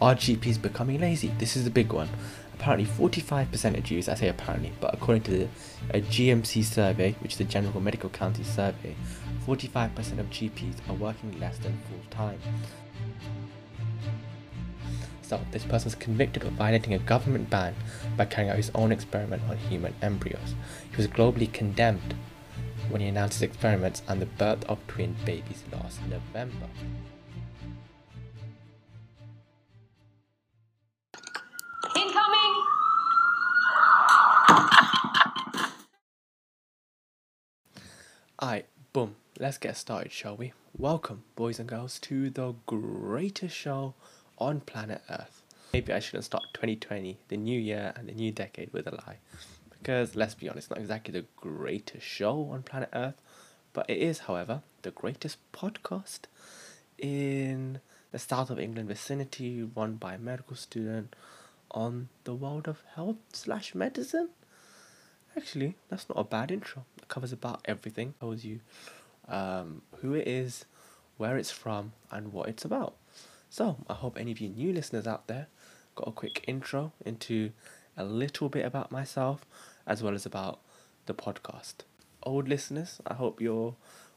Are 0.00 0.14
GPs 0.14 0.62
becoming 0.62 1.00
lazy? 1.00 1.32
This 1.38 1.56
is 1.56 1.64
the 1.64 1.70
big 1.70 1.92
one. 1.92 2.08
Apparently, 2.54 2.86
45% 2.86 3.52
of 3.76 3.84
GPs, 3.84 4.08
I 4.08 4.14
say 4.14 4.28
apparently, 4.28 4.72
but 4.80 4.94
according 4.94 5.22
to 5.24 5.48
a 5.90 6.00
GMC 6.00 6.62
survey, 6.64 7.16
which 7.20 7.32
is 7.32 7.38
the 7.38 7.44
General 7.44 7.80
Medical 7.80 8.08
Council 8.08 8.44
Survey, 8.44 8.94
45% 9.44 10.18
of 10.18 10.30
GPs 10.30 10.76
are 10.88 10.94
working 10.94 11.38
less 11.40 11.58
than 11.58 11.78
full 11.88 12.00
time. 12.10 12.38
So, 15.22 15.40
this 15.50 15.64
person 15.64 15.86
was 15.86 15.94
convicted 15.96 16.44
of 16.44 16.52
violating 16.52 16.94
a 16.94 16.98
government 16.98 17.50
ban 17.50 17.74
by 18.16 18.24
carrying 18.24 18.50
out 18.50 18.56
his 18.56 18.70
own 18.76 18.92
experiment 18.92 19.42
on 19.50 19.56
human 19.56 19.94
embryos. 20.00 20.54
He 20.90 20.96
was 20.96 21.08
globally 21.08 21.52
condemned 21.52 22.14
when 22.88 23.00
he 23.00 23.08
announced 23.08 23.34
his 23.34 23.42
experiments 23.42 24.02
and 24.06 24.22
the 24.22 24.26
birth 24.26 24.64
of 24.64 24.78
twin 24.86 25.16
babies 25.24 25.64
last 25.72 26.00
November. 26.08 26.68
Alright, 38.40 38.66
boom, 38.92 39.16
let's 39.40 39.58
get 39.58 39.76
started, 39.76 40.12
shall 40.12 40.36
we? 40.36 40.52
Welcome, 40.76 41.24
boys 41.34 41.58
and 41.58 41.68
girls, 41.68 41.98
to 42.02 42.30
the 42.30 42.54
greatest 42.66 43.56
show 43.56 43.94
on 44.38 44.60
planet 44.60 45.02
Earth. 45.10 45.42
Maybe 45.72 45.92
I 45.92 45.98
shouldn't 45.98 46.26
start 46.26 46.44
2020, 46.52 47.18
the 47.26 47.36
new 47.36 47.58
year 47.58 47.92
and 47.96 48.08
the 48.08 48.12
new 48.12 48.30
decade 48.30 48.72
with 48.72 48.86
a 48.86 48.92
lie. 48.92 49.16
Because 49.70 50.14
let's 50.14 50.36
be 50.36 50.48
honest, 50.48 50.70
not 50.70 50.78
exactly 50.78 51.10
the 51.10 51.26
greatest 51.34 52.06
show 52.06 52.48
on 52.52 52.62
planet 52.62 52.90
Earth, 52.92 53.20
but 53.72 53.90
it 53.90 53.98
is, 53.98 54.20
however, 54.20 54.62
the 54.82 54.92
greatest 54.92 55.38
podcast 55.52 56.20
in 56.96 57.80
the 58.12 58.20
south 58.20 58.50
of 58.50 58.60
England 58.60 58.86
vicinity 58.86 59.64
run 59.64 59.96
by 59.96 60.14
a 60.14 60.18
medical 60.18 60.54
student 60.54 61.16
on 61.72 62.08
the 62.22 62.36
world 62.36 62.68
of 62.68 62.84
health 62.94 63.16
slash 63.32 63.74
medicine. 63.74 64.28
Actually, 65.38 65.76
that's 65.88 66.08
not 66.08 66.18
a 66.18 66.24
bad 66.24 66.50
intro. 66.50 66.84
It 66.96 67.06
covers 67.06 67.32
about 67.32 67.60
everything. 67.64 68.14
Tells 68.18 68.44
you 68.44 68.58
um, 69.28 69.82
who 70.00 70.14
it 70.14 70.26
is, 70.26 70.64
where 71.16 71.36
it's 71.38 71.52
from, 71.52 71.92
and 72.10 72.32
what 72.32 72.48
it's 72.48 72.64
about. 72.64 72.94
So, 73.48 73.76
I 73.88 73.94
hope 73.94 74.18
any 74.18 74.32
of 74.32 74.40
you 74.40 74.48
new 74.48 74.72
listeners 74.72 75.06
out 75.06 75.28
there 75.28 75.46
got 75.94 76.08
a 76.08 76.12
quick 76.12 76.44
intro 76.48 76.92
into 77.06 77.52
a 77.96 78.04
little 78.04 78.48
bit 78.48 78.64
about 78.64 78.90
myself 78.90 79.46
as 79.86 80.02
well 80.02 80.14
as 80.14 80.26
about 80.26 80.58
the 81.06 81.14
podcast. 81.14 81.74
Old 82.24 82.48
listeners, 82.48 83.00
I 83.06 83.14
hope 83.14 83.40
you're 83.40 83.74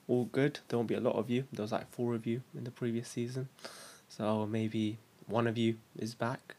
all 0.07 0.25
good. 0.25 0.59
There 0.67 0.77
won't 0.79 0.89
be 0.89 0.95
a 0.95 0.99
lot 0.99 1.15
of 1.15 1.29
you. 1.29 1.45
There 1.53 1.63
was 1.63 1.71
like 1.71 1.91
four 1.91 2.15
of 2.15 2.25
you 2.25 2.41
in 2.57 2.63
the 2.63 2.71
previous 2.71 3.07
season. 3.09 3.49
So 4.09 4.45
maybe 4.47 4.97
one 5.27 5.47
of 5.47 5.57
you 5.57 5.77
is 5.97 6.15
back. 6.15 6.55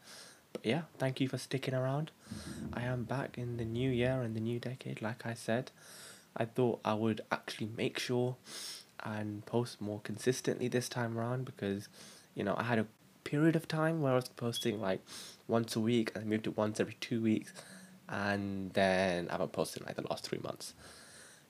Yeah, 0.63 0.83
thank 0.97 1.19
you 1.19 1.27
for 1.27 1.37
sticking 1.37 1.73
around. 1.73 2.11
I 2.73 2.83
am 2.83 3.03
back 3.03 3.37
in 3.37 3.57
the 3.57 3.65
new 3.65 3.89
year 3.89 4.21
and 4.21 4.33
the 4.33 4.39
new 4.39 4.59
decade, 4.59 5.01
like 5.01 5.25
I 5.25 5.33
said. 5.33 5.71
I 6.37 6.45
thought 6.45 6.79
I 6.85 6.93
would 6.93 7.19
actually 7.33 7.69
make 7.75 7.99
sure 7.99 8.37
and 9.03 9.45
post 9.45 9.81
more 9.81 9.99
consistently 10.05 10.69
this 10.69 10.87
time 10.87 11.17
around 11.17 11.43
because, 11.43 11.89
you 12.33 12.45
know, 12.45 12.55
I 12.57 12.63
had 12.63 12.79
a 12.79 12.87
period 13.25 13.57
of 13.57 13.67
time 13.67 14.01
where 14.01 14.13
I 14.13 14.15
was 14.15 14.29
posting 14.29 14.79
like 14.79 15.01
once 15.49 15.75
a 15.75 15.81
week 15.81 16.13
and 16.15 16.23
I 16.23 16.27
moved 16.27 16.45
to 16.45 16.51
once 16.51 16.79
every 16.79 16.95
two 17.01 17.21
weeks 17.21 17.51
and 18.07 18.71
then 18.71 19.27
I 19.27 19.33
haven't 19.33 19.51
posted 19.51 19.85
like 19.85 19.97
the 19.97 20.07
last 20.09 20.23
three 20.23 20.39
months. 20.41 20.73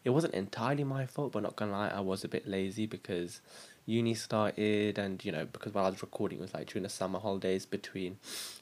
It 0.04 0.10
wasn't 0.10 0.34
entirely 0.34 0.84
my 0.84 1.06
fault, 1.06 1.34
but 1.34 1.44
not 1.44 1.56
gonna 1.56 1.72
lie, 1.72 1.90
I 1.90 2.00
was 2.00 2.24
a 2.24 2.28
bit 2.28 2.48
lazy 2.48 2.88
because 2.88 3.42
uni 3.86 4.14
started 4.14 4.98
and 4.98 5.24
you 5.26 5.32
know 5.32 5.46
because 5.46 5.74
while 5.74 5.86
I 5.86 5.90
was 5.90 6.02
recording 6.02 6.40
it 6.40 6.42
was 6.42 6.54
like 6.54 6.68
during 6.68 6.84
the 6.84 6.90
summer 6.90 7.20
holidays 7.20 7.66
between 7.66 8.18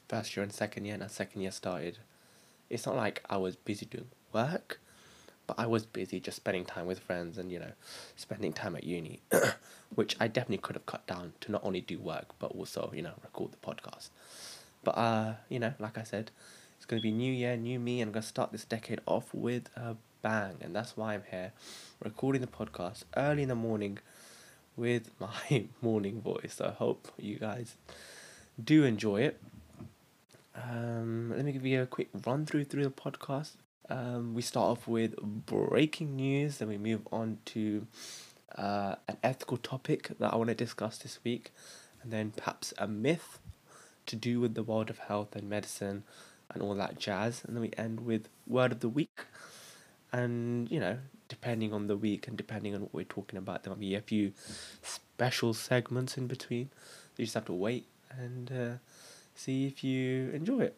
first 0.08 0.36
year 0.36 0.42
and 0.42 0.52
second 0.52 0.84
year 0.84 0.94
and 0.94 1.10
second 1.10 1.42
year 1.42 1.50
started. 1.50 1.98
It's 2.70 2.86
not 2.86 2.96
like 2.96 3.22
I 3.28 3.36
was 3.36 3.54
busy 3.56 3.84
doing 3.86 4.08
work, 4.32 4.80
but 5.46 5.58
I 5.58 5.66
was 5.66 5.84
busy 5.84 6.20
just 6.20 6.36
spending 6.36 6.64
time 6.64 6.86
with 6.86 6.98
friends 6.98 7.38
and 7.38 7.52
you 7.52 7.58
know 7.58 7.72
spending 8.16 8.52
time 8.52 8.74
at 8.76 8.84
uni, 8.84 9.20
which 9.94 10.16
I 10.18 10.28
definitely 10.28 10.58
could 10.58 10.76
have 10.76 10.86
cut 10.86 11.06
down 11.06 11.34
to 11.42 11.52
not 11.52 11.64
only 11.64 11.80
do 11.82 11.98
work 11.98 12.28
but 12.38 12.52
also 12.52 12.90
you 12.94 13.02
know 13.02 13.14
record 13.22 13.52
the 13.52 13.58
podcast. 13.58 14.08
But 14.84 14.92
uh, 14.92 15.34
you 15.48 15.58
know, 15.58 15.74
like 15.78 15.98
I 15.98 16.02
said, 16.02 16.30
it's 16.76 16.86
gonna 16.86 17.02
be 17.02 17.12
new 17.12 17.32
year, 17.32 17.56
new 17.56 17.78
me, 17.78 18.00
and 18.00 18.08
I'm 18.08 18.12
gonna 18.12 18.22
start 18.22 18.52
this 18.52 18.64
decade 18.64 19.00
off 19.06 19.32
with 19.32 19.68
a 19.76 19.96
bang, 20.22 20.56
and 20.60 20.74
that's 20.74 20.96
why 20.96 21.14
I'm 21.14 21.22
here, 21.30 21.52
recording 22.02 22.40
the 22.40 22.46
podcast 22.46 23.04
early 23.16 23.42
in 23.42 23.48
the 23.48 23.54
morning, 23.54 23.98
with 24.76 25.10
my 25.20 25.66
morning 25.80 26.20
voice. 26.20 26.60
I 26.62 26.70
hope 26.70 27.08
you 27.18 27.36
guys 27.38 27.76
do 28.62 28.84
enjoy 28.84 29.22
it. 29.22 29.40
Um, 30.54 31.32
let 31.34 31.44
me 31.44 31.52
give 31.52 31.64
you 31.64 31.82
a 31.82 31.86
quick 31.86 32.08
run 32.26 32.44
through 32.44 32.64
through 32.64 32.84
the 32.84 32.90
podcast. 32.90 33.52
Um, 33.88 34.34
we 34.34 34.42
start 34.42 34.68
off 34.68 34.88
with 34.88 35.16
breaking 35.20 36.16
news, 36.16 36.58
then 36.58 36.68
we 36.68 36.78
move 36.78 37.06
on 37.10 37.38
to 37.46 37.86
uh, 38.56 38.96
an 39.08 39.16
ethical 39.22 39.56
topic 39.56 40.10
that 40.18 40.32
I 40.32 40.36
want 40.36 40.48
to 40.48 40.54
discuss 40.54 40.98
this 40.98 41.18
week, 41.24 41.50
and 42.02 42.12
then 42.12 42.32
perhaps 42.36 42.72
a 42.78 42.86
myth 42.86 43.38
to 44.06 44.16
do 44.16 44.40
with 44.40 44.54
the 44.54 44.62
world 44.62 44.90
of 44.90 44.98
health 44.98 45.34
and 45.34 45.48
medicine 45.48 46.04
and 46.52 46.62
all 46.62 46.74
that 46.74 46.98
jazz. 46.98 47.42
And 47.44 47.56
then 47.56 47.62
we 47.62 47.70
end 47.76 48.00
with 48.00 48.28
word 48.46 48.72
of 48.72 48.80
the 48.80 48.88
week. 48.88 49.26
And, 50.12 50.70
you 50.70 50.80
know, 50.80 50.98
depending 51.42 51.72
on 51.72 51.88
the 51.88 51.96
week 51.96 52.28
and 52.28 52.36
depending 52.36 52.72
on 52.72 52.82
what 52.82 52.94
we're 52.94 53.04
talking 53.04 53.36
about, 53.36 53.64
there 53.64 53.72
might 53.72 53.80
be 53.80 53.96
a 53.96 54.00
few 54.00 54.32
special 54.80 55.52
segments 55.52 56.16
in 56.16 56.28
between. 56.28 56.70
You 57.16 57.24
just 57.24 57.34
have 57.34 57.46
to 57.46 57.52
wait 57.52 57.86
and 58.16 58.52
uh, 58.52 58.74
see 59.34 59.66
if 59.66 59.82
you 59.82 60.30
enjoy 60.30 60.60
it. 60.60 60.76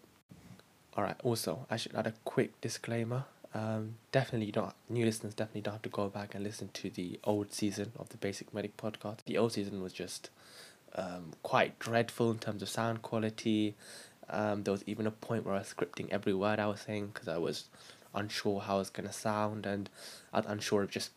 Alright, 0.97 1.17
also, 1.23 1.67
I 1.71 1.77
should 1.77 1.95
add 1.95 2.07
a 2.07 2.15
quick 2.25 2.59
disclaimer. 2.63 3.25
Um, 3.53 3.97
definitely, 4.11 4.53
don't, 4.53 4.73
new 4.89 5.05
listeners 5.05 5.35
definitely 5.35 5.61
don't 5.61 5.75
have 5.75 5.83
to 5.83 5.91
go 5.91 6.09
back 6.09 6.35
and 6.35 6.43
listen 6.43 6.71
to 6.73 6.89
the 6.89 7.21
old 7.25 7.53
season 7.53 7.93
of 7.99 8.09
the 8.09 8.17
Basic 8.17 8.55
Medic 8.55 8.79
podcast. 8.79 9.19
The 9.27 9.37
old 9.37 9.53
season 9.53 9.83
was 9.83 9.93
just 9.93 10.31
um, 10.95 11.33
quite 11.43 11.79
dreadful 11.79 12.31
in 12.31 12.39
terms 12.39 12.63
of 12.63 12.71
sound 12.71 13.03
quality. 13.03 13.75
Um, 14.31 14.63
there 14.63 14.73
was 14.73 14.83
even 14.87 15.07
a 15.07 15.11
point 15.11 15.45
where 15.45 15.55
I 15.55 15.59
was 15.59 15.75
scripting 15.75 16.09
every 16.11 16.33
word 16.33 16.59
I 16.59 16.69
was 16.69 16.81
saying 16.81 17.11
because 17.13 17.29
I 17.29 17.37
was 17.37 17.65
unsure 18.15 18.61
how 18.61 18.81
it's 18.81 18.91
gonna 18.91 19.13
sound 19.13 19.67
and 19.67 19.91
I 20.33 20.39
was 20.39 20.47
unsure 20.47 20.83
of 20.83 20.91
just 20.91 21.11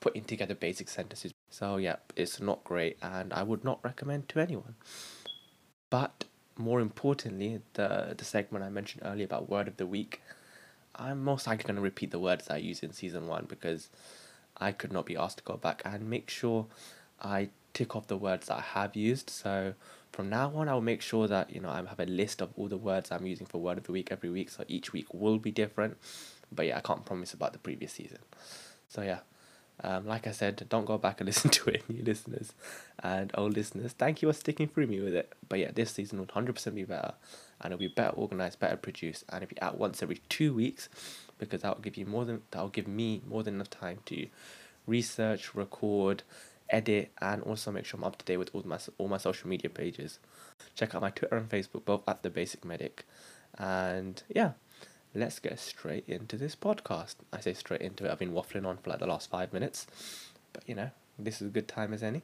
putting 0.00 0.24
together 0.24 0.54
basic 0.54 0.88
sentences. 0.88 1.32
So 1.50 1.76
yeah, 1.76 1.96
it's 2.16 2.40
not 2.40 2.64
great 2.64 2.98
and 3.02 3.32
I 3.32 3.42
would 3.42 3.64
not 3.64 3.80
recommend 3.82 4.28
to 4.30 4.40
anyone. 4.40 4.74
But 5.90 6.24
more 6.56 6.80
importantly, 6.80 7.60
the 7.74 8.14
the 8.16 8.24
segment 8.24 8.64
I 8.64 8.68
mentioned 8.68 9.02
earlier 9.04 9.24
about 9.24 9.48
word 9.48 9.68
of 9.68 9.76
the 9.76 9.86
week, 9.86 10.20
I'm 10.94 11.22
most 11.24 11.46
likely 11.46 11.64
gonna 11.64 11.80
repeat 11.80 12.10
the 12.10 12.18
words 12.18 12.48
I 12.50 12.56
used 12.58 12.82
in 12.84 12.92
season 12.92 13.26
one 13.26 13.46
because 13.48 13.88
I 14.56 14.72
could 14.72 14.92
not 14.92 15.06
be 15.06 15.16
asked 15.16 15.38
to 15.38 15.44
go 15.44 15.56
back 15.56 15.82
and 15.84 16.10
make 16.10 16.28
sure 16.30 16.66
I 17.22 17.50
tick 17.72 17.94
off 17.94 18.08
the 18.08 18.16
words 18.16 18.48
that 18.48 18.58
I 18.58 18.60
have 18.60 18.96
used. 18.96 19.30
So 19.30 19.74
from 20.18 20.30
now 20.30 20.50
on, 20.56 20.68
I'll 20.68 20.80
make 20.80 21.00
sure 21.00 21.28
that 21.28 21.54
you 21.54 21.60
know 21.60 21.68
I 21.68 21.76
have 21.76 22.00
a 22.00 22.04
list 22.04 22.42
of 22.42 22.50
all 22.56 22.66
the 22.66 22.76
words 22.76 23.12
I'm 23.12 23.24
using 23.24 23.46
for 23.46 23.58
word 23.58 23.78
of 23.78 23.84
the 23.84 23.92
week 23.92 24.08
every 24.10 24.28
week. 24.28 24.50
So 24.50 24.64
each 24.66 24.92
week 24.92 25.14
will 25.14 25.38
be 25.38 25.52
different. 25.52 25.96
But 26.50 26.66
yeah, 26.66 26.78
I 26.78 26.80
can't 26.80 27.06
promise 27.06 27.32
about 27.32 27.52
the 27.52 27.60
previous 27.60 27.92
season. 27.92 28.18
So 28.88 29.02
yeah. 29.02 29.20
Um, 29.80 30.08
like 30.08 30.26
I 30.26 30.32
said, 30.32 30.66
don't 30.68 30.86
go 30.86 30.98
back 30.98 31.20
and 31.20 31.26
listen 31.32 31.50
to 31.52 31.70
it, 31.70 31.88
new 31.88 32.02
listeners 32.02 32.52
and 33.00 33.30
old 33.34 33.54
listeners. 33.54 33.92
Thank 33.92 34.20
you 34.20 34.28
for 34.28 34.32
sticking 34.32 34.66
through 34.66 34.88
me 34.88 34.98
with 34.98 35.14
it. 35.14 35.32
But 35.48 35.60
yeah, 35.60 35.70
this 35.72 35.92
season 35.92 36.18
will 36.18 36.26
100% 36.26 36.74
be 36.74 36.82
better 36.82 37.14
and 37.60 37.72
it'll 37.72 37.78
be 37.78 37.86
better 37.86 38.16
organized, 38.16 38.58
better 38.58 38.76
produced, 38.76 39.22
and 39.28 39.44
it'll 39.44 39.54
be 39.54 39.62
out 39.62 39.78
once 39.78 40.02
every 40.02 40.20
two 40.28 40.52
weeks 40.52 40.88
because 41.38 41.62
that 41.62 41.76
will 41.76 41.82
give 41.82 41.96
you 41.96 42.06
more 42.06 42.24
than 42.24 42.42
that 42.50 42.60
will 42.60 42.70
give 42.70 42.88
me 42.88 43.22
more 43.24 43.44
than 43.44 43.54
enough 43.54 43.70
time 43.70 43.98
to 44.06 44.26
research, 44.84 45.54
record, 45.54 46.24
edit, 46.70 47.10
and 47.20 47.42
also 47.42 47.70
make 47.70 47.84
sure 47.84 47.98
I'm 47.98 48.04
up 48.04 48.18
to 48.18 48.24
date 48.24 48.36
with 48.36 48.50
all 48.54 48.62
my 48.64 48.78
all 48.98 49.08
my 49.08 49.18
social 49.18 49.48
media 49.48 49.70
pages. 49.70 50.18
Check 50.74 50.94
out 50.94 51.02
my 51.02 51.10
Twitter 51.10 51.36
and 51.36 51.48
Facebook, 51.48 51.84
both 51.84 52.02
at 52.08 52.22
the 52.22 52.30
Basic 52.30 52.64
Medic. 52.64 53.04
And 53.58 54.22
yeah, 54.28 54.52
let's 55.14 55.38
get 55.38 55.58
straight 55.58 56.04
into 56.06 56.36
this 56.36 56.54
podcast. 56.54 57.16
I 57.32 57.40
say 57.40 57.54
straight 57.54 57.80
into 57.80 58.04
it. 58.04 58.10
I've 58.10 58.18
been 58.18 58.32
waffling 58.32 58.66
on 58.66 58.78
for 58.78 58.90
like 58.90 59.00
the 59.00 59.06
last 59.06 59.30
five 59.30 59.52
minutes, 59.52 59.86
but 60.52 60.62
you 60.66 60.74
know, 60.74 60.90
this 61.18 61.40
is 61.40 61.48
a 61.48 61.50
good 61.50 61.68
time 61.68 61.92
as 61.92 62.02
any. 62.02 62.22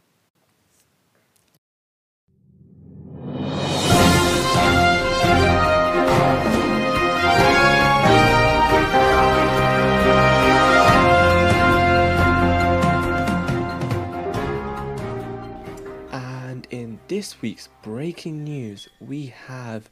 In 16.94 17.00
this 17.08 17.42
week's 17.42 17.68
breaking 17.82 18.44
news, 18.44 18.88
we 19.00 19.26
have 19.26 19.90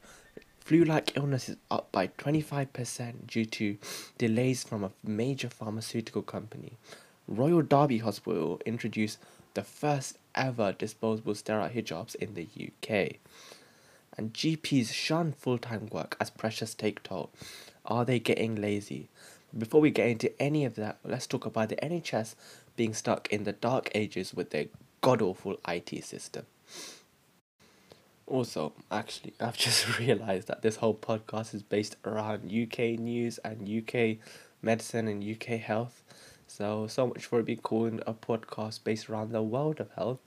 flu 0.61 0.85
like 0.85 1.17
illnesses 1.17 1.57
up 1.69 1.91
by 1.91 2.07
25% 2.07 3.27
due 3.27 3.43
to 3.43 3.77
delays 4.17 4.63
from 4.63 4.85
a 4.85 4.91
major 5.03 5.49
pharmaceutical 5.49 6.21
company. 6.21 6.77
Royal 7.27 7.61
Derby 7.61 7.97
Hospital 7.97 8.61
introduced 8.65 9.17
the 9.53 9.63
first 9.63 10.17
ever 10.33 10.71
disposable 10.71 11.35
sterile 11.35 11.67
hijabs 11.67 12.15
in 12.15 12.35
the 12.35 12.47
UK. 12.57 13.17
and 14.17 14.33
GPs 14.33 14.93
shun 14.93 15.33
full 15.33 15.57
time 15.57 15.89
work 15.91 16.15
as 16.21 16.29
pressures 16.29 16.73
take 16.73 17.03
toll. 17.03 17.31
Are 17.85 18.05
they 18.05 18.19
getting 18.19 18.55
lazy? 18.55 19.09
Before 19.57 19.81
we 19.81 19.91
get 19.91 20.07
into 20.07 20.41
any 20.41 20.63
of 20.63 20.75
that, 20.75 20.99
let's 21.03 21.27
talk 21.27 21.45
about 21.45 21.67
the 21.67 21.75
NHS 21.75 22.35
being 22.77 22.93
stuck 22.93 23.27
in 23.27 23.43
the 23.43 23.51
dark 23.51 23.89
ages 23.93 24.33
with 24.33 24.51
their 24.51 24.67
god 25.01 25.21
awful 25.21 25.57
IT 25.67 26.05
system. 26.05 26.45
Also, 28.25 28.73
actually, 28.91 29.33
I've 29.39 29.57
just 29.57 29.99
realized 29.99 30.47
that 30.47 30.61
this 30.61 30.77
whole 30.77 30.95
podcast 30.95 31.53
is 31.53 31.63
based 31.63 31.95
around 32.05 32.51
UK 32.51 32.99
news 32.99 33.37
and 33.39 33.67
UK 33.67 34.17
medicine 34.61 35.07
and 35.07 35.23
UK 35.23 35.59
health. 35.59 36.03
So, 36.47 36.87
so 36.87 37.07
much 37.07 37.25
for 37.25 37.39
it 37.39 37.45
being 37.45 37.59
called 37.59 38.01
a 38.05 38.13
podcast 38.13 38.83
based 38.83 39.09
around 39.09 39.31
the 39.31 39.41
world 39.41 39.79
of 39.79 39.91
health. 39.91 40.19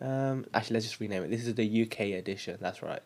Um, 0.00 0.46
actually, 0.54 0.74
let's 0.74 0.86
just 0.86 1.00
rename 1.00 1.24
it. 1.24 1.30
This 1.30 1.46
is 1.46 1.54
the 1.54 1.82
UK 1.82 2.00
edition. 2.18 2.58
That's 2.60 2.82
right. 2.82 3.02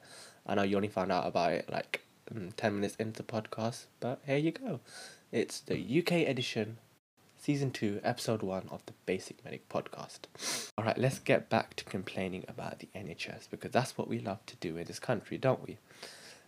I 0.47 0.55
know 0.55 0.63
you 0.63 0.77
only 0.77 0.89
found 0.89 1.11
out 1.11 1.27
about 1.27 1.53
it 1.53 1.71
like 1.71 2.03
um, 2.31 2.51
10 2.57 2.75
minutes 2.75 2.97
into 2.97 3.23
the 3.23 3.33
podcast, 3.33 3.87
but 4.01 4.21
here 4.27 4.37
you 4.37 4.53
go. 4.53 4.81
It's 5.31 5.61
the 5.61 5.77
UK 5.77 6.29
edition 6.29 6.79
season 7.43 7.73
2, 7.73 8.03
episode 8.05 8.41
1 8.41 8.69
of 8.71 8.87
the 8.87 8.93
Basic 9.05 9.45
Medic 9.45 9.69
podcast. 9.69 10.27
Alright, 10.79 10.97
let's 10.97 11.19
get 11.19 11.51
back 11.51 11.75
to 11.75 11.85
complaining 11.85 12.45
about 12.47 12.79
the 12.79 12.89
NHS 12.95 13.51
because 13.51 13.73
that's 13.73 13.99
what 13.99 14.07
we 14.07 14.21
love 14.21 14.47
to 14.47 14.55
do 14.57 14.77
in 14.77 14.85
this 14.85 15.01
country, 15.01 15.39
don't 15.39 15.67
we? 15.67 15.79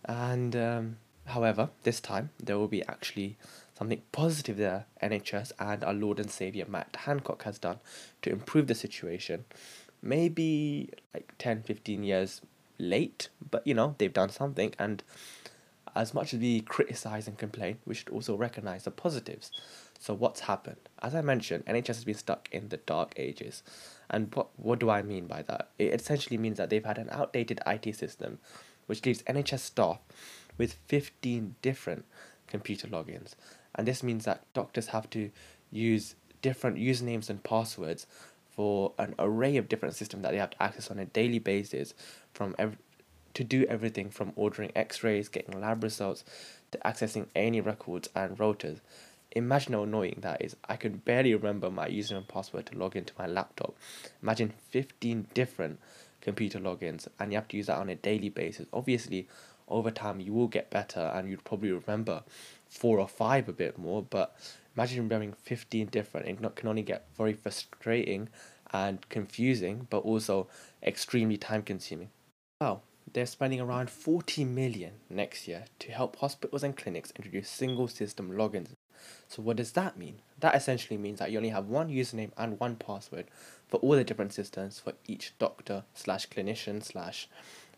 And, 0.05 0.55
um, 0.55 0.97
however, 1.25 1.67
this 1.83 1.99
time 1.99 2.29
there 2.41 2.57
will 2.57 2.69
be 2.69 2.81
actually 2.85 3.35
something 3.77 4.03
positive 4.13 4.55
there 4.55 4.85
NHS 5.03 5.51
and 5.59 5.83
our 5.83 5.93
Lord 5.93 6.17
and 6.17 6.31
Saviour 6.31 6.65
Matt 6.65 6.95
Hancock 7.01 7.43
has 7.43 7.59
done 7.59 7.79
to 8.21 8.29
improve 8.29 8.67
the 8.67 8.75
situation. 8.75 9.43
Maybe 10.01 10.91
like 11.13 11.33
10 11.39 11.63
15 11.63 12.03
years 12.03 12.39
late, 12.79 13.27
but 13.51 13.67
you 13.67 13.73
know, 13.73 13.95
they've 13.97 14.13
done 14.13 14.29
something 14.29 14.73
and 14.79 15.03
as 15.95 16.13
much 16.13 16.33
as 16.33 16.39
we 16.39 16.59
criticize 16.61 17.27
and 17.27 17.37
complain, 17.37 17.77
we 17.85 17.95
should 17.95 18.09
also 18.09 18.35
recognize 18.35 18.83
the 18.83 18.91
positives. 18.91 19.49
So 19.99 20.13
what's 20.13 20.41
happened? 20.41 20.77
As 21.01 21.15
I 21.15 21.21
mentioned, 21.21 21.65
NHS 21.65 21.87
has 21.87 22.03
been 22.03 22.15
stuck 22.15 22.49
in 22.51 22.69
the 22.69 22.77
dark 22.77 23.13
ages. 23.17 23.63
And 24.09 24.33
what 24.35 24.47
what 24.57 24.79
do 24.79 24.89
I 24.89 25.01
mean 25.01 25.27
by 25.27 25.41
that? 25.43 25.69
It 25.79 25.93
essentially 25.93 26.37
means 26.37 26.57
that 26.57 26.69
they've 26.69 26.85
had 26.85 26.97
an 26.97 27.09
outdated 27.11 27.59
IT 27.65 27.95
system 27.95 28.39
which 28.85 29.05
leaves 29.05 29.23
NHS 29.23 29.59
staff 29.59 29.99
with 30.57 30.73
15 30.87 31.55
different 31.61 32.05
computer 32.47 32.87
logins. 32.87 33.33
And 33.73 33.87
this 33.87 34.03
means 34.03 34.25
that 34.25 34.43
doctors 34.53 34.87
have 34.87 35.09
to 35.11 35.31
use 35.71 36.15
different 36.41 36.77
usernames 36.77 37.29
and 37.29 37.43
passwords 37.43 38.05
for 38.55 38.93
an 38.97 39.15
array 39.19 39.57
of 39.57 39.67
different 39.67 39.95
systems 39.95 40.23
that 40.23 40.31
they 40.31 40.37
have 40.37 40.51
to 40.51 40.63
access 40.63 40.89
on 40.89 40.99
a 40.99 41.05
daily 41.05 41.39
basis 41.39 41.93
from 42.33 42.55
every, 42.57 42.77
to 43.33 43.43
do 43.43 43.65
everything 43.65 44.09
from 44.09 44.31
ordering 44.35 44.71
x-rays, 44.75 45.27
getting 45.27 45.59
lab 45.59 45.83
results, 45.83 46.23
to 46.71 46.77
accessing 46.79 47.27
any 47.35 47.59
records 47.59 48.09
and 48.15 48.39
rotors. 48.39 48.79
Imagine 49.35 49.73
how 49.73 49.83
annoying 49.83 50.19
that 50.21 50.41
is. 50.41 50.55
I 50.69 50.77
can 50.77 50.97
barely 50.97 51.35
remember 51.35 51.69
my 51.69 51.89
username 51.89 52.17
and 52.17 52.27
password 52.27 52.67
to 52.67 52.77
log 52.77 52.95
into 52.95 53.11
my 53.19 53.27
laptop. 53.27 53.75
Imagine 54.23 54.53
15 54.69 55.27
different 55.33 55.79
computer 56.21 56.57
logins 56.57 57.09
and 57.19 57.33
you 57.33 57.37
have 57.37 57.49
to 57.49 57.57
use 57.57 57.67
that 57.67 57.77
on 57.77 57.89
a 57.89 57.95
daily 57.95 58.29
basis. 58.29 58.65
Obviously, 58.71 59.27
over 59.67 59.91
time 59.91 60.21
you 60.21 60.31
will 60.31 60.47
get 60.47 60.69
better 60.69 61.11
and 61.13 61.29
you'd 61.29 61.43
probably 61.43 61.71
remember 61.71 62.23
four 62.69 62.97
or 62.97 63.09
five 63.09 63.49
a 63.49 63.53
bit 63.53 63.77
more, 63.77 64.01
but 64.01 64.37
imagine 64.75 65.03
remembering 65.03 65.33
15 65.33 65.87
different. 65.87 66.27
It 66.27 66.55
can 66.55 66.69
only 66.69 66.81
get 66.81 67.05
very 67.17 67.33
frustrating 67.33 68.29
and 68.71 69.07
confusing, 69.09 69.87
but 69.89 69.99
also 69.99 70.47
extremely 70.81 71.35
time 71.35 71.61
consuming. 71.61 72.09
Wow, 72.61 72.81
they're 73.11 73.25
spending 73.25 73.59
around 73.59 73.89
40 73.89 74.45
million 74.45 74.93
next 75.09 75.45
year 75.45 75.65
to 75.79 75.91
help 75.91 76.15
hospitals 76.17 76.63
and 76.63 76.75
clinics 76.75 77.11
introduce 77.17 77.49
single 77.49 77.89
system 77.89 78.31
logins. 78.31 78.74
So 79.27 79.41
what 79.41 79.57
does 79.57 79.71
that 79.73 79.97
mean? 79.97 80.19
That 80.39 80.55
essentially 80.55 80.97
means 80.97 81.19
that 81.19 81.31
you 81.31 81.37
only 81.37 81.49
have 81.49 81.67
one 81.67 81.89
username 81.89 82.31
and 82.37 82.59
one 82.59 82.75
password 82.75 83.25
for 83.67 83.77
all 83.77 83.91
the 83.91 84.03
different 84.03 84.33
systems 84.33 84.79
for 84.79 84.93
each 85.07 85.33
doctor 85.39 85.83
slash 85.93 86.29
clinician 86.29 86.83
slash 86.83 87.27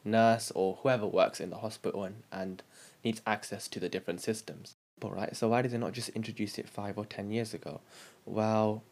nurse 0.03 0.51
or 0.55 0.79
whoever 0.81 1.05
works 1.05 1.39
in 1.39 1.49
the 1.49 1.57
hospital 1.57 2.03
and, 2.03 2.23
and 2.31 2.63
needs 3.03 3.21
access 3.25 3.67
to 3.69 3.79
the 3.79 3.89
different 3.89 4.21
systems. 4.21 4.75
All 5.01 5.11
right, 5.11 5.35
so 5.35 5.49
why 5.49 5.61
did 5.61 5.71
they 5.71 5.77
not 5.77 5.93
just 5.93 6.09
introduce 6.09 6.57
it 6.57 6.67
five 6.67 6.97
or 6.97 7.05
ten 7.05 7.29
years 7.29 7.53
ago? 7.53 7.81
Well, 8.25 8.83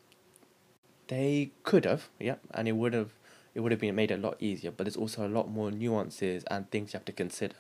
they 1.08 1.52
could 1.64 1.86
have, 1.86 2.10
yep, 2.20 2.40
and 2.54 2.68
it 2.68 2.74
would 2.74 2.94
have 2.94 3.12
it 3.56 3.62
would 3.62 3.72
have 3.72 3.80
been 3.80 3.96
made 3.96 4.12
a 4.12 4.18
lot 4.18 4.36
easier, 4.42 4.70
but 4.70 4.84
there's 4.84 4.98
also 4.98 5.26
a 5.26 5.30
lot 5.30 5.50
more 5.50 5.72
nuances 5.72 6.44
and 6.52 6.70
things 6.70 6.92
you 6.92 6.98
have 6.98 7.06
to 7.06 7.14
consider. 7.14 7.56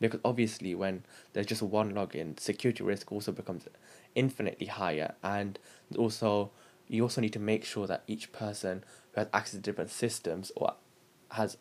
Because 0.00 0.20
obviously 0.24 0.74
when 0.74 1.04
there's 1.34 1.46
just 1.46 1.62
one 1.62 1.92
login, 1.92 2.40
security 2.40 2.82
risk 2.82 3.12
also 3.12 3.30
becomes 3.30 3.68
infinitely 4.14 4.66
higher 4.66 5.14
and 5.22 5.58
also 5.96 6.50
you 6.88 7.02
also 7.02 7.20
need 7.20 7.32
to 7.32 7.38
make 7.38 7.64
sure 7.64 7.86
that 7.86 8.02
each 8.06 8.32
person 8.32 8.84
who 9.12 9.20
has 9.20 9.28
access 9.32 9.52
to 9.52 9.58
different 9.58 9.90
systems 9.90 10.52
or 10.56 10.74
has 11.32 11.56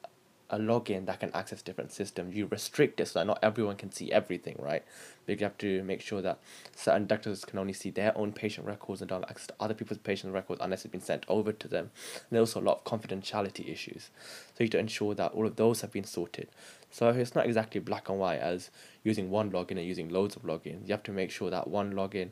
a 0.54 0.60
login 0.60 1.08
that 1.08 1.20
can 1.20 1.32
access 1.34 1.64
different 1.64 1.92
systems. 1.92 2.36
You 2.36 2.46
restrict 2.46 3.00
it 3.00 3.08
so 3.08 3.20
that 3.20 3.26
not 3.26 3.40
everyone 3.42 3.76
can 3.76 3.92
see 3.92 4.12
everything, 4.12 4.56
right? 4.60 4.84
But 5.26 5.40
you 5.40 5.46
have 5.46 5.58
to 5.58 5.84
make 5.84 6.00
sure 6.00 6.22
that 6.22 6.38
certain 6.76 7.08
doctors 7.08 7.44
can 7.44 7.58
only 7.58 7.74
see 7.74 7.90
their 7.90 8.16
own 8.16 8.34
patient 8.34 8.68
records 8.68 9.02
and 9.02 9.10
don't 9.10 9.22
have 9.22 9.32
access 9.32 9.48
to 9.48 9.56
other 9.60 9.74
people's 9.74 9.98
patient 9.98 10.32
records 10.32 10.62
unless 10.64 10.86
it's 10.86 10.92
been 10.92 11.02
sent 11.02 11.26
over 11.28 11.52
to 11.52 11.68
them. 11.68 11.90
And 12.14 12.30
there's 12.30 12.50
also 12.56 12.62
a 12.62 12.68
lot 12.70 12.82
of 12.82 12.84
confidentiality 12.84 13.68
issues. 13.68 14.12
So 14.56 14.60
you 14.60 14.66
have 14.66 14.72
to 14.72 14.80
ensure 14.80 15.16
that 15.16 15.32
all 15.32 15.48
of 15.48 15.56
those 15.56 15.82
have 15.82 15.92
been 15.92 16.04
sorted. 16.04 16.50
So 16.92 17.10
it's 17.10 17.34
not 17.34 17.48
exactly 17.48 17.82
black 17.82 18.08
and 18.08 18.20
white 18.20 18.40
as 18.40 18.70
using 19.04 19.32
one 19.32 19.50
login 19.50 19.72
and 19.72 19.86
using 19.86 20.10
loads 20.10 20.36
of 20.36 20.44
logins. 20.44 20.88
You 20.88 20.92
have 20.92 21.04
to 21.04 21.12
make 21.12 21.32
sure 21.32 21.50
that 21.50 21.68
one 21.68 21.94
login 21.94 22.30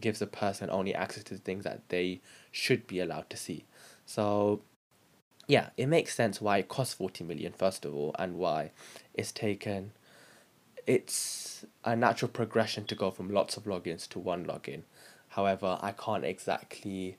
gives 0.00 0.20
a 0.20 0.26
person 0.26 0.70
only 0.70 0.92
access 0.92 1.22
to 1.24 1.36
things 1.36 1.62
that 1.62 1.88
they 1.88 2.20
should 2.50 2.88
be 2.88 2.98
allowed 2.98 3.30
to 3.30 3.36
see. 3.36 3.64
So 4.06 4.62
yeah, 5.50 5.70
it 5.76 5.86
makes 5.86 6.14
sense 6.14 6.40
why 6.40 6.58
it 6.58 6.68
costs 6.68 6.94
40 6.94 7.24
million 7.24 7.52
first 7.52 7.84
of 7.84 7.92
all 7.94 8.14
and 8.18 8.36
why 8.36 8.70
it's 9.14 9.32
taken 9.32 9.90
it's 10.86 11.64
a 11.84 11.96
natural 11.96 12.28
progression 12.28 12.84
to 12.84 12.94
go 12.94 13.10
from 13.10 13.28
lots 13.28 13.56
of 13.56 13.64
logins 13.64 14.08
to 14.08 14.18
one 14.18 14.46
login. 14.46 14.82
However, 15.30 15.78
I 15.80 15.92
can't 15.92 16.24
exactly 16.24 17.16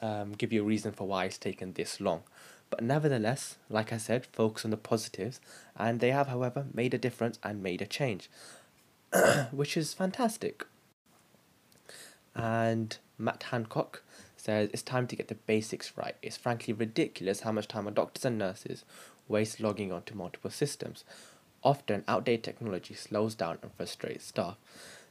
um, 0.00 0.32
give 0.32 0.52
you 0.52 0.62
a 0.62 0.64
reason 0.64 0.92
for 0.92 1.06
why 1.06 1.24
it's 1.24 1.38
taken 1.38 1.72
this 1.72 2.00
long. 2.00 2.22
But 2.70 2.82
nevertheless, 2.82 3.56
like 3.68 3.92
I 3.92 3.98
said, 3.98 4.26
focus 4.26 4.64
on 4.64 4.70
the 4.70 4.76
positives, 4.76 5.40
and 5.76 6.00
they 6.00 6.10
have, 6.10 6.28
however, 6.28 6.66
made 6.72 6.94
a 6.94 6.98
difference 6.98 7.38
and 7.42 7.62
made 7.62 7.82
a 7.82 7.86
change, 7.86 8.30
which 9.52 9.76
is 9.76 9.94
fantastic. 9.94 10.64
And 12.34 12.96
Matt 13.18 13.44
Hancock 13.44 14.02
says 14.44 14.68
it's 14.72 14.82
time 14.82 15.06
to 15.06 15.16
get 15.16 15.28
the 15.28 15.34
basics 15.34 15.96
right. 15.96 16.16
It's 16.20 16.36
frankly 16.36 16.74
ridiculous 16.74 17.40
how 17.40 17.52
much 17.52 17.66
time 17.66 17.86
our 17.86 17.92
doctors 17.92 18.24
and 18.26 18.38
nurses 18.38 18.84
waste 19.26 19.58
logging 19.58 19.90
onto 19.90 20.14
multiple 20.14 20.50
systems. 20.50 21.04
Often, 21.62 22.04
outdated 22.06 22.44
technology 22.44 22.92
slows 22.92 23.34
down 23.34 23.58
and 23.62 23.72
frustrates 23.72 24.26
staff. 24.26 24.58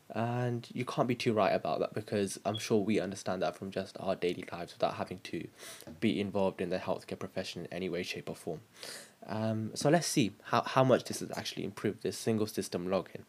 And 0.09 0.67
you 0.71 0.85
can't 0.85 1.07
be 1.07 1.15
too 1.15 1.33
right 1.33 1.51
about 1.51 1.79
that 1.79 1.95
because 1.95 2.39
I'm 2.45 2.59
sure 2.59 2.79
we 2.79 2.99
understand 2.99 3.41
that 3.41 3.55
from 3.55 3.71
just 3.71 3.97
our 3.99 4.15
daily 4.15 4.45
lives 4.51 4.73
without 4.73 4.95
having 4.95 5.19
to 5.23 5.47
be 5.99 6.19
involved 6.19 6.61
in 6.61 6.69
the 6.69 6.77
healthcare 6.77 7.17
profession 7.17 7.65
in 7.65 7.73
any 7.73 7.89
way, 7.89 8.03
shape, 8.03 8.29
or 8.29 8.35
form. 8.35 8.59
Um, 9.25 9.71
so 9.73 9.89
let's 9.89 10.05
see 10.05 10.33
how, 10.43 10.61
how 10.61 10.83
much 10.83 11.05
this 11.05 11.21
has 11.21 11.31
actually 11.35 11.63
improved 11.63 12.03
this 12.03 12.17
single 12.17 12.45
system 12.45 12.87
login. 12.87 13.21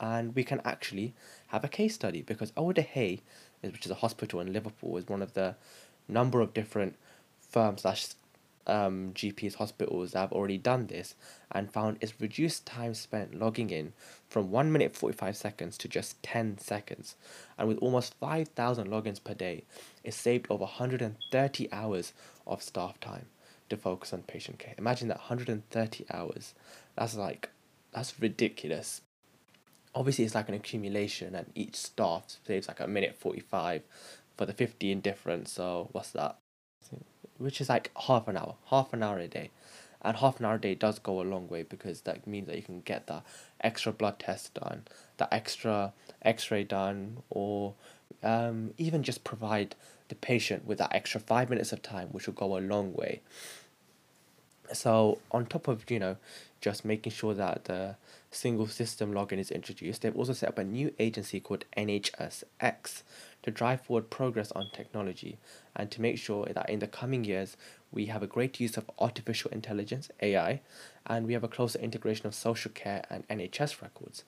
And 0.00 0.34
we 0.34 0.42
can 0.42 0.60
actually 0.64 1.14
have 1.48 1.64
a 1.64 1.68
case 1.68 1.94
study 1.94 2.22
because 2.22 2.52
Alder 2.56 2.82
Hey 2.82 3.20
which 3.62 3.84
is 3.84 3.90
a 3.90 3.96
hospital 3.96 4.40
in 4.40 4.52
Liverpool, 4.52 4.96
is 4.96 5.08
one 5.08 5.22
of 5.22 5.34
the 5.34 5.56
number 6.08 6.40
of 6.40 6.54
different 6.54 6.96
firms 7.40 7.82
slash 7.82 8.08
um, 8.66 9.12
GPs 9.14 9.54
hospitals 9.54 10.12
that 10.12 10.20
have 10.20 10.32
already 10.32 10.58
done 10.58 10.88
this 10.88 11.14
and 11.52 11.70
found 11.70 11.98
it's 12.00 12.20
reduced 12.20 12.66
time 12.66 12.94
spent 12.94 13.38
logging 13.38 13.70
in 13.70 13.92
from 14.28 14.50
1 14.50 14.72
minute 14.72 14.96
45 14.96 15.36
seconds 15.36 15.78
to 15.78 15.88
just 15.88 16.22
10 16.22 16.58
seconds. 16.58 17.14
And 17.58 17.68
with 17.68 17.78
almost 17.78 18.14
5,000 18.14 18.88
logins 18.88 19.22
per 19.22 19.34
day, 19.34 19.64
it 20.02 20.14
saved 20.14 20.46
over 20.50 20.64
130 20.64 21.72
hours 21.72 22.12
of 22.46 22.62
staff 22.62 22.98
time 23.00 23.26
to 23.68 23.76
focus 23.76 24.12
on 24.12 24.22
patient 24.22 24.58
care. 24.58 24.74
Imagine 24.78 25.08
that 25.08 25.18
130 25.18 26.06
hours. 26.12 26.54
That's 26.96 27.16
like, 27.16 27.50
that's 27.92 28.20
ridiculous 28.20 29.00
obviously 29.96 30.24
it's 30.26 30.34
like 30.34 30.48
an 30.48 30.54
accumulation 30.54 31.34
and 31.34 31.46
each 31.54 31.74
staff 31.74 32.36
saves 32.46 32.68
like 32.68 32.80
a 32.80 32.86
minute 32.86 33.16
45 33.18 33.82
for 34.36 34.44
the 34.44 34.52
15 34.52 35.00
difference 35.00 35.50
so 35.50 35.88
what's 35.92 36.10
that? 36.10 36.36
Which 37.38 37.60
is 37.60 37.68
like 37.70 37.90
half 38.06 38.28
an 38.28 38.36
hour 38.36 38.54
half 38.66 38.92
an 38.92 39.02
hour 39.02 39.18
a 39.18 39.26
day. 39.26 39.50
And 40.02 40.18
half 40.18 40.38
an 40.38 40.46
hour 40.46 40.54
a 40.54 40.60
day 40.60 40.74
does 40.74 40.98
go 41.00 41.20
a 41.20 41.24
long 41.24 41.48
way 41.48 41.62
because 41.64 42.02
that 42.02 42.26
means 42.26 42.46
that 42.46 42.56
you 42.56 42.62
can 42.62 42.82
get 42.82 43.06
that 43.08 43.24
extra 43.60 43.90
blood 43.90 44.18
test 44.20 44.54
done 44.54 44.84
that 45.16 45.28
extra 45.32 45.92
x-ray 46.22 46.62
done 46.62 47.22
or 47.30 47.74
um, 48.22 48.72
even 48.76 49.02
just 49.02 49.24
provide 49.24 49.74
the 50.08 50.14
patient 50.14 50.66
with 50.66 50.78
that 50.78 50.94
extra 50.94 51.18
five 51.18 51.48
minutes 51.48 51.72
of 51.72 51.82
time 51.82 52.08
which 52.08 52.26
will 52.26 52.34
go 52.34 52.56
a 52.56 52.60
long 52.60 52.92
way. 52.92 53.22
So 54.72 55.18
on 55.32 55.46
top 55.46 55.66
of 55.68 55.90
you 55.90 55.98
know 55.98 56.16
just 56.60 56.84
making 56.84 57.12
sure 57.12 57.32
that 57.34 57.64
the 57.64 57.96
single 58.36 58.66
system 58.66 59.12
login 59.12 59.38
is 59.38 59.50
introduced, 59.50 60.02
they've 60.02 60.16
also 60.16 60.32
set 60.32 60.48
up 60.48 60.58
a 60.58 60.64
new 60.64 60.92
agency 60.98 61.40
called 61.40 61.64
NHSX 61.76 63.02
to 63.42 63.50
drive 63.50 63.80
forward 63.80 64.10
progress 64.10 64.52
on 64.52 64.70
technology 64.72 65.38
and 65.74 65.90
to 65.90 66.00
make 66.00 66.18
sure 66.18 66.46
that 66.46 66.68
in 66.68 66.78
the 66.78 66.86
coming 66.86 67.24
years 67.24 67.56
we 67.90 68.06
have 68.06 68.22
a 68.22 68.26
great 68.26 68.60
use 68.60 68.76
of 68.76 68.90
artificial 68.98 69.50
intelligence 69.50 70.10
AI 70.20 70.60
and 71.06 71.26
we 71.26 71.32
have 71.32 71.44
a 71.44 71.48
closer 71.48 71.78
integration 71.78 72.26
of 72.26 72.34
social 72.34 72.70
care 72.72 73.04
and 73.08 73.26
NHS 73.28 73.80
records. 73.82 74.24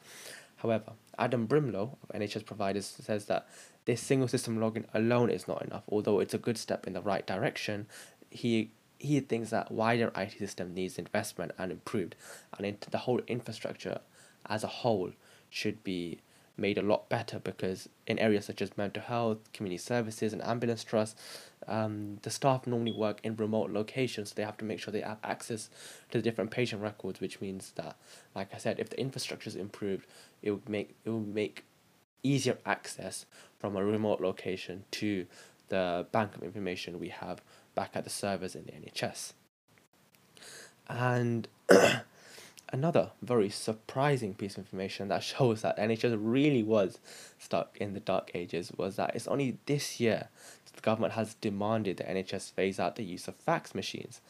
However, 0.57 0.93
Adam 1.19 1.47
Brimelow 1.47 1.97
of 2.03 2.21
NHS 2.21 2.45
providers 2.45 2.87
says 3.01 3.27
that 3.27 3.49
this 3.85 4.01
single 4.01 4.29
system 4.29 4.59
login 4.59 4.85
alone 4.93 5.31
is 5.31 5.47
not 5.47 5.63
enough, 5.63 5.85
although 5.89 6.21
it's 6.21 6.35
a 6.35 6.39
good 6.39 6.59
step 6.59 6.87
in 6.87 6.93
the 6.93 7.01
right 7.01 7.27
direction. 7.27 7.87
He 8.31 8.71
he 8.99 9.21
thinks 9.21 9.51
that 9.51 9.71
wider 9.71 10.11
IT 10.17 10.39
system 10.39 10.75
needs 10.75 10.99
investment 10.99 11.53
and 11.59 11.71
improved, 11.71 12.17
and 12.57 12.67
into 12.67 12.91
the 12.91 12.99
whole 12.99 13.21
infrastructure 13.27 14.01
as 14.47 14.65
a 14.65 14.69
whole 14.69 15.13
should 15.51 15.83
be 15.85 16.21
made 16.57 16.77
a 16.77 16.83
lot 16.83 17.09
better 17.09 17.39
because 17.39 17.89
in 18.07 18.19
areas 18.19 18.45
such 18.45 18.61
as 18.61 18.77
mental 18.77 19.03
health, 19.03 19.39
community 19.53 19.79
services, 19.79 20.33
and 20.33 20.43
ambulance 20.43 20.83
trust, 20.83 21.17
um, 21.69 22.19
the 22.23 22.31
staff 22.31 22.67
normally 22.67 22.93
work 22.93 23.21
in 23.23 23.37
remote 23.37 23.71
locations. 23.71 24.31
So 24.31 24.35
they 24.35 24.43
have 24.43 24.57
to 24.59 24.65
make 24.65 24.81
sure 24.81 24.91
they 24.91 25.01
have 25.01 25.19
access 25.23 25.71
to 26.11 26.19
the 26.19 26.23
different 26.23 26.51
patient 26.51 26.83
records, 26.83 27.21
which 27.21 27.41
means 27.41 27.73
that, 27.77 27.97
like 28.35 28.53
I 28.53 28.59
said, 28.59 28.81
if 28.81 28.91
the 28.91 29.01
infrastructure 29.01 29.49
is 29.49 29.57
improved, 29.57 30.07
it 30.43 30.51
would 30.51 30.69
make 30.69 30.97
it 31.05 31.11
would 31.11 31.33
make 31.33 31.65
easier 32.25 32.59
access 32.67 33.27
from 33.59 33.77
a 33.77 33.85
remote 33.85 34.21
location 34.21 34.85
to 34.91 35.27
the 35.69 36.07
bank 36.11 36.35
of 36.35 36.43
information 36.43 36.99
we 36.99 37.09
have 37.09 37.41
back 37.79 37.91
at 37.95 38.03
the 38.03 38.11
servers 38.11 38.57
in 38.57 38.65
the 38.65 38.73
NHS. 38.73 39.35
And 40.89 41.47
another 42.73 43.13
very 43.23 43.51
surprising 43.51 44.35
piece 44.35 44.55
of 44.55 44.65
information 44.65 45.07
that 45.09 45.23
shows 45.23 45.63
that 45.63 45.79
NHS 45.79 46.19
really 46.21 46.65
was 46.65 46.99
stuck 47.39 47.77
in 47.77 47.95
the 47.95 48.01
dark 48.01 48.33
ages 48.35 48.73
was 48.77 48.97
that 48.97 49.15
it's 49.15 49.29
only 49.29 49.59
this 49.67 50.01
year 50.01 50.29
the 50.75 50.81
government 50.81 51.13
has 51.13 51.35
demanded 51.35 51.99
the 51.99 52.05
NHS 52.05 52.51
phase 52.51 52.81
out 52.81 52.97
the 52.97 53.05
use 53.05 53.29
of 53.29 53.37
fax 53.37 53.77
machines. 53.77 54.21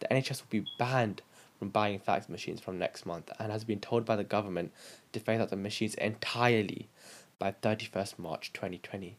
The 0.00 0.08
NHS 0.08 0.40
will 0.40 0.62
be 0.62 0.66
banned 0.78 1.20
from 1.58 1.68
buying 1.68 1.98
fax 1.98 2.30
machines 2.30 2.60
from 2.60 2.78
next 2.78 3.04
month 3.04 3.30
and 3.38 3.52
has 3.52 3.64
been 3.64 3.80
told 3.80 4.06
by 4.06 4.16
the 4.16 4.24
government 4.24 4.72
to 5.12 5.20
phase 5.20 5.40
out 5.40 5.50
the 5.50 5.56
machines 5.56 5.94
entirely 5.96 6.88
by 7.38 7.52
31st 7.52 8.18
March 8.18 8.50
2020. 8.54 9.18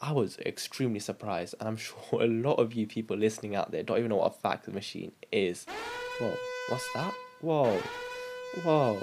I 0.00 0.12
was 0.12 0.38
extremely 0.38 1.00
surprised, 1.00 1.56
and 1.58 1.68
I'm 1.68 1.76
sure 1.76 1.96
a 2.12 2.26
lot 2.26 2.54
of 2.54 2.72
you 2.72 2.86
people 2.86 3.16
listening 3.16 3.56
out 3.56 3.72
there 3.72 3.82
don't 3.82 3.98
even 3.98 4.10
know 4.10 4.16
what 4.16 4.32
a 4.32 4.38
fax 4.38 4.68
machine 4.68 5.12
is. 5.32 5.66
Whoa, 6.20 6.34
what's 6.68 6.92
that? 6.94 7.14
Whoa, 7.40 7.82
whoa. 8.62 9.02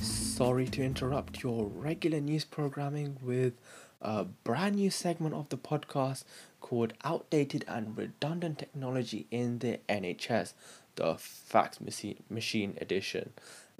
Sorry 0.00 0.66
to 0.66 0.82
interrupt 0.82 1.42
your 1.42 1.66
regular 1.66 2.20
news 2.20 2.44
programming 2.44 3.18
with 3.22 3.52
a 4.00 4.24
brand 4.24 4.76
new 4.76 4.90
segment 4.90 5.34
of 5.34 5.50
the 5.50 5.56
podcast 5.56 6.24
called 6.60 6.94
Outdated 7.04 7.64
and 7.68 7.96
Redundant 7.96 8.58
Technology 8.58 9.26
in 9.30 9.58
the 9.58 9.78
NHS, 9.88 10.54
the 10.96 11.16
Fax 11.16 11.78
Machine, 11.80 12.78
Edition. 12.80 13.32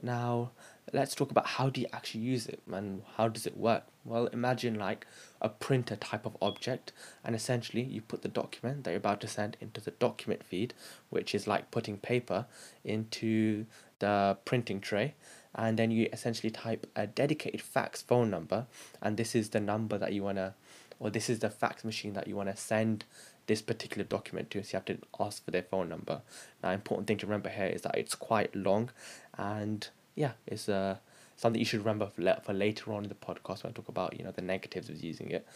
Now, 0.03 0.51
let's 0.93 1.15
talk 1.15 1.31
about 1.31 1.47
how 1.47 1.71
do 1.71 1.81
you 1.81 1.87
actually 1.93 2.21
use 2.21 2.47
it 2.47 2.61
and 2.71 3.03
how 3.17 3.29
does 3.29 3.47
it 3.47 3.57
work. 3.57 3.85
Well, 4.05 4.27
imagine 4.27 4.79
like 4.79 5.07
a 5.41 5.49
printer 5.49 5.97
type 5.97 6.27
of 6.27 6.37
object, 6.43 6.93
and 7.25 7.35
essentially 7.35 7.83
you 7.83 8.03
put 8.03 8.23
the 8.23 8.29
document 8.29 8.85
that 8.85 8.91
you're 8.91 8.99
about 8.99 9.21
to 9.23 9.29
send 9.29 9.57
into 9.61 9.81
the 9.81 9.93
document 9.93 10.45
feed, 10.45 10.75
which 11.11 11.35
is 11.35 11.47
like 11.47 11.71
putting 11.71 11.97
paper 11.99 12.47
into 12.85 13.67
the 14.01 14.37
printing 14.45 14.81
tray 14.81 15.15
and 15.55 15.79
then 15.79 15.91
you 15.91 16.09
essentially 16.13 16.51
type 16.51 16.87
a 16.97 17.07
dedicated 17.07 17.63
fax 17.63 18.03
phone 18.03 18.31
number 18.31 18.67
and 19.01 19.17
this 19.17 19.35
is 19.35 19.51
the 19.51 19.61
number 19.61 19.97
that 19.97 20.13
you 20.13 20.23
want 20.23 20.37
to 20.37 20.53
or 20.99 21.11
this 21.11 21.31
is 21.31 21.39
the 21.41 21.51
fax 21.51 21.85
machine 21.85 22.13
that 22.13 22.27
you 22.27 22.37
want 22.37 22.49
to 22.49 22.57
send 22.57 23.05
this 23.47 23.61
particular 23.63 24.05
document 24.05 24.51
to 24.51 24.63
so 24.63 24.71
you 24.71 24.77
have 24.77 24.85
to 24.85 24.99
ask 25.21 25.45
for 25.45 25.51
their 25.51 25.63
phone 25.63 25.89
number 25.89 26.23
now 26.63 26.71
important 26.71 27.07
thing 27.07 27.17
to 27.17 27.27
remember 27.27 27.49
here 27.49 27.67
is 27.67 27.83
that 27.83 27.97
it's 27.97 28.15
quite 28.15 28.55
long 28.55 28.91
and 29.39 29.89
yeah 30.15 30.33
it's 30.47 30.69
uh, 30.69 30.97
something 31.37 31.59
you 31.59 31.65
should 31.65 31.81
remember 31.81 32.07
for, 32.07 32.37
for 32.43 32.53
later 32.53 32.93
on 32.93 33.05
in 33.05 33.09
the 33.09 33.15
podcast 33.15 33.63
when 33.63 33.71
I 33.71 33.75
talk 33.75 33.89
about 33.89 34.19
you 34.19 34.25
know 34.25 34.33
the 34.33 34.43
negatives 34.43 34.89
of 34.89 35.03
using 35.03 35.31
it 35.31 35.47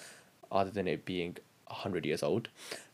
other 0.50 0.70
than 0.70 0.88
it 0.88 1.04
being 1.04 1.36
100 1.66 2.06
years 2.06 2.22
old 2.22 2.48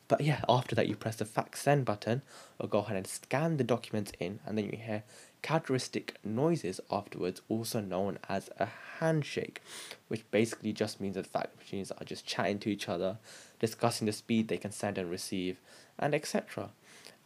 but 0.08 0.20
yeah 0.20 0.40
after 0.48 0.74
that 0.74 0.88
you 0.88 0.96
press 0.96 1.16
the 1.16 1.24
fax 1.24 1.60
send 1.60 1.84
button 1.84 2.22
or 2.58 2.68
go 2.68 2.80
ahead 2.80 2.96
and 2.96 3.06
scan 3.06 3.56
the 3.56 3.64
documents 3.64 4.12
in 4.18 4.40
and 4.46 4.58
then 4.58 4.66
you 4.66 4.76
hear 4.76 5.02
characteristic 5.44 6.16
noises 6.24 6.80
afterwards, 6.90 7.42
also 7.50 7.78
known 7.78 8.18
as 8.30 8.48
a 8.58 8.66
handshake, 8.98 9.60
which 10.08 10.24
basically 10.30 10.72
just 10.72 11.02
means 11.02 11.16
that 11.16 11.26
fax 11.26 11.54
machines 11.58 11.92
are 11.92 12.04
just 12.04 12.24
chatting 12.24 12.58
to 12.58 12.70
each 12.70 12.88
other, 12.88 13.18
discussing 13.60 14.06
the 14.06 14.12
speed 14.12 14.48
they 14.48 14.56
can 14.56 14.72
send 14.72 14.96
and 14.96 15.10
receive, 15.10 15.60
and 15.98 16.14
etc. 16.14 16.70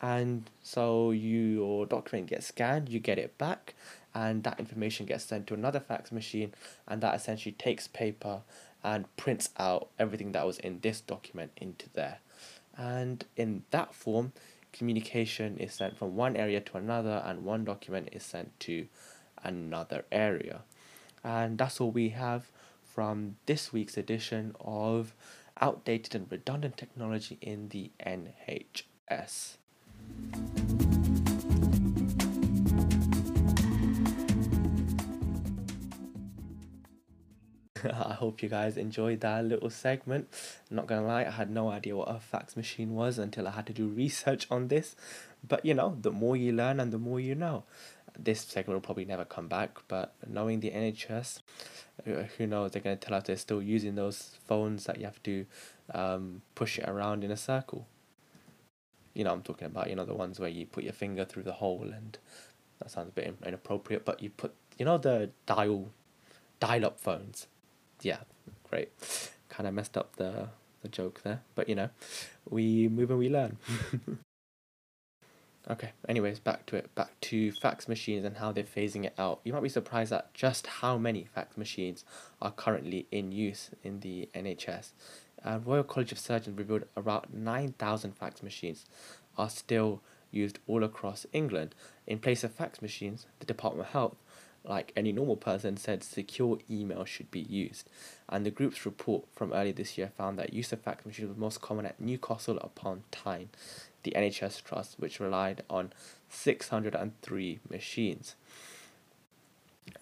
And 0.01 0.49
so 0.63 1.11
your 1.11 1.87
document 1.87 2.31
gets 2.31 2.47
scanned, 2.47 2.89
you 2.89 3.01
get 3.01 3.19
it 3.19 3.37
back, 3.37 3.75
and 4.15 4.45
that 4.45 4.61
information 4.61 5.07
gets 5.07 5.25
sent 5.25 5.47
to 5.49 5.55
another 5.55 5.81
fax 5.81 6.13
machine, 6.13 6.55
and 6.87 7.01
that 7.03 7.15
essentially 7.15 7.53
takes 7.53 7.89
paper 7.89 8.43
and 8.85 9.05
prints 9.17 9.51
out 9.59 9.89
everything 9.99 10.33
that 10.33 10.47
was 10.47 10.59
in 10.59 10.81
this 10.81 11.01
document 11.01 11.51
into 11.57 11.89
there. 11.95 12.19
And 12.77 13.25
in 13.37 13.65
that 13.71 13.93
form, 13.93 14.33
communication 14.73 15.59
is 15.59 15.75
sent 15.75 15.97
from 15.97 16.15
one 16.15 16.37
area 16.37 16.61
to 16.61 16.77
another 16.77 17.23
and 17.27 17.45
one 17.45 17.65
document 17.65 18.11
is 18.13 18.23
sent 18.23 18.59
to 18.61 18.87
another 19.43 20.05
area. 20.13 20.63
And 21.25 21.59
that's 21.59 21.81
all 21.81 21.91
we 21.91 22.11
have 22.11 22.47
from 22.85 23.37
this 23.47 23.73
week's 23.73 23.97
edition 23.97 24.55
of 24.61 25.15
Outdated 25.61 26.15
and 26.15 26.31
Redundant 26.31 26.77
Technology 26.77 27.39
in 27.41 27.71
the 27.71 27.91
NHS. 28.05 29.57
I 37.85 38.15
hope 38.15 38.43
you 38.43 38.49
guys 38.49 38.77
enjoyed 38.77 39.21
that 39.21 39.45
little 39.45 39.71
segment. 39.71 40.29
Not 40.71 40.87
gonna 40.87 41.07
lie, 41.07 41.25
I 41.25 41.31
had 41.31 41.51
no 41.51 41.71
idea 41.71 41.97
what 41.97 42.09
a 42.09 42.19
fax 42.19 42.57
machine 42.57 42.95
was 42.95 43.19
until 43.19 43.47
I 43.47 43.53
had 43.53 43.67
to 43.67 43.73
do 43.73 43.87
research 43.89 44.47
on 44.51 44.69
this. 44.69 44.97
But 45.47 45.65
you 45.65 45.75
know, 45.75 45.97
the 46.01 46.11
more 46.11 46.37
you 46.37 46.53
learn 46.53 46.81
and 46.81 46.93
the 46.93 46.99
more 46.99 47.21
you 47.21 47.35
know. 47.35 47.65
This 48.19 48.41
segment 48.41 48.75
will 48.75 48.81
probably 48.85 49.05
never 49.05 49.25
come 49.25 49.47
back, 49.47 49.79
but 49.87 50.15
knowing 50.27 50.59
the 50.59 50.71
NHS, 50.73 51.41
uh, 52.05 52.25
who 52.37 52.47
knows, 52.49 52.73
they're 52.73 52.83
gonna 52.83 52.97
tell 52.97 53.15
us 53.15 53.25
they're 53.25 53.37
still 53.37 53.63
using 53.63 53.95
those 53.95 54.37
phones 54.47 54.85
that 54.85 54.99
you 54.99 55.05
have 55.05 55.23
to 55.23 55.47
um, 55.95 56.43
push 56.57 56.79
it 56.79 56.89
around 56.89 57.23
in 57.23 57.31
a 57.31 57.37
circle. 57.37 57.87
You 59.15 59.25
know, 59.25 59.33
I'm 59.33 59.43
talking 59.43 59.67
about, 59.67 59.91
you 59.91 59.97
know, 59.97 60.05
the 60.05 60.15
ones 60.15 60.39
where 60.39 60.49
you 60.49 60.67
put 60.67 60.85
your 60.85 60.93
finger 60.93 61.25
through 61.25 61.45
the 61.45 61.53
hole 61.53 61.91
and 61.95 62.19
that 62.81 62.91
sounds 62.91 63.09
a 63.09 63.13
bit 63.13 63.35
inappropriate, 63.45 64.05
but 64.05 64.23
you 64.23 64.31
put, 64.31 64.55
you 64.79 64.85
know, 64.85 64.99
the 64.99 65.31
dial, 65.47 65.91
dial 66.61 66.85
up 66.85 67.01
phones 67.01 67.47
yeah, 68.03 68.19
great. 68.69 68.91
Kind 69.49 69.67
of 69.67 69.75
messed 69.75 69.97
up 69.97 70.17
the 70.17 70.49
the 70.83 70.89
joke 70.89 71.23
there, 71.25 71.43
but 71.55 71.69
you 71.69 71.75
know, 71.75 71.91
we 72.49 72.89
move 72.89 73.11
and 73.11 73.19
we 73.19 73.29
learn. 73.29 73.59
okay. 75.71 75.91
Anyways, 76.09 76.39
back 76.39 76.67
to 76.67 76.77
it. 76.77 76.95
Back 76.95 77.19
to 77.23 77.51
fax 77.53 77.89
machines 77.89 78.25
and 78.25 78.37
how 78.37 78.53
they're 78.53 78.65
phasing 78.65 79.05
it 79.05 79.15
out. 79.19 79.41
You 79.45 79.53
might 79.53 79.63
be 79.63 79.69
surprised 79.69 80.13
at 80.13 80.33
just 80.35 80.67
how 80.67 80.97
many 80.97 81.25
fax 81.25 81.57
machines 81.57 82.05
are 82.41 82.53
currently 82.53 83.07
in 83.11 83.33
use 83.33 83.71
in 83.83 84.01
the 84.01 84.29
NHS. 84.35 84.91
Uh, 85.45 85.59
Royal 85.65 85.85
College 85.85 86.13
of 86.13 86.19
Surgeons 86.19 86.59
revealed 86.59 86.85
around 86.97 87.27
9,000 87.33 88.13
fax 88.17 88.43
machines 88.43 88.85
are 89.37 89.51
still 89.51 90.01
used 90.31 90.59
all 90.67 90.85
across 90.85 91.27
England. 91.33 91.75
In 92.07 92.19
place 92.19 92.45
of 92.45 92.53
fax 92.53 92.83
machines, 92.83 93.27
the 93.39 93.47
Department 93.47 93.87
of 93.87 93.93
Health 93.93 94.17
like 94.65 94.93
any 94.95 95.13
normal 95.13 95.37
person, 95.37 95.77
said 95.77 96.05
secure 96.05 96.59
email 96.71 97.05
should 97.05 97.31
be 97.31 97.41
used. 97.41 97.89
And 98.29 98.45
the 98.45 98.51
group's 98.51 98.85
report 98.85 99.25
from 99.35 99.53
earlier 99.53 99.73
this 99.73 99.97
year 99.97 100.13
found 100.17 100.39
that 100.39 100.53
use 100.53 100.73
of 100.73 100.81
fax 100.81 101.07
machines 101.07 101.29
was 101.29 101.39
most 101.39 101.61
common 101.61 101.87
at 101.87 102.01
Newcastle 102.01 102.59
upon 102.59 103.05
Tyne, 103.11 103.49
the 104.03 104.13
NHS 104.13 104.63
Trust, 104.63 104.97
which 104.99 105.21
relied 105.21 105.63
on 105.71 105.93
603 106.29 107.61
machines. 107.69 108.35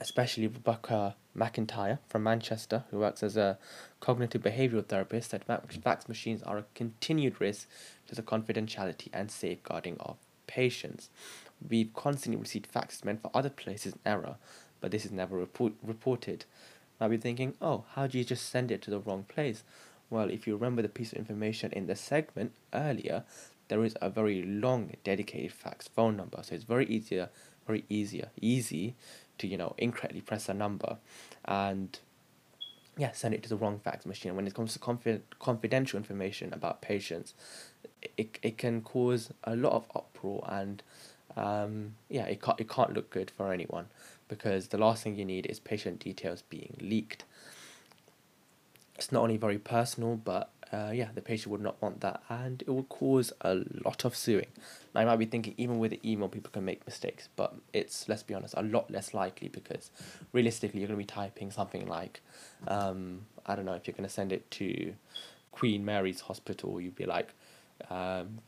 Especially 0.01 0.47
Rebecca 0.47 1.17
McIntyre 1.37 1.99
from 2.09 2.23
Manchester, 2.23 2.85
who 2.91 2.99
works 2.99 3.23
as 3.23 3.37
a 3.37 3.59
cognitive 4.01 4.43
behavioral 4.43 4.87
therapist, 4.87 5.31
said 5.31 5.45
fax 5.45 6.09
machines 6.09 6.43
are 6.43 6.59
a 6.59 6.65
continued 6.75 7.41
risk 7.41 7.69
to 8.09 8.15
the 8.15 8.23
confidentiality 8.23 9.09
and 9.13 9.31
safeguarding 9.31 9.97
of 10.01 10.17
patients. 10.47 11.11
We've 11.69 11.93
constantly 11.95 12.41
received 12.41 12.73
faxes 12.73 13.05
meant 13.05 13.23
for 13.23 13.31
other 13.35 13.51
places 13.51 13.95
in 13.95 13.99
error, 14.05 14.37
but 14.81 14.91
this 14.91 15.05
is 15.05 15.13
never 15.13 15.37
report- 15.37 15.75
reported. 15.83 16.45
Might 17.01 17.09
be 17.09 17.17
thinking, 17.17 17.55
oh, 17.61 17.85
how 17.95 18.07
do 18.07 18.19
you 18.19 18.25
just 18.25 18.49
send 18.49 18.71
it 18.71 18.83
to 18.83 18.91
the 18.91 19.01
wrong 19.01 19.25
place? 19.29 19.63
Well, 20.09 20.31
if 20.31 20.47
you 20.47 20.55
remember 20.55 20.83
the 20.83 20.89
piece 20.89 21.13
of 21.13 21.19
information 21.19 21.73
in 21.73 21.87
the 21.87 21.97
segment 21.97 22.53
earlier, 22.73 23.25
there 23.69 23.85
is 23.85 23.97
a 24.01 24.09
very 24.09 24.43
long 24.43 24.93
dedicated 25.05 25.53
fax 25.53 25.89
phone 25.89 26.17
number. 26.17 26.39
So 26.43 26.55
it's 26.55 26.65
very 26.65 26.87
easier, 26.87 27.29
very 27.67 27.85
easier, 27.89 28.31
easy 28.41 28.95
to, 29.39 29.47
you 29.47 29.57
know, 29.57 29.75
incorrectly 29.79 30.21
press 30.21 30.49
a 30.49 30.55
number 30.55 30.99
and 31.45 31.99
yeah, 32.99 33.13
send 33.13 33.35
it 33.35 33.43
to 33.43 33.49
the 33.49 33.57
wrong 33.57 33.79
fax 33.79 34.07
machine. 34.07 34.35
When 34.37 34.47
it 34.47 34.55
comes 34.55 34.73
to 34.73 34.79
confi- 34.79 35.21
confidential 35.39 35.99
information 35.99 36.53
about 36.53 36.81
patients, 36.81 37.35
it, 38.17 38.39
it 38.43 38.59
can 38.59 38.81
cause 38.81 39.33
a 39.45 39.55
lot 39.55 39.73
of 39.73 39.85
uproar 39.95 40.45
and 40.49 40.83
um, 41.37 41.95
yeah, 42.09 42.25
it 42.25 42.41
can't, 42.41 42.59
it 42.59 42.69
can't 42.69 42.95
look 42.95 43.11
good 43.11 43.31
for 43.31 43.53
anyone 43.53 43.87
because 44.29 44.69
the 44.69 44.79
last 44.79 45.03
thing 45.03 45.17
you 45.17 45.25
need 45.25 45.47
is 45.47 45.61
patient 45.61 46.01
details 46.01 46.43
being 46.43 46.77
leaked. 46.81 47.25
It's 48.95 49.13
not 49.13 49.23
only 49.23 49.37
very 49.37 49.59
personal, 49.59 50.17
but 50.17 50.51
uh, 50.73 50.91
yeah, 50.93 51.09
the 51.15 51.21
patient 51.21 51.53
would 51.53 51.61
not 51.61 51.81
want 51.81 52.01
that, 52.01 52.23
and 52.29 52.63
it 52.63 52.71
will 52.71 52.85
cause 52.85 53.33
a 53.43 53.63
lot 53.85 54.05
of 54.05 54.17
suing. 54.17 54.47
Now, 54.95 55.03
you 55.03 55.07
might 55.07 55.17
be 55.17 55.27
thinking, 55.27 55.55
even 55.57 55.79
with 55.79 55.93
the 55.93 56.01
email, 56.05 56.29
people 56.29 56.51
can 56.51 56.65
make 56.65 56.85
mistakes, 56.87 57.29
but 57.37 57.55
it's, 57.73 58.09
let's 58.09 58.23
be 58.23 58.35
honest, 58.35 58.55
a 58.57 58.63
lot 58.63 58.91
less 58.91 59.15
likely 59.15 59.49
because 59.49 59.91
realistically, 60.33 60.81
you're 60.81 60.89
going 60.89 60.99
to 60.99 61.03
be 61.03 61.07
typing 61.07 61.51
something 61.51 61.87
like, 61.87 62.21
um, 62.67 63.27
I 63.45 63.55
don't 63.55 63.65
know, 63.65 63.75
if 63.75 63.87
you're 63.87 63.97
going 63.97 64.09
to 64.09 64.13
send 64.13 64.33
it 64.33 64.51
to 64.53 64.95
Queen 65.53 65.85
Mary's 65.85 66.21
Hospital, 66.23 66.81
you'd 66.81 66.97
be 66.97 67.07
like, 67.07 67.33
um, 67.89 68.39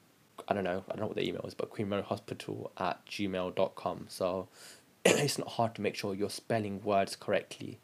I 0.49 0.55
don't 0.55 0.65
know, 0.65 0.85
I 0.89 0.93
don't 0.93 1.01
know 1.01 1.07
what 1.07 1.17
the 1.17 1.29
email 1.29 1.43
is, 1.47 1.55
but 1.55 1.71
Queen 1.71 1.89
Mary 1.89 2.03
Hospital 2.03 2.73
at 2.79 3.05
gmail.com. 3.07 4.07
So 4.09 4.49
it's 5.05 5.39
not 5.39 5.49
hard 5.49 5.75
to 5.77 5.83
make 5.83 5.95
sure 5.95 6.15
you're 6.15 6.31
spelling 6.31 6.83
words 6.83 7.17
correctly 7.17 7.79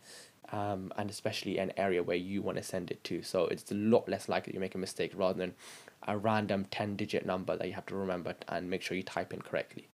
um, 0.54 0.92
and 0.96 1.10
especially 1.10 1.58
an 1.58 1.72
area 1.76 2.00
where 2.00 2.16
you 2.16 2.40
want 2.40 2.56
to 2.56 2.62
send 2.62 2.92
it 2.92 3.02
to. 3.04 3.22
So 3.22 3.46
it's 3.46 3.72
a 3.72 3.74
lot 3.74 4.08
less 4.08 4.28
likely 4.28 4.54
you 4.54 4.60
make 4.60 4.76
a 4.76 4.78
mistake 4.78 5.10
rather 5.16 5.36
than 5.36 5.54
a 6.06 6.16
random 6.16 6.66
10 6.70 6.94
digit 6.94 7.26
number 7.26 7.56
that 7.56 7.66
you 7.66 7.72
have 7.72 7.86
to 7.86 7.96
remember 7.96 8.36
and 8.48 8.70
make 8.70 8.80
sure 8.80 8.96
you 8.96 9.02
type 9.02 9.32
in 9.32 9.42
correctly. 9.42 9.88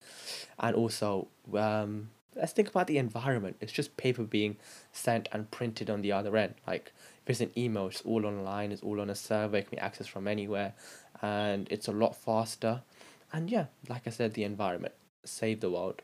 And 0.59 0.75
also, 0.75 1.29
um, 1.55 2.09
let's 2.35 2.53
think 2.53 2.69
about 2.69 2.87
the 2.87 2.97
environment. 2.97 3.57
It's 3.61 3.73
just 3.73 3.99
paper 3.99 4.23
being 4.23 4.57
sent 4.93 5.29
and 5.31 5.51
printed 5.51 5.91
on 5.91 6.01
the 6.01 6.13
other 6.13 6.35
end. 6.39 6.55
Like 6.67 6.91
if 7.23 7.29
it's 7.29 7.41
an 7.43 7.51
email, 7.55 7.89
it's 7.89 8.01
all 8.01 8.25
online, 8.25 8.73
it's 8.73 8.83
all 8.83 8.99
on 8.99 9.11
a 9.11 9.15
server, 9.15 9.59
it 9.59 9.69
can 9.69 9.77
be 9.77 9.83
accessed 9.83 10.09
from 10.09 10.27
anywhere, 10.27 10.73
and 11.21 11.69
it's 11.71 11.87
a 11.87 11.93
lot 11.93 12.17
faster. 12.17 12.81
And 13.31 13.51
yeah, 13.51 13.67
like 13.91 14.07
I 14.07 14.11
said, 14.11 14.33
the 14.33 14.45
environment, 14.45 14.95
save 15.23 15.61
the 15.61 15.71
world. 15.71 16.01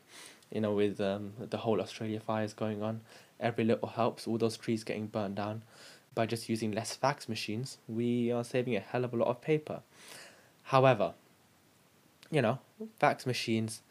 You 0.51 0.61
know, 0.61 0.73
with 0.73 1.01
um, 1.01 1.33
the 1.39 1.57
whole 1.57 1.81
Australia 1.81 2.19
fires 2.19 2.53
going 2.53 2.83
on, 2.83 3.01
every 3.43 3.63
little 3.63 3.89
helps, 3.89 4.27
all 4.27 4.37
those 4.37 4.57
trees 4.57 4.83
getting 4.83 5.07
burnt 5.07 5.35
down. 5.35 5.63
By 6.15 6.25
just 6.25 6.49
using 6.49 6.71
less 6.71 6.95
fax 6.95 7.27
machines, 7.27 7.77
we 7.87 8.31
are 8.31 8.43
saving 8.43 8.75
a 8.75 8.79
hell 8.79 9.03
of 9.03 9.13
a 9.13 9.17
lot 9.17 9.27
of 9.27 9.41
paper. 9.41 9.81
However, 10.63 11.13
you 12.31 12.41
know, 12.41 12.59
fax 12.99 13.25
machines, 13.25 13.81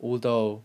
although 0.00 0.62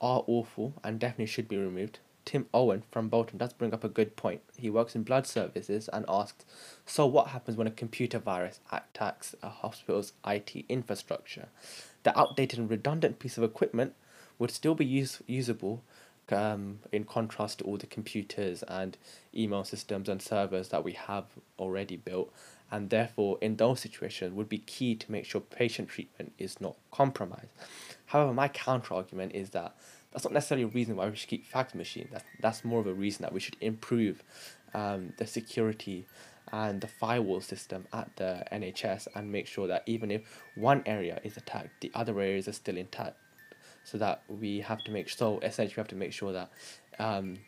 are 0.00 0.24
awful 0.26 0.74
and 0.82 0.98
definitely 0.98 1.26
should 1.26 1.48
be 1.48 1.56
removed, 1.56 1.98
Tim 2.24 2.46
Owen 2.52 2.82
from 2.90 3.08
Bolton 3.08 3.38
does 3.38 3.54
bring 3.54 3.72
up 3.72 3.84
a 3.84 3.88
good 3.88 4.14
point. 4.14 4.42
He 4.58 4.68
works 4.68 4.94
in 4.94 5.02
blood 5.02 5.26
services 5.26 5.88
and 5.88 6.04
asks, 6.08 6.44
So, 6.84 7.06
what 7.06 7.28
happens 7.28 7.56
when 7.56 7.66
a 7.66 7.70
computer 7.70 8.18
virus 8.18 8.60
attacks 8.70 9.34
a 9.42 9.48
hospital's 9.48 10.12
IT 10.26 10.66
infrastructure? 10.68 11.48
The 12.02 12.18
outdated 12.18 12.58
and 12.58 12.70
redundant 12.70 13.18
piece 13.18 13.38
of 13.38 13.44
equipment 13.44 13.94
would 14.38 14.50
still 14.50 14.74
be 14.74 14.84
use- 14.84 15.22
usable 15.26 15.82
um, 16.32 16.80
in 16.92 17.04
contrast 17.04 17.58
to 17.58 17.64
all 17.64 17.76
the 17.76 17.86
computers 17.86 18.62
and 18.64 18.96
email 19.34 19.64
systems 19.64 20.08
and 20.08 20.20
servers 20.20 20.68
that 20.68 20.84
we 20.84 20.92
have 20.92 21.24
already 21.58 21.96
built. 21.96 22.32
And 22.70 22.90
therefore 22.90 23.38
in 23.40 23.56
those 23.56 23.80
situations 23.80 24.34
would 24.34 24.48
be 24.48 24.58
key 24.58 24.94
to 24.94 25.10
make 25.10 25.24
sure 25.24 25.40
patient 25.40 25.88
treatment 25.88 26.32
is 26.38 26.60
not 26.60 26.76
compromised. 26.90 27.52
However 28.06 28.34
my 28.34 28.48
counter 28.48 28.94
argument 28.94 29.32
is 29.34 29.50
that 29.50 29.74
that's 30.12 30.24
not 30.24 30.32
necessarily 30.32 30.64
a 30.64 30.68
reason 30.68 30.96
why 30.96 31.08
we 31.08 31.16
should 31.16 31.28
keep 31.28 31.46
fax 31.46 31.74
machines 31.74 32.08
that's, 32.12 32.24
that's 32.40 32.64
more 32.64 32.80
of 32.80 32.86
a 32.86 32.94
reason 32.94 33.22
that 33.22 33.32
we 33.32 33.40
should 33.40 33.56
improve 33.60 34.22
um, 34.74 35.12
the 35.18 35.26
security 35.26 36.06
and 36.52 36.80
the 36.80 36.86
firewall 36.86 37.40
system 37.40 37.86
at 37.92 38.10
the 38.16 38.42
NHS 38.50 39.08
and 39.14 39.30
make 39.30 39.46
sure 39.46 39.66
that 39.66 39.82
even 39.86 40.10
if 40.10 40.42
one 40.54 40.82
area 40.86 41.20
is 41.24 41.36
attacked 41.36 41.80
the 41.80 41.90
other 41.94 42.18
areas 42.20 42.48
are 42.48 42.52
still 42.52 42.76
intact 42.76 43.16
so 43.90 43.96
that 43.98 44.22
we 44.28 44.60
have 44.60 44.82
to 44.84 44.90
make 44.90 45.08
so 45.08 45.38
essentially 45.38 45.74
we 45.76 45.80
have 45.80 45.88
to 45.88 45.96
make 45.96 46.12
sure 46.12 46.32
that 46.32 46.50
um, 46.98 47.38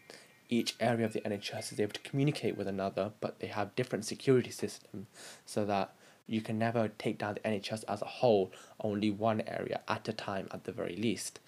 each 0.49 0.75
area 0.81 1.07
of 1.07 1.13
the 1.13 1.21
NHS 1.21 1.73
is 1.73 1.81
able 1.81 1.93
to 1.93 2.01
communicate 2.01 2.57
with 2.57 2.67
another, 2.67 3.13
but 3.21 3.39
they 3.39 3.47
have 3.47 3.75
different 3.77 4.05
security 4.05 4.51
systems 4.51 5.07
so 5.47 5.65
that 5.65 5.95
you 6.27 6.41
can 6.41 6.59
never 6.59 6.89
take 6.89 7.19
down 7.19 7.35
the 7.35 7.41
NHS 7.41 7.85
as 7.89 8.03
a 8.03 8.07
whole, 8.07 8.53
only 8.83 9.11
one 9.11 9.43
area 9.47 9.81
at 9.89 10.09
a 10.09 10.13
time 10.13 10.49
at 10.53 10.65
the 10.65 10.73
very 10.73 10.97
least. 10.97 11.41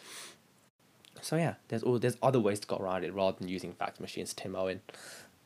So 1.21 1.37
yeah, 1.37 1.55
there's 1.69 1.83
all 1.83 1.99
there's 1.99 2.17
other 2.23 2.41
ways 2.41 2.61
to 2.61 2.67
go 2.67 2.77
around 2.77 3.05
it 3.05 3.15
rather 3.15 3.39
than 3.39 3.49
using 3.49 3.73
fax 3.73 4.01
machines, 4.01 4.35
Tim 4.35 4.57
Owen. 4.57 4.81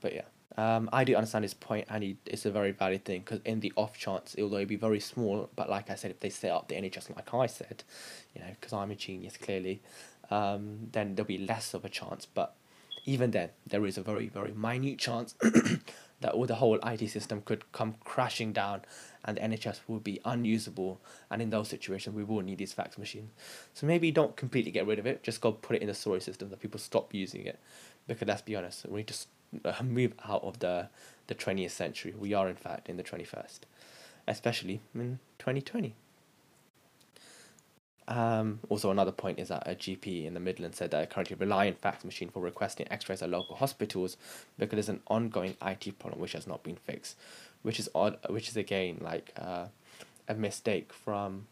But 0.00 0.14
yeah. 0.14 0.22
Um, 0.56 0.88
I 0.92 1.04
do 1.04 1.14
understand 1.14 1.44
his 1.44 1.54
point, 1.54 1.86
and 1.90 2.02
he, 2.02 2.16
it's 2.24 2.46
a 2.46 2.50
very 2.50 2.70
valid 2.70 3.04
thing 3.04 3.20
because 3.20 3.40
in 3.44 3.60
the 3.60 3.72
off 3.76 3.98
chance, 3.98 4.34
although 4.40 4.56
it 4.56 4.68
be 4.68 4.76
very 4.76 5.00
small, 5.00 5.50
but 5.54 5.68
like 5.68 5.90
I 5.90 5.96
said, 5.96 6.10
if 6.10 6.20
they 6.20 6.30
set 6.30 6.50
up 6.50 6.68
the 6.68 6.76
NHS 6.76 7.14
like 7.14 7.32
I 7.34 7.46
said, 7.46 7.84
you 8.34 8.40
know, 8.40 8.48
because 8.58 8.72
I'm 8.72 8.90
a 8.90 8.94
genius 8.94 9.36
clearly, 9.36 9.82
um, 10.30 10.88
then 10.92 11.14
there'll 11.14 11.26
be 11.26 11.38
less 11.38 11.74
of 11.74 11.84
a 11.84 11.90
chance. 11.90 12.26
But 12.26 12.54
even 13.04 13.32
then, 13.32 13.50
there 13.66 13.84
is 13.84 13.98
a 13.98 14.02
very 14.02 14.28
very 14.28 14.52
minute 14.52 14.98
chance 14.98 15.34
that 16.20 16.32
all 16.32 16.46
the 16.46 16.54
whole 16.54 16.78
IT 16.82 17.06
system 17.10 17.42
could 17.42 17.70
come 17.72 17.96
crashing 18.02 18.54
down, 18.54 18.80
and 19.26 19.36
the 19.36 19.42
NHS 19.42 19.80
will 19.86 20.00
be 20.00 20.20
unusable. 20.24 21.02
And 21.30 21.42
in 21.42 21.50
those 21.50 21.68
situations, 21.68 22.16
we 22.16 22.24
will 22.24 22.40
need 22.40 22.56
these 22.56 22.72
fax 22.72 22.96
machines. 22.96 23.30
So 23.74 23.86
maybe 23.86 24.10
don't 24.10 24.36
completely 24.36 24.70
get 24.70 24.86
rid 24.86 24.98
of 24.98 25.06
it. 25.06 25.22
Just 25.22 25.42
go 25.42 25.52
put 25.52 25.76
it 25.76 25.82
in 25.82 25.88
the 25.88 25.94
storage 25.94 26.22
system 26.22 26.48
that 26.48 26.60
people 26.60 26.80
stop 26.80 27.12
using 27.12 27.44
it, 27.44 27.58
because 28.06 28.26
let's 28.26 28.40
be 28.40 28.56
honest, 28.56 28.88
we 28.88 29.00
need 29.00 29.08
to 29.08 29.14
uh, 29.14 29.35
move 29.82 30.12
out 30.28 30.42
of 30.42 30.58
the 30.60 30.88
the 31.26 31.34
20th 31.34 31.70
century. 31.70 32.14
We 32.16 32.34
are 32.34 32.48
in 32.48 32.56
fact 32.56 32.88
in 32.88 32.96
the 32.96 33.02
21st, 33.02 33.60
especially 34.28 34.80
in 34.94 35.18
2020. 35.38 35.94
Um, 38.08 38.60
also, 38.68 38.92
another 38.92 39.10
point 39.10 39.40
is 39.40 39.48
that 39.48 39.66
a 39.66 39.74
GP 39.74 40.26
in 40.26 40.34
the 40.34 40.40
Midlands 40.40 40.78
said 40.78 40.92
that 40.92 41.00
they 41.00 41.06
currently 41.12 41.36
rely 41.36 41.66
on 41.66 41.74
fax 41.74 42.04
machine 42.04 42.28
for 42.28 42.40
requesting 42.40 42.86
X-rays 42.90 43.20
at 43.20 43.30
local 43.30 43.56
hospitals 43.56 44.16
because 44.58 44.76
there's 44.76 44.88
an 44.88 45.02
ongoing 45.08 45.56
IT 45.60 45.98
problem 45.98 46.20
which 46.20 46.32
has 46.32 46.46
not 46.46 46.62
been 46.62 46.76
fixed, 46.76 47.16
which 47.62 47.80
is 47.80 47.88
odd. 47.94 48.18
Which 48.28 48.48
is 48.48 48.56
again 48.56 48.98
like 49.00 49.32
uh, 49.36 49.66
a 50.28 50.34
mistake 50.34 50.92
from 50.92 51.48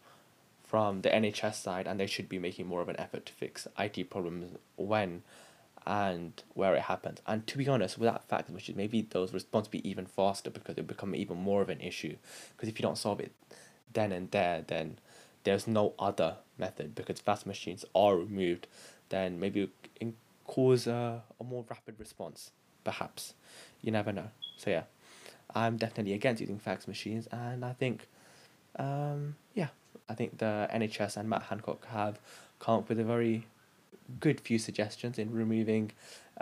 from 0.63 1.01
the 1.01 1.09
NHS 1.09 1.55
side, 1.55 1.87
and 1.87 1.99
they 1.99 2.07
should 2.07 2.29
be 2.29 2.39
making 2.39 2.67
more 2.67 2.81
of 2.81 2.89
an 2.89 2.99
effort 2.99 3.25
to 3.25 3.33
fix 3.33 3.67
IT 3.77 4.09
problems 4.09 4.57
when 4.77 5.23
and 5.85 6.43
where 6.53 6.75
it 6.75 6.81
happens. 6.83 7.19
And 7.27 7.45
to 7.47 7.57
be 7.57 7.67
honest, 7.67 7.97
with 7.97 8.09
that 8.09 8.23
fact, 8.27 8.49
which 8.49 8.69
is 8.69 8.75
maybe 8.75 9.01
those 9.01 9.33
response 9.33 9.67
be 9.67 9.87
even 9.87 10.05
faster 10.05 10.49
because 10.49 10.77
it 10.77 10.87
become 10.87 11.15
even 11.15 11.37
more 11.37 11.61
of 11.61 11.69
an 11.69 11.81
issue. 11.81 12.15
Because 12.55 12.69
if 12.69 12.79
you 12.79 12.83
don't 12.83 12.97
solve 12.97 13.19
it 13.19 13.31
then 13.95 14.11
and 14.11 14.29
there, 14.29 14.63
then 14.67 14.99
there's 15.43 15.67
no 15.67 15.93
other 15.97 16.37
method 16.57 16.93
because 16.93 17.19
fax 17.19 17.45
machines 17.45 17.83
are 17.95 18.15
removed, 18.15 18.67
then 19.09 19.39
maybe 19.39 19.71
cause 20.45 20.85
a, 20.85 21.23
a 21.39 21.43
more 21.43 21.65
rapid 21.69 21.95
response, 21.99 22.51
perhaps. 22.83 23.33
You 23.81 23.91
never 23.91 24.11
know. 24.11 24.29
So 24.57 24.69
yeah, 24.69 24.83
I'm 25.55 25.77
definitely 25.77 26.13
against 26.13 26.41
using 26.41 26.59
fax 26.59 26.87
machines, 26.87 27.27
and 27.31 27.65
I 27.65 27.73
think, 27.73 28.07
um, 28.77 29.35
yeah, 29.53 29.69
I 30.07 30.13
think 30.13 30.37
the 30.37 30.67
NHS 30.71 31.17
and 31.17 31.29
Matt 31.29 31.43
Hancock 31.43 31.85
have 31.87 32.19
come 32.59 32.79
up 32.79 32.89
with 32.89 32.99
a 32.99 33.03
very 33.03 33.47
good 34.19 34.39
few 34.39 34.59
suggestions 34.59 35.17
in 35.17 35.31
removing 35.31 35.91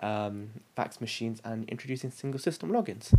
um, 0.01 0.49
fax 0.75 0.99
machines 0.99 1.41
and 1.43 1.67
introducing 1.69 2.11
single 2.11 2.39
system 2.39 2.69
logins. 2.69 3.13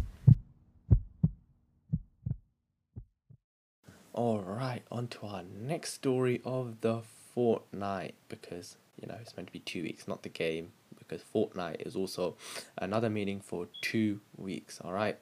Alright, 4.14 4.82
on 4.92 5.08
to 5.08 5.26
our 5.26 5.42
next 5.42 5.92
story 5.94 6.40
of 6.44 6.80
the 6.80 7.00
fortnight 7.34 8.14
because 8.28 8.76
you 9.00 9.08
know 9.08 9.16
it's 9.20 9.36
meant 9.36 9.48
to 9.48 9.52
be 9.52 9.58
two 9.58 9.82
weeks, 9.82 10.06
not 10.06 10.22
the 10.22 10.28
game, 10.28 10.70
because 10.98 11.20
fortnight 11.22 11.80
is 11.80 11.96
also 11.96 12.36
another 12.78 13.10
meaning 13.10 13.40
for 13.40 13.66
two 13.80 14.20
weeks, 14.36 14.80
alright? 14.80 15.18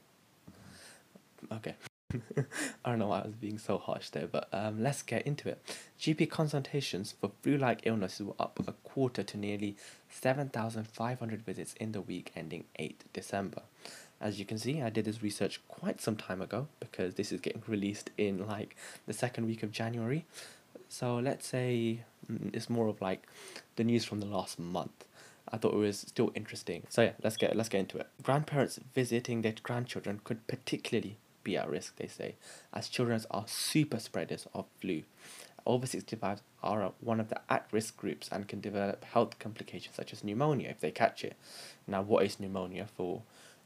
Okay. 1.51 1.75
I 2.85 2.91
don't 2.91 2.99
know 2.99 3.09
why 3.09 3.21
I 3.21 3.27
was 3.27 3.35
being 3.35 3.59
so 3.59 3.79
harsh 3.79 4.11
there, 4.11 4.27
but 4.27 4.49
um, 4.53 4.83
let's 4.83 5.03
get 5.03 5.27
into 5.27 5.49
it. 5.49 5.63
GP 6.01 6.31
consultations 6.31 7.15
for 7.21 7.31
flu 7.43 7.57
like 7.57 7.81
illnesses 7.85 8.27
were 8.27 8.35
up 8.39 8.59
a 8.67 8.73
quarter 8.73 9.23
to 9.23 9.37
nearly 9.37 9.77
7,500 10.11 11.43
visits 11.43 11.75
in 11.75 11.93
the 11.93 12.01
week 12.01 12.33
ending 12.37 12.65
8th 12.79 13.05
December. 13.13 13.63
As 14.21 14.39
you 14.39 14.45
can 14.45 14.59
see, 14.59 14.81
I 14.81 14.91
did 14.91 15.05
this 15.05 15.23
research 15.23 15.61
quite 15.67 16.01
some 16.01 16.17
time 16.17 16.41
ago 16.41 16.69
because 16.79 17.15
this 17.15 17.33
is 17.33 17.41
getting 17.41 17.63
released 17.67 18.11
in 18.17 18.47
like 18.47 18.77
the 19.07 19.13
second 19.13 19.47
week 19.47 19.63
of 19.63 19.73
January. 19.73 20.25
So 20.89 21.17
let's 21.17 21.47
say 21.47 22.05
mm, 22.31 22.55
it's 22.55 22.71
more 22.71 22.87
of 22.87 23.01
like 23.01 23.27
the 23.77 23.85
news 23.85 24.05
from 24.05 24.21
the 24.21 24.27
last 24.27 24.59
month. 24.59 25.05
I 25.51 25.57
thought 25.57 25.75
it 25.75 25.79
was 25.79 25.99
still 25.99 26.31
interesting. 26.35 26.85
So 26.89 27.03
yeah, 27.03 27.13
let's 27.23 27.37
get 27.37 27.57
let's 27.57 27.69
get 27.69 27.81
into 27.81 27.99
it. 27.99 28.09
Grandparents 28.23 28.79
visiting 28.95 29.43
their 29.43 29.55
grandchildren 29.63 30.21
could 30.23 30.47
particularly 30.47 31.17
be 31.43 31.57
at 31.57 31.69
risk, 31.69 31.97
they 31.97 32.07
say, 32.07 32.37
as 32.73 32.89
children 32.89 33.21
are 33.31 33.45
super 33.47 33.99
spreaders 33.99 34.47
of 34.55 34.67
flu. 34.81 35.03
Over 35.65 35.87
65 35.87 36.41
are 36.63 36.93
one 37.01 37.21
of 37.21 37.29
the 37.29 37.41
at 37.49 37.67
risk 37.71 37.97
groups 37.97 38.29
and 38.33 38.49
can 38.49 38.61
develop 38.61 39.05
health 39.05 39.39
complications 39.39 39.95
such 39.95 40.13
as 40.13 40.25
pneumonia 40.25 40.69
if 40.71 40.81
they 40.81 40.91
catch 40.91 41.25
it. 41.25 41.37
Now, 41.87 42.03
what 42.03 42.25
is 42.25 42.41
pneumonia 42.41 42.87
for 42.97 43.23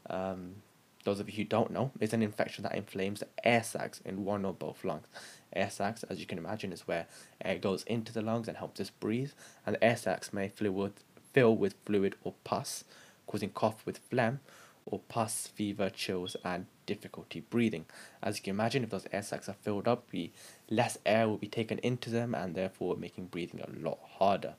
um, 0.09 0.55
those 1.03 1.19
of 1.19 1.29
you 1.29 1.37
who 1.37 1.43
don't 1.43 1.71
know? 1.71 1.91
It's 1.99 2.13
an 2.13 2.21
infection 2.21 2.63
that 2.63 2.75
inflames 2.75 3.21
the 3.21 3.27
air 3.43 3.63
sacs 3.63 4.01
in 4.05 4.25
one 4.25 4.45
or 4.45 4.53
both 4.53 4.85
lungs. 4.85 5.07
Air 5.53 5.69
sacs, 5.71 6.03
as 6.03 6.19
you 6.19 6.27
can 6.27 6.37
imagine, 6.37 6.71
is 6.71 6.87
where 6.87 7.07
air 7.43 7.57
goes 7.57 7.83
into 7.83 8.13
the 8.13 8.21
lungs 8.21 8.47
and 8.47 8.57
helps 8.57 8.79
us 8.79 8.91
breathe, 8.91 9.31
and 9.65 9.77
air 9.81 9.97
sacs 9.97 10.31
may 10.31 10.51
with, 10.59 11.03
fill 11.33 11.55
with 11.55 11.75
fluid 11.85 12.15
or 12.23 12.33
pus, 12.43 12.83
causing 13.25 13.49
cough 13.49 13.85
with 13.85 13.99
phlegm 14.09 14.39
or 14.87 14.99
pus, 15.07 15.47
fever, 15.47 15.89
chills, 15.89 16.35
and 16.43 16.65
difficulty 16.85 17.41
breathing. 17.41 17.85
As 18.23 18.37
you 18.37 18.43
can 18.43 18.51
imagine, 18.51 18.83
if 18.83 18.89
those 18.89 19.07
air 19.11 19.21
sacs 19.21 19.49
are 19.49 19.53
filled 19.53 19.87
up, 19.87 20.07
we, 20.11 20.31
less 20.69 20.97
air 21.05 21.27
will 21.27 21.37
be 21.37 21.47
taken 21.47 21.79
into 21.79 22.09
them 22.09 22.33
and 22.33 22.55
therefore 22.55 22.95
making 22.95 23.27
breathing 23.27 23.61
a 23.61 23.85
lot 23.85 23.99
harder. 24.17 24.55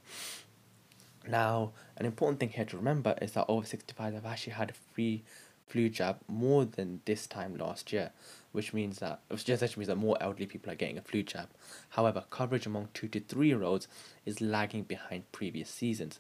Now, 1.27 1.73
an 1.97 2.07
important 2.07 2.41
thing 2.41 2.51
here 2.51 2.65
to 2.65 2.77
remember 2.77 3.15
is 3.21 3.33
that 3.33 3.47
over 3.49 3.67
65 3.67 4.15
have 4.15 4.27
actually 4.27 4.55
had 4.55 4.71
a 4.71 4.95
free 4.95 5.25
flu 5.69 5.89
jab 5.89 6.19
more 6.27 6.65
than 6.65 7.01
this 7.05 7.27
time 7.27 7.57
last 7.57 7.93
year, 7.93 8.11
which 8.53 8.73
means 8.73 8.99
that 8.99 9.21
which 9.29 9.45
just 9.45 9.77
means 9.77 9.89
that 9.89 9.97
more 9.97 10.17
elderly 10.21 10.47
people 10.47 10.73
are 10.73 10.77
getting 10.77 10.99
a 10.99 11.03
flu 11.03 11.23
jab. 11.23 11.49
However, 11.91 12.25
coverage 12.31 12.67
among 12.67 12.89
two 12.95 13.09
to 13.09 13.21
three 13.21 13.49
year 13.49 13.63
olds 13.63 13.89
is 14.25 14.41
lagging 14.41 14.85
behind 14.85 15.31
previous 15.33 15.69
seasons, 15.69 16.19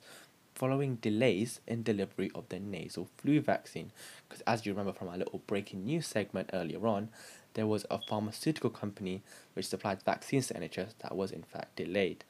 following 0.58 0.96
delays 0.96 1.60
in 1.68 1.84
delivery 1.84 2.30
of 2.34 2.48
the 2.48 2.58
nasal 2.58 3.08
flu 3.16 3.40
vaccine. 3.40 3.92
Because 4.28 4.42
as 4.42 4.66
you 4.66 4.72
remember 4.72 4.92
from 4.92 5.08
our 5.08 5.16
little 5.16 5.40
breaking 5.46 5.84
news 5.84 6.06
segment 6.06 6.50
earlier 6.52 6.84
on, 6.86 7.10
there 7.54 7.66
was 7.66 7.86
a 7.90 8.00
pharmaceutical 8.00 8.70
company 8.70 9.22
which 9.54 9.66
supplied 9.66 10.02
vaccines 10.02 10.48
to 10.48 10.54
NHS 10.54 10.94
that 10.98 11.16
was 11.16 11.30
in 11.30 11.44
fact 11.44 11.76
delayed. 11.76 12.24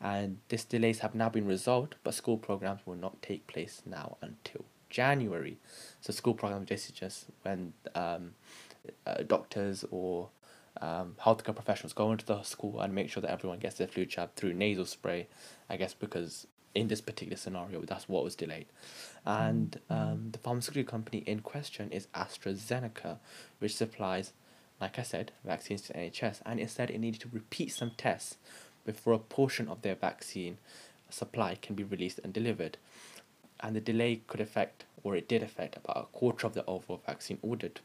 And 0.00 0.38
these 0.48 0.64
delays 0.64 1.00
have 1.00 1.14
now 1.14 1.28
been 1.28 1.46
resolved, 1.46 1.94
but 2.02 2.14
school 2.14 2.36
programs 2.36 2.80
will 2.84 2.96
not 2.96 3.22
take 3.22 3.46
place 3.46 3.82
now 3.86 4.16
until 4.20 4.64
January. 4.90 5.58
So 6.00 6.12
school 6.12 6.34
programs 6.34 6.70
is 6.70 6.90
just 6.90 7.26
when 7.42 7.74
um, 7.94 8.34
uh, 9.06 9.22
doctors 9.26 9.84
or 9.90 10.30
um, 10.80 11.16
healthcare 11.20 11.54
professionals 11.54 11.92
go 11.92 12.12
into 12.12 12.26
the 12.26 12.42
school 12.42 12.80
and 12.80 12.94
make 12.94 13.10
sure 13.10 13.20
that 13.20 13.30
everyone 13.30 13.58
gets 13.58 13.76
their 13.76 13.88
flu 13.88 14.04
jab 14.04 14.34
through 14.34 14.54
nasal 14.54 14.84
spray. 14.84 15.28
I 15.68 15.76
guess 15.76 15.94
because 15.94 16.46
in 16.74 16.88
this 16.88 17.00
particular 17.00 17.36
scenario, 17.36 17.82
that's 17.82 18.08
what 18.08 18.24
was 18.24 18.34
delayed. 18.34 18.66
And 19.24 19.80
um, 19.90 20.28
the 20.32 20.38
pharmaceutical 20.38 20.90
company 20.90 21.22
in 21.26 21.40
question 21.40 21.90
is 21.90 22.06
AstraZeneca, 22.14 23.18
which 23.58 23.76
supplies, 23.76 24.32
like 24.80 24.98
I 24.98 25.02
said, 25.02 25.32
vaccines 25.44 25.82
to 25.82 25.92
NHS. 25.92 26.40
And 26.46 26.60
it 26.60 26.70
said 26.70 26.90
it 26.90 26.98
needed 26.98 27.20
to 27.22 27.28
repeat 27.32 27.72
some 27.72 27.92
tests 27.96 28.36
before 28.86 29.12
a 29.12 29.18
portion 29.18 29.68
of 29.68 29.82
their 29.82 29.94
vaccine 29.94 30.58
supply 31.10 31.56
can 31.60 31.74
be 31.74 31.84
released 31.84 32.20
and 32.22 32.32
delivered. 32.32 32.78
And 33.60 33.74
the 33.74 33.80
delay 33.80 34.22
could 34.26 34.40
affect, 34.40 34.84
or 35.02 35.16
it 35.16 35.28
did 35.28 35.42
affect, 35.42 35.76
about 35.76 35.96
a 35.96 36.16
quarter 36.16 36.46
of 36.46 36.54
the 36.54 36.64
overall 36.66 37.02
vaccine 37.04 37.38
ordered. 37.42 37.80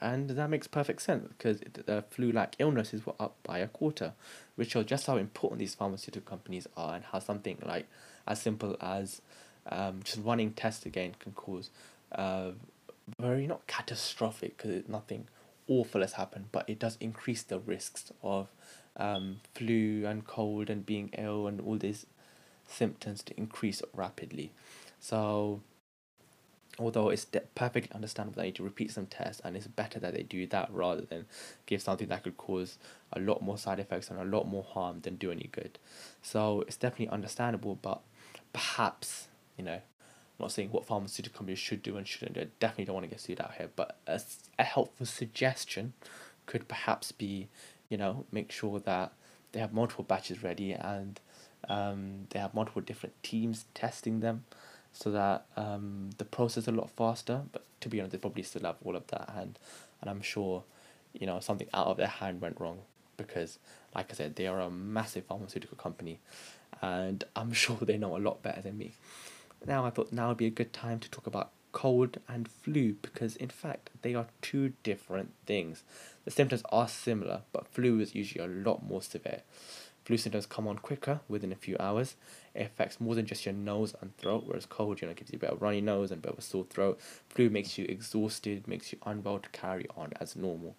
And 0.00 0.30
that 0.30 0.48
makes 0.48 0.66
perfect 0.68 1.02
sense 1.02 1.26
because 1.26 1.60
the 1.86 2.04
flu 2.10 2.30
like 2.30 2.54
illnesses 2.58 3.04
were 3.04 3.14
up 3.18 3.34
by 3.42 3.58
a 3.58 3.66
quarter, 3.66 4.12
which 4.54 4.72
shows 4.72 4.86
just 4.86 5.06
how 5.06 5.16
important 5.16 5.58
these 5.58 5.74
pharmaceutical 5.74 6.28
companies 6.28 6.68
are 6.76 6.94
and 6.94 7.04
how 7.04 7.18
something 7.18 7.58
like 7.64 7.86
as 8.26 8.40
simple 8.40 8.76
as 8.80 9.20
um, 9.66 10.00
just 10.04 10.20
running 10.24 10.52
tests 10.52 10.86
again 10.86 11.14
can 11.18 11.32
cause 11.32 11.70
uh, 12.12 12.50
very 13.18 13.46
not 13.46 13.66
catastrophic 13.66 14.56
because 14.56 14.88
nothing 14.88 15.26
awful 15.66 16.00
has 16.00 16.14
happened, 16.14 16.46
but 16.52 16.68
it 16.68 16.78
does 16.78 16.96
increase 17.00 17.42
the 17.42 17.58
risks 17.58 18.12
of 18.22 18.48
um, 18.96 19.40
flu 19.54 20.04
and 20.06 20.26
cold 20.26 20.70
and 20.70 20.86
being 20.86 21.10
ill 21.16 21.46
and 21.46 21.60
all 21.60 21.76
these 21.76 22.06
symptoms 22.66 23.22
to 23.22 23.36
increase 23.36 23.82
rapidly. 23.94 24.52
So 25.00 25.60
although 26.78 27.08
it's 27.08 27.26
perfectly 27.54 27.90
understandable 27.94 28.40
they 28.40 28.46
need 28.46 28.54
to 28.54 28.62
repeat 28.62 28.90
some 28.90 29.06
tests 29.06 29.40
and 29.44 29.56
it's 29.56 29.66
better 29.66 29.98
that 29.98 30.14
they 30.14 30.22
do 30.22 30.46
that 30.46 30.68
rather 30.72 31.02
than 31.02 31.26
give 31.66 31.82
something 31.82 32.08
that 32.08 32.22
could 32.22 32.36
cause 32.36 32.78
a 33.12 33.20
lot 33.20 33.42
more 33.42 33.58
side 33.58 33.80
effects 33.80 34.10
and 34.10 34.20
a 34.20 34.24
lot 34.24 34.46
more 34.46 34.62
harm 34.62 35.00
than 35.00 35.16
do 35.16 35.30
any 35.30 35.48
good 35.52 35.78
so 36.22 36.62
it's 36.62 36.76
definitely 36.76 37.08
understandable 37.08 37.74
but 37.74 38.00
perhaps 38.52 39.28
you 39.56 39.64
know 39.64 39.80
I'm 40.38 40.44
not 40.44 40.52
saying 40.52 40.70
what 40.70 40.86
pharmaceutical 40.86 41.36
companies 41.36 41.58
should 41.58 41.82
do 41.82 41.96
and 41.96 42.06
shouldn't 42.06 42.34
do. 42.34 42.42
I 42.42 42.46
definitely 42.60 42.84
don't 42.84 42.94
want 42.94 43.04
to 43.06 43.10
get 43.10 43.20
sued 43.20 43.40
out 43.40 43.54
here, 43.54 43.70
but 43.74 43.98
a, 44.06 44.20
a 44.56 44.62
helpful 44.62 45.04
suggestion 45.04 45.94
could 46.46 46.68
perhaps 46.68 47.10
be, 47.10 47.48
you 47.88 47.96
know, 47.96 48.24
make 48.30 48.52
sure 48.52 48.78
that 48.78 49.12
they 49.50 49.58
have 49.58 49.72
multiple 49.72 50.04
batches 50.04 50.44
ready 50.44 50.72
and 50.72 51.18
um, 51.68 52.26
they 52.30 52.38
have 52.38 52.54
multiple 52.54 52.82
different 52.82 53.20
teams 53.24 53.64
testing 53.74 54.20
them 54.20 54.44
so 54.92 55.10
that 55.10 55.46
um, 55.56 56.10
the 56.18 56.24
process 56.24 56.64
is 56.64 56.68
a 56.68 56.72
lot 56.72 56.90
faster. 56.90 57.42
But 57.52 57.64
to 57.80 57.88
be 57.88 58.00
honest, 58.00 58.12
they 58.12 58.18
probably 58.18 58.42
still 58.42 58.62
have 58.62 58.76
all 58.84 58.96
of 58.96 59.06
that 59.08 59.30
hand, 59.30 59.58
and 60.00 60.10
I'm 60.10 60.22
sure, 60.22 60.64
you 61.12 61.26
know, 61.26 61.40
something 61.40 61.68
out 61.74 61.86
of 61.86 61.96
their 61.96 62.06
hand 62.06 62.40
went 62.40 62.60
wrong 62.60 62.80
because, 63.16 63.58
like 63.94 64.10
I 64.10 64.14
said, 64.14 64.36
they 64.36 64.46
are 64.46 64.60
a 64.60 64.70
massive 64.70 65.24
pharmaceutical 65.24 65.76
company, 65.76 66.18
and 66.80 67.24
I'm 67.36 67.52
sure 67.64 67.76
they 67.80 67.98
know 67.98 68.16
a 68.16 68.18
lot 68.18 68.42
better 68.42 68.62
than 68.62 68.78
me. 68.78 68.94
Now 69.66 69.84
I 69.84 69.90
thought 69.90 70.12
now 70.12 70.28
would 70.28 70.36
be 70.36 70.46
a 70.46 70.50
good 70.50 70.72
time 70.72 71.00
to 71.00 71.10
talk 71.10 71.26
about 71.26 71.50
cold 71.72 72.18
and 72.28 72.48
flu 72.48 72.94
because 73.02 73.36
in 73.36 73.48
fact 73.48 73.90
they 74.02 74.14
are 74.14 74.26
two 74.40 74.72
different 74.82 75.32
things. 75.46 75.82
The 76.24 76.30
symptoms 76.30 76.62
are 76.70 76.88
similar, 76.88 77.42
but 77.52 77.66
flu 77.66 78.00
is 78.00 78.14
usually 78.14 78.44
a 78.44 78.48
lot 78.48 78.84
more 78.84 79.02
severe. 79.02 79.42
Flu 80.04 80.16
symptoms 80.16 80.46
come 80.46 80.66
on 80.66 80.78
quicker 80.78 81.20
within 81.28 81.52
a 81.52 81.56
few 81.56 81.76
hours. 81.78 82.14
It 82.58 82.66
affects 82.66 83.00
more 83.00 83.14
than 83.14 83.24
just 83.24 83.46
your 83.46 83.54
nose 83.54 83.94
and 84.00 84.16
throat, 84.16 84.42
whereas 84.44 84.66
cold, 84.66 85.00
you 85.00 85.06
know, 85.06 85.14
gives 85.14 85.30
you 85.32 85.36
a 85.36 85.38
bit 85.38 85.50
of 85.50 85.62
runny 85.62 85.80
nose 85.80 86.10
and 86.10 86.18
a 86.18 86.22
bit 86.22 86.32
of 86.32 86.40
a 86.40 86.42
sore 86.42 86.64
throat. 86.64 86.98
Flu 87.28 87.48
makes 87.48 87.78
you 87.78 87.86
exhausted, 87.88 88.66
makes 88.66 88.92
you 88.92 88.98
unwell 89.06 89.38
to 89.38 89.48
carry 89.50 89.86
on 89.96 90.12
as 90.20 90.34
normal. 90.34 90.74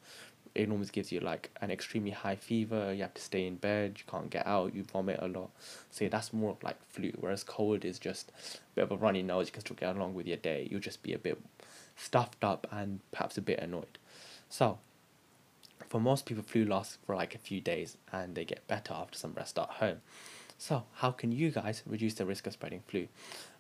It 0.54 0.68
normally 0.68 0.90
gives 0.92 1.10
you 1.10 1.22
like 1.22 1.52
an 1.62 1.72
extremely 1.72 2.12
high 2.12 2.36
fever, 2.36 2.94
you 2.94 3.04
have 3.04 3.14
to 3.14 3.22
stay 3.22 3.48
in 3.48 3.56
bed, 3.56 3.96
you 3.98 4.04
can't 4.12 4.30
get 4.30 4.46
out, 4.46 4.76
you 4.76 4.84
vomit 4.84 5.20
a 5.22 5.30
lot. 5.30 5.52
So 5.90 6.04
yeah, 6.04 6.10
that's 6.10 6.34
more 6.34 6.58
like 6.62 6.76
flu, 6.90 7.14
whereas 7.18 7.46
cold 7.46 7.86
is 7.86 7.98
just 7.98 8.30
a 8.30 8.76
bit 8.76 8.84
of 8.84 8.92
a 8.92 8.98
runny 8.98 9.24
nose, 9.24 9.48
you 9.48 9.54
can 9.54 9.62
still 9.62 9.78
get 9.78 9.96
along 9.96 10.16
with 10.16 10.28
your 10.28 10.36
day. 10.36 10.68
You'll 10.70 10.82
just 10.82 11.02
be 11.02 11.14
a 11.14 11.18
bit 11.18 11.42
stuffed 11.96 12.44
up 12.44 12.68
and 12.72 13.00
perhaps 13.12 13.38
a 13.38 13.42
bit 13.42 13.60
annoyed. 13.60 14.00
So 14.50 14.80
for 15.88 16.02
most 16.02 16.26
people, 16.26 16.44
flu 16.44 16.66
lasts 16.66 16.98
for 17.06 17.16
like 17.16 17.36
a 17.36 17.40
few 17.40 17.62
days 17.62 17.96
and 18.12 18.36
they 18.36 18.44
get 18.44 18.68
better 18.68 18.94
after 18.94 19.18
some 19.18 19.34
rest 19.34 19.58
at 19.58 19.70
home. 19.70 20.02
So, 20.62 20.84
how 20.96 21.12
can 21.12 21.32
you 21.32 21.52
guys 21.52 21.84
reduce 21.86 22.16
the 22.16 22.26
risk 22.26 22.46
of 22.46 22.52
spreading 22.52 22.84
flu? 22.86 23.08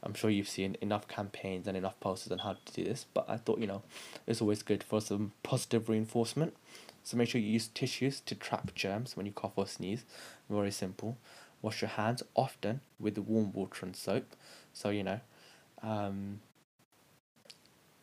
I'm 0.04 0.14
sure 0.14 0.30
you've 0.30 0.50
seen 0.50 0.76
enough 0.82 1.08
campaigns 1.08 1.66
and 1.66 1.78
enough 1.78 1.98
posters 2.02 2.34
on 2.34 2.40
how 2.40 2.58
to 2.66 2.74
do 2.74 2.84
this, 2.84 3.06
but 3.14 3.24
I 3.30 3.38
thought, 3.38 3.60
you 3.60 3.68
know, 3.68 3.84
it's 4.28 4.42
always 4.42 4.64
good 4.64 4.84
for 4.84 5.00
some 5.00 5.32
positive 5.42 5.88
reinforcement. 5.88 6.58
So, 7.06 7.16
make 7.16 7.30
sure 7.30 7.40
you 7.40 7.48
use 7.48 7.70
tissues 7.70 8.20
to 8.20 8.36
trap 8.36 8.76
germs 8.76 9.16
when 9.16 9.26
you 9.26 9.32
cough 9.32 9.54
or 9.56 9.66
sneeze. 9.66 10.04
Very 10.50 10.72
simple. 10.72 11.18
Wash 11.62 11.82
your 11.82 11.88
hands 11.88 12.22
often 12.36 12.82
with 13.00 13.18
warm 13.18 13.54
water 13.54 13.86
and 13.86 13.96
soap. 13.96 14.36
So, 14.74 14.90
you 14.90 15.04
know, 15.04 15.22
um, 15.82 16.42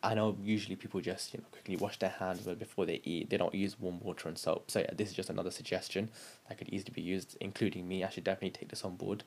I 0.07 0.13
know 0.13 0.37
usually 0.41 0.77
people 0.77 1.01
just 1.01 1.33
you 1.33 1.41
know 1.41 1.45
quickly 1.51 1.75
wash 1.75 1.99
their 1.99 2.11
hands 2.11 2.43
before 2.43 2.85
they 2.85 3.01
eat. 3.03 3.29
They 3.29 3.35
don't 3.35 3.53
use 3.53 3.77
warm 3.77 3.99
water 3.99 4.29
and 4.29 4.37
soap. 4.37 4.71
So 4.71 4.79
yeah, 4.79 4.91
this 4.95 5.09
is 5.09 5.13
just 5.13 5.29
another 5.29 5.51
suggestion 5.51 6.09
that 6.47 6.57
could 6.57 6.69
easily 6.69 6.93
be 6.95 7.01
used, 7.01 7.35
including 7.41 7.89
me. 7.89 8.05
I 8.05 8.09
should 8.09 8.23
definitely 8.23 8.51
take 8.51 8.69
this 8.69 8.85
on 8.85 8.95
board, 8.95 9.25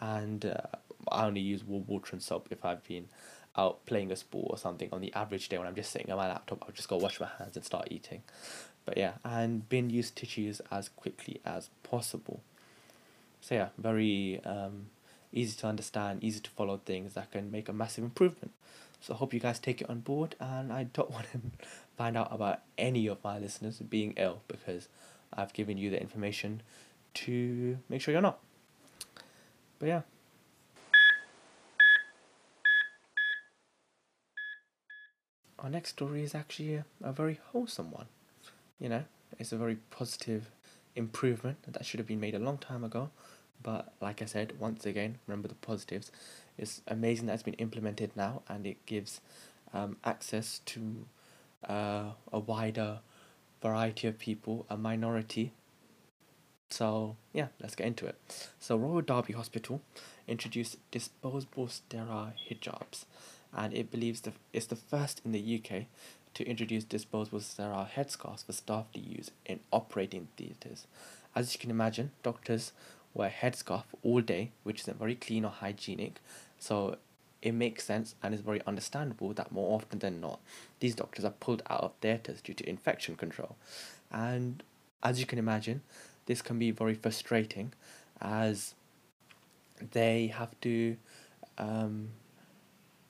and 0.00 0.46
uh, 0.46 0.78
I 1.12 1.26
only 1.26 1.42
use 1.42 1.62
warm 1.62 1.84
water 1.86 2.10
and 2.12 2.22
soap 2.22 2.48
if 2.50 2.64
I've 2.64 2.82
been 2.88 3.08
out 3.54 3.84
playing 3.84 4.10
a 4.12 4.16
sport 4.16 4.46
or 4.48 4.56
something. 4.56 4.88
On 4.92 5.02
the 5.02 5.12
average 5.12 5.50
day 5.50 5.58
when 5.58 5.66
I'm 5.66 5.74
just 5.74 5.92
sitting 5.92 6.10
on 6.10 6.16
my 6.16 6.28
laptop, 6.28 6.62
I'll 6.62 6.72
just 6.72 6.88
go 6.88 6.96
wash 6.96 7.20
my 7.20 7.28
hands 7.38 7.56
and 7.56 7.64
start 7.64 7.88
eating. 7.90 8.22
But 8.86 8.96
yeah, 8.96 9.12
and 9.24 9.68
bin 9.68 9.90
use 9.90 10.10
tissues 10.10 10.62
as 10.70 10.88
quickly 10.88 11.42
as 11.44 11.68
possible. 11.82 12.40
So 13.42 13.56
yeah, 13.56 13.68
very 13.76 14.40
um, 14.46 14.86
easy 15.34 15.54
to 15.60 15.66
understand, 15.66 16.24
easy 16.24 16.40
to 16.40 16.50
follow 16.50 16.78
things 16.78 17.12
that 17.12 17.30
can 17.30 17.50
make 17.50 17.68
a 17.68 17.74
massive 17.74 18.04
improvement. 18.04 18.52
So 19.04 19.12
I 19.12 19.18
hope 19.18 19.34
you 19.34 19.40
guys 19.40 19.58
take 19.58 19.82
it 19.82 19.90
on 19.90 20.00
board, 20.00 20.34
and 20.40 20.72
I 20.72 20.84
don't 20.84 21.10
want 21.16 21.26
to 21.32 21.40
find 21.94 22.16
out 22.16 22.28
about 22.30 22.60
any 22.78 23.06
of 23.06 23.22
my 23.22 23.38
listeners 23.38 23.78
being 23.80 24.14
ill 24.16 24.40
because 24.48 24.88
I've 25.30 25.52
given 25.52 25.76
you 25.76 25.90
the 25.90 26.00
information 26.00 26.62
to 27.12 27.76
make 27.90 28.00
sure 28.00 28.12
you're 28.12 28.22
not. 28.22 28.38
But 29.78 29.88
yeah. 29.88 30.00
Our 35.58 35.68
next 35.68 35.90
story 35.90 36.22
is 36.22 36.34
actually 36.34 36.76
a, 36.76 36.86
a 37.02 37.12
very 37.12 37.40
wholesome 37.52 37.90
one. 37.90 38.06
You 38.80 38.88
know, 38.88 39.04
it's 39.38 39.52
a 39.52 39.58
very 39.58 39.76
positive 39.90 40.50
improvement 40.96 41.58
that 41.70 41.84
should 41.84 42.00
have 42.00 42.06
been 42.06 42.20
made 42.20 42.34
a 42.34 42.38
long 42.38 42.56
time 42.56 42.82
ago, 42.82 43.10
But 43.64 43.92
like 44.00 44.22
I 44.22 44.26
said, 44.26 44.52
once 44.60 44.86
again, 44.86 45.18
remember 45.26 45.48
the 45.48 45.56
positives. 45.56 46.12
It's 46.56 46.82
amazing 46.86 47.26
that 47.26 47.32
it's 47.32 47.42
been 47.42 47.54
implemented 47.54 48.12
now 48.14 48.42
and 48.48 48.64
it 48.64 48.86
gives 48.86 49.20
um, 49.72 49.96
access 50.04 50.60
to 50.66 51.06
uh, 51.68 52.10
a 52.32 52.38
wider 52.38 53.00
variety 53.60 54.06
of 54.06 54.18
people, 54.18 54.66
a 54.70 54.76
minority. 54.76 55.52
So, 56.70 57.16
yeah, 57.32 57.48
let's 57.60 57.74
get 57.74 57.86
into 57.86 58.06
it. 58.06 58.50
So, 58.60 58.76
Royal 58.76 59.00
Derby 59.00 59.32
Hospital 59.32 59.80
introduced 60.28 60.76
disposable 60.90 61.68
sterile 61.68 62.32
hijabs, 62.48 63.04
and 63.56 63.72
it 63.72 63.90
believes 63.90 64.20
that 64.22 64.34
it's 64.52 64.66
the 64.66 64.76
first 64.76 65.20
in 65.24 65.32
the 65.32 65.62
UK 65.62 65.86
to 66.34 66.44
introduce 66.44 66.84
disposable 66.84 67.40
sterile 67.40 67.88
headscarves 67.96 68.44
for 68.44 68.52
staff 68.52 68.90
to 68.92 69.00
use 69.00 69.30
in 69.46 69.60
operating 69.72 70.28
theatres. 70.36 70.86
As 71.34 71.54
you 71.54 71.60
can 71.60 71.70
imagine, 71.70 72.10
doctors 72.22 72.72
wear 73.14 73.30
headscarf 73.30 73.84
all 74.02 74.20
day, 74.20 74.50
which 74.64 74.80
isn't 74.80 74.98
very 74.98 75.14
clean 75.14 75.44
or 75.44 75.50
hygienic, 75.50 76.20
so 76.58 76.98
it 77.40 77.52
makes 77.52 77.84
sense 77.84 78.14
and 78.22 78.34
is 78.34 78.40
very 78.40 78.60
understandable 78.66 79.32
that 79.34 79.52
more 79.52 79.76
often 79.76 79.98
than 79.98 80.20
not, 80.20 80.40
these 80.80 80.94
doctors 80.94 81.24
are 81.24 81.30
pulled 81.30 81.62
out 81.68 81.82
of 81.82 81.92
theatres 82.00 82.40
due 82.40 82.54
to 82.54 82.68
infection 82.68 83.16
control. 83.16 83.56
And 84.10 84.62
as 85.02 85.20
you 85.20 85.26
can 85.26 85.38
imagine, 85.38 85.82
this 86.26 86.40
can 86.40 86.58
be 86.58 86.70
very 86.70 86.94
frustrating 86.94 87.74
as 88.20 88.74
they 89.92 90.28
have 90.28 90.58
to 90.62 90.96
um, 91.58 92.08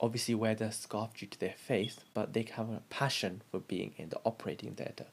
obviously 0.01 0.35
wear 0.35 0.53
their 0.53 0.71
scarf 0.71 1.13
due 1.13 1.27
to 1.27 1.39
their 1.39 1.55
faith, 1.57 2.03
but 2.13 2.33
they 2.33 2.45
have 2.55 2.69
a 2.69 2.81
passion 2.89 3.41
for 3.49 3.59
being 3.59 3.93
in 3.97 4.09
the 4.09 4.19
operating 4.25 4.73
theatre. 4.73 5.05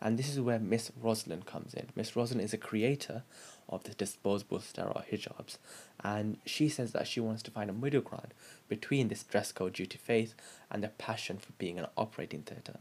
And 0.00 0.18
this 0.18 0.28
is 0.28 0.40
where 0.40 0.58
Miss 0.58 0.90
Roslan 1.02 1.46
comes 1.46 1.72
in. 1.74 1.86
Miss 1.94 2.12
Roslan 2.12 2.40
is 2.40 2.52
a 2.52 2.58
creator 2.58 3.22
of 3.68 3.84
the 3.84 3.94
disposable 3.94 4.60
sterile 4.60 5.02
hijabs, 5.10 5.58
and 6.04 6.38
she 6.44 6.68
says 6.68 6.92
that 6.92 7.08
she 7.08 7.18
wants 7.18 7.42
to 7.42 7.50
find 7.50 7.70
a 7.70 7.72
middle 7.72 8.02
ground 8.02 8.32
between 8.68 9.08
this 9.08 9.24
dress 9.24 9.52
code 9.52 9.72
due 9.72 9.86
to 9.86 9.98
faith 9.98 10.34
and 10.70 10.84
the 10.84 10.88
passion 10.88 11.38
for 11.38 11.52
being 11.52 11.78
an 11.78 11.86
operating 11.96 12.42
theatre. 12.42 12.78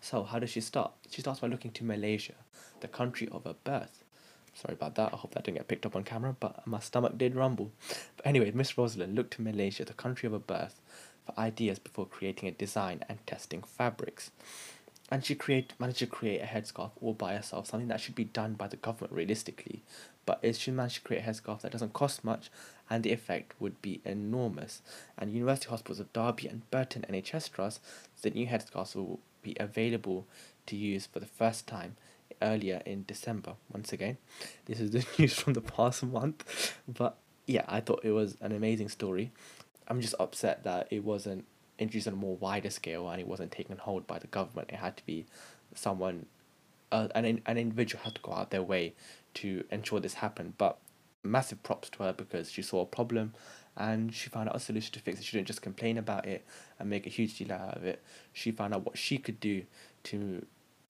So, 0.00 0.22
how 0.24 0.38
does 0.38 0.50
she 0.50 0.60
start? 0.60 0.92
She 1.10 1.22
starts 1.22 1.40
by 1.40 1.48
looking 1.48 1.72
to 1.72 1.84
Malaysia, 1.84 2.34
the 2.80 2.88
country 2.88 3.28
of 3.32 3.44
her 3.44 3.56
birth. 3.64 4.04
Sorry 4.54 4.74
about 4.74 4.96
that. 4.96 5.12
I 5.12 5.16
hope 5.16 5.34
that 5.34 5.44
didn't 5.44 5.58
get 5.58 5.68
picked 5.68 5.86
up 5.86 5.96
on 5.96 6.02
camera, 6.04 6.36
but 6.38 6.66
my 6.66 6.80
stomach 6.80 7.16
did 7.16 7.34
rumble. 7.34 7.70
But 8.16 8.26
anyway, 8.26 8.50
Miss 8.52 8.72
Roslan 8.72 9.14
looked 9.14 9.34
to 9.34 9.42
Malaysia, 9.42 9.84
the 9.84 9.92
country 9.92 10.26
of 10.26 10.32
her 10.32 10.38
birth, 10.38 10.80
for 11.24 11.38
ideas 11.38 11.78
before 11.78 12.06
creating 12.06 12.48
a 12.48 12.52
design 12.52 13.04
and 13.08 13.24
testing 13.26 13.62
fabrics. 13.62 14.30
And 15.10 15.24
she 15.24 15.34
create, 15.34 15.72
managed 15.78 16.00
to 16.00 16.06
create 16.06 16.40
a 16.40 16.44
headscarf 16.44 16.90
all 17.00 17.14
by 17.14 17.34
herself, 17.34 17.66
something 17.66 17.88
that 17.88 18.00
should 18.00 18.14
be 18.14 18.24
done 18.24 18.54
by 18.54 18.68
the 18.68 18.76
government 18.76 19.12
realistically. 19.12 19.82
But 20.26 20.38
if 20.42 20.58
she 20.58 20.70
managed 20.70 20.96
to 20.96 21.00
create 21.02 21.24
a 21.24 21.30
headscarf 21.30 21.62
that 21.62 21.72
doesn't 21.72 21.94
cost 21.94 22.24
much 22.24 22.50
and 22.90 23.02
the 23.02 23.12
effect 23.12 23.54
would 23.58 23.80
be 23.80 24.00
enormous. 24.04 24.82
And 25.16 25.32
University 25.32 25.70
Hospitals 25.70 26.00
of 26.00 26.12
Derby 26.12 26.48
and 26.48 26.70
Burton 26.70 27.06
NHS 27.08 27.52
Trust, 27.52 27.80
the 28.20 28.30
new 28.30 28.46
headscarves 28.46 28.94
will 28.94 29.20
be 29.42 29.56
available 29.58 30.26
to 30.66 30.76
use 30.76 31.06
for 31.06 31.20
the 31.20 31.26
first 31.26 31.66
time 31.66 31.96
earlier 32.42 32.82
in 32.84 33.04
December. 33.06 33.54
Once 33.72 33.92
again, 33.92 34.18
this 34.66 34.80
is 34.80 34.90
the 34.90 35.06
news 35.18 35.34
from 35.34 35.54
the 35.54 35.60
past 35.60 36.02
month, 36.02 36.74
but 36.86 37.16
yeah, 37.46 37.64
I 37.66 37.80
thought 37.80 38.04
it 38.04 38.12
was 38.12 38.36
an 38.40 38.52
amazing 38.52 38.90
story. 38.90 39.32
I'm 39.88 40.00
just 40.02 40.14
upset 40.20 40.64
that 40.64 40.88
it 40.90 41.02
wasn't 41.02 41.46
introduced 41.78 42.06
on 42.06 42.14
a 42.14 42.16
more 42.16 42.36
wider 42.36 42.70
scale 42.70 43.08
and 43.08 43.20
it 43.20 43.26
wasn't 43.26 43.52
taken 43.52 43.78
hold 43.78 44.06
by 44.06 44.18
the 44.18 44.26
government. 44.26 44.70
It 44.70 44.76
had 44.76 44.96
to 44.96 45.06
be 45.06 45.26
someone, 45.74 46.26
uh, 46.92 47.08
an 47.14 47.42
an 47.46 47.58
individual 47.58 48.02
had 48.04 48.14
to 48.16 48.20
go 48.20 48.32
out 48.32 48.50
their 48.50 48.62
way 48.62 48.94
to 49.34 49.64
ensure 49.70 50.00
this 50.00 50.14
happened. 50.14 50.54
But 50.58 50.78
massive 51.24 51.62
props 51.62 51.90
to 51.90 52.04
her 52.04 52.12
because 52.12 52.50
she 52.50 52.62
saw 52.62 52.80
a 52.80 52.86
problem 52.86 53.34
and 53.76 54.12
she 54.14 54.28
found 54.28 54.48
out 54.48 54.56
a 54.56 54.60
solution 54.60 54.92
to 54.92 55.00
fix 55.00 55.20
it. 55.20 55.24
She 55.24 55.36
didn't 55.36 55.46
just 55.46 55.62
complain 55.62 55.98
about 55.98 56.26
it 56.26 56.44
and 56.78 56.90
make 56.90 57.06
a 57.06 57.10
huge 57.10 57.38
deal 57.38 57.52
out 57.52 57.76
of 57.76 57.84
it. 57.84 58.02
She 58.32 58.50
found 58.50 58.74
out 58.74 58.84
what 58.84 58.98
she 58.98 59.18
could 59.18 59.38
do 59.38 59.64
to 60.04 60.44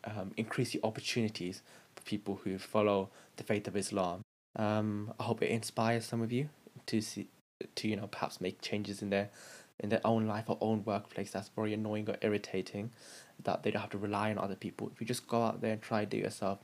um, 0.04 0.32
increase 0.36 0.72
the 0.72 0.80
opportunities 0.82 1.62
for 1.94 2.02
people 2.02 2.40
who 2.44 2.58
follow 2.58 3.10
the 3.36 3.44
faith 3.44 3.68
of 3.68 3.76
Islam. 3.76 4.22
Um, 4.56 5.12
I 5.20 5.24
hope 5.24 5.42
it 5.42 5.50
inspires 5.50 6.06
some 6.06 6.22
of 6.22 6.32
you 6.32 6.48
to 6.86 7.00
see 7.00 7.28
to 7.74 7.88
you 7.88 7.96
know 7.96 8.06
perhaps 8.06 8.40
make 8.40 8.62
changes 8.62 9.02
in 9.02 9.10
their 9.10 9.30
in 9.80 9.88
their 9.88 10.00
own 10.04 10.26
life 10.26 10.44
or 10.48 10.58
own 10.60 10.82
workplace 10.84 11.30
that's 11.30 11.50
very 11.50 11.72
annoying 11.74 12.08
or 12.08 12.16
irritating 12.20 12.90
that 13.44 13.62
they 13.62 13.70
don't 13.70 13.80
have 13.80 13.90
to 13.90 13.98
rely 13.98 14.30
on 14.30 14.38
other 14.38 14.56
people. 14.56 14.90
If 14.92 15.00
you 15.00 15.06
just 15.06 15.28
go 15.28 15.42
out 15.42 15.60
there 15.60 15.72
and 15.72 15.82
try 15.82 16.04
to 16.04 16.10
do 16.10 16.18
it 16.18 16.24
yourself 16.24 16.58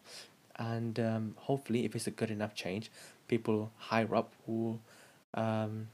and 0.57 0.99
um, 1.01 1.35
hopefully 1.39 1.85
if 1.85 1.95
it's 1.97 2.07
a 2.07 2.11
good 2.11 2.31
enough 2.31 2.55
change 2.55 2.91
people 3.27 3.73
higher 3.77 4.15
up 4.15 4.33
will 4.47 4.81
um, 5.35 5.89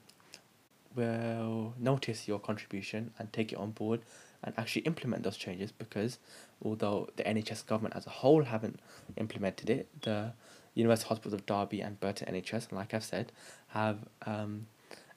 will 0.95 1.75
notice 1.79 2.27
your 2.27 2.39
contribution 2.39 3.13
and 3.19 3.33
take 3.33 3.53
it 3.53 3.59
on 3.59 3.71
board 3.71 4.01
and 4.43 4.55
actually 4.59 4.83
implement 4.83 5.23
those 5.23 5.37
changes 5.37 5.73
because 5.73 6.19
although 6.63 7.09
the 7.17 7.23
NHS 7.23 7.67
government 7.67 7.95
as 7.97 8.07
a 8.07 8.11
whole 8.11 8.45
haven't 8.45 8.81
implemented 9.17 9.71
it, 9.71 9.89
the 10.03 10.33
University 10.75 11.09
Hospitals 11.09 11.35
of 11.35 11.47
Derby 11.47 11.81
and 11.81 12.01
Burton 12.01 12.35
NHS, 12.35 12.73
like 12.73 12.95
I've 12.95 13.05
said, 13.05 13.33
have 13.69 13.99
um, 14.27 14.67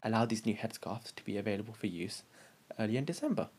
allowed 0.04 0.30
these 0.30 0.46
new 0.46 0.56
headscarves 0.56 1.16
to 1.16 1.24
be 1.24 1.38
available 1.38 1.74
for 1.74 1.88
use 1.88 2.24
early 2.80 2.98
in 2.98 3.06
December. 3.06 3.50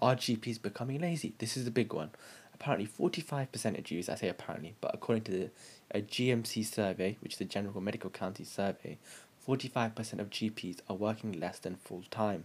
Are 0.00 0.14
GPs 0.14 0.62
becoming 0.62 1.00
lazy? 1.00 1.34
This 1.38 1.56
is 1.56 1.64
the 1.64 1.70
big 1.70 1.92
one. 1.92 2.10
Apparently, 2.54 2.86
45% 2.86 3.78
of 3.78 3.84
GPs, 3.84 4.08
I 4.08 4.14
say 4.14 4.28
apparently, 4.28 4.74
but 4.80 4.94
according 4.94 5.24
to 5.24 5.32
the, 5.32 5.50
a 5.90 6.00
GMC 6.00 6.64
survey, 6.64 7.16
which 7.20 7.34
is 7.34 7.38
the 7.38 7.44
General 7.44 7.80
Medical 7.80 8.10
Council 8.10 8.44
Survey, 8.44 8.98
45% 9.46 10.18
of 10.18 10.30
GPs 10.30 10.78
are 10.88 10.96
working 10.96 11.32
less 11.32 11.58
than 11.58 11.76
full 11.76 12.02
time, 12.10 12.44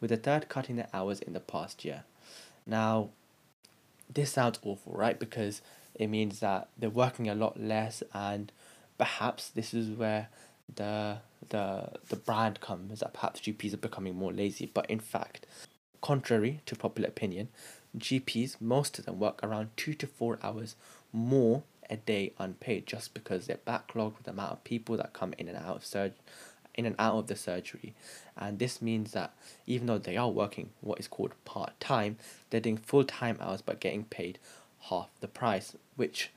with 0.00 0.10
a 0.10 0.16
third 0.16 0.48
cutting 0.48 0.76
their 0.76 0.88
hours 0.92 1.20
in 1.20 1.34
the 1.34 1.40
past 1.40 1.84
year. 1.84 2.04
Now, 2.66 3.10
this 4.12 4.32
sounds 4.32 4.58
awful, 4.62 4.92
right? 4.92 5.18
Because 5.18 5.60
it 5.98 6.06
means 6.06 6.40
that 6.40 6.68
they're 6.78 6.88
working 6.88 7.28
a 7.28 7.34
lot 7.34 7.60
less 7.60 8.02
and 8.14 8.50
perhaps 8.96 9.50
this 9.50 9.74
is 9.74 9.90
where 9.90 10.28
the 10.74 11.18
the 11.50 11.88
the 12.08 12.16
brand 12.16 12.60
comes 12.60 13.00
that 13.00 13.12
perhaps 13.12 13.40
GPs 13.40 13.74
are 13.74 13.78
becoming 13.78 14.14
more 14.14 14.32
lazy. 14.32 14.70
But 14.72 14.88
in 14.88 15.00
fact 15.00 15.44
contrary 16.00 16.60
to 16.66 16.76
popular 16.76 17.08
opinion 17.08 17.48
GPs 17.96 18.60
most 18.60 18.98
of 18.98 19.06
them 19.06 19.18
work 19.18 19.40
around 19.42 19.70
2 19.76 19.94
to 19.94 20.06
4 20.06 20.38
hours 20.42 20.76
more 21.12 21.64
a 21.90 21.96
day 21.96 22.32
unpaid 22.38 22.86
just 22.86 23.14
because 23.14 23.46
they're 23.46 23.56
backlogged 23.66 24.16
with 24.16 24.24
the 24.24 24.30
amount 24.30 24.52
of 24.52 24.64
people 24.64 24.96
that 24.96 25.12
come 25.12 25.34
in 25.38 25.48
and 25.48 25.56
out 25.56 25.76
of 25.76 25.84
surgery 25.84 26.18
in 26.74 26.86
and 26.86 26.94
out 26.96 27.16
of 27.16 27.26
the 27.26 27.34
surgery. 27.34 27.92
And 28.36 28.60
this 28.60 28.80
means 28.80 29.10
that 29.10 29.34
even 29.66 29.88
though 29.88 29.98
they 29.98 30.16
are 30.16 30.30
working 30.30 30.70
what 30.80 31.00
is 31.00 31.08
called 31.08 31.32
part-time 31.44 32.16
they're 32.50 32.60
doing 32.60 32.76
full-time 32.76 33.36
hours 33.40 33.62
but 33.62 33.80
getting 33.80 34.04
paid 34.04 34.38
half 34.82 35.08
the 35.20 35.28
price, 35.28 35.76
which 35.96 36.30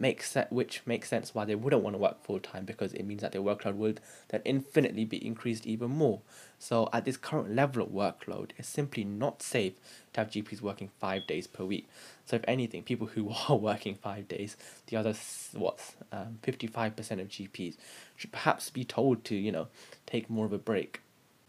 makes 0.00 0.30
se- 0.30 0.46
which 0.48 0.80
makes 0.86 1.08
sense 1.08 1.34
why 1.34 1.44
they 1.44 1.54
wouldn't 1.54 1.82
want 1.82 1.94
to 1.94 1.98
work 1.98 2.24
full 2.24 2.40
time 2.40 2.64
because 2.64 2.94
it 2.94 3.04
means 3.04 3.20
that 3.20 3.32
their 3.32 3.42
workload 3.42 3.74
would 3.74 4.00
then 4.28 4.40
infinitely 4.44 5.04
be 5.04 5.24
increased 5.24 5.66
even 5.66 5.90
more. 5.90 6.20
So 6.58 6.88
at 6.92 7.04
this 7.04 7.18
current 7.18 7.54
level 7.54 7.82
of 7.82 7.90
workload, 7.90 8.50
it's 8.56 8.68
simply 8.68 9.04
not 9.04 9.42
safe 9.42 9.74
to 10.14 10.20
have 10.20 10.30
GPs 10.30 10.62
working 10.62 10.90
five 10.98 11.26
days 11.26 11.46
per 11.46 11.64
week. 11.64 11.86
So 12.24 12.36
if 12.36 12.44
anything, 12.48 12.82
people 12.82 13.08
who 13.08 13.30
are 13.48 13.56
working 13.56 13.94
five 13.94 14.26
days, 14.26 14.56
the 14.86 14.96
other 14.96 15.14
what 15.52 15.94
um, 16.10 16.38
fifty 16.42 16.66
five 16.66 16.96
percent 16.96 17.20
of 17.20 17.28
GPs 17.28 17.76
should 18.16 18.32
perhaps 18.32 18.70
be 18.70 18.84
told 18.84 19.24
to 19.26 19.36
you 19.36 19.52
know 19.52 19.68
take 20.06 20.30
more 20.30 20.46
of 20.46 20.52
a 20.52 20.58
break. 20.58 21.02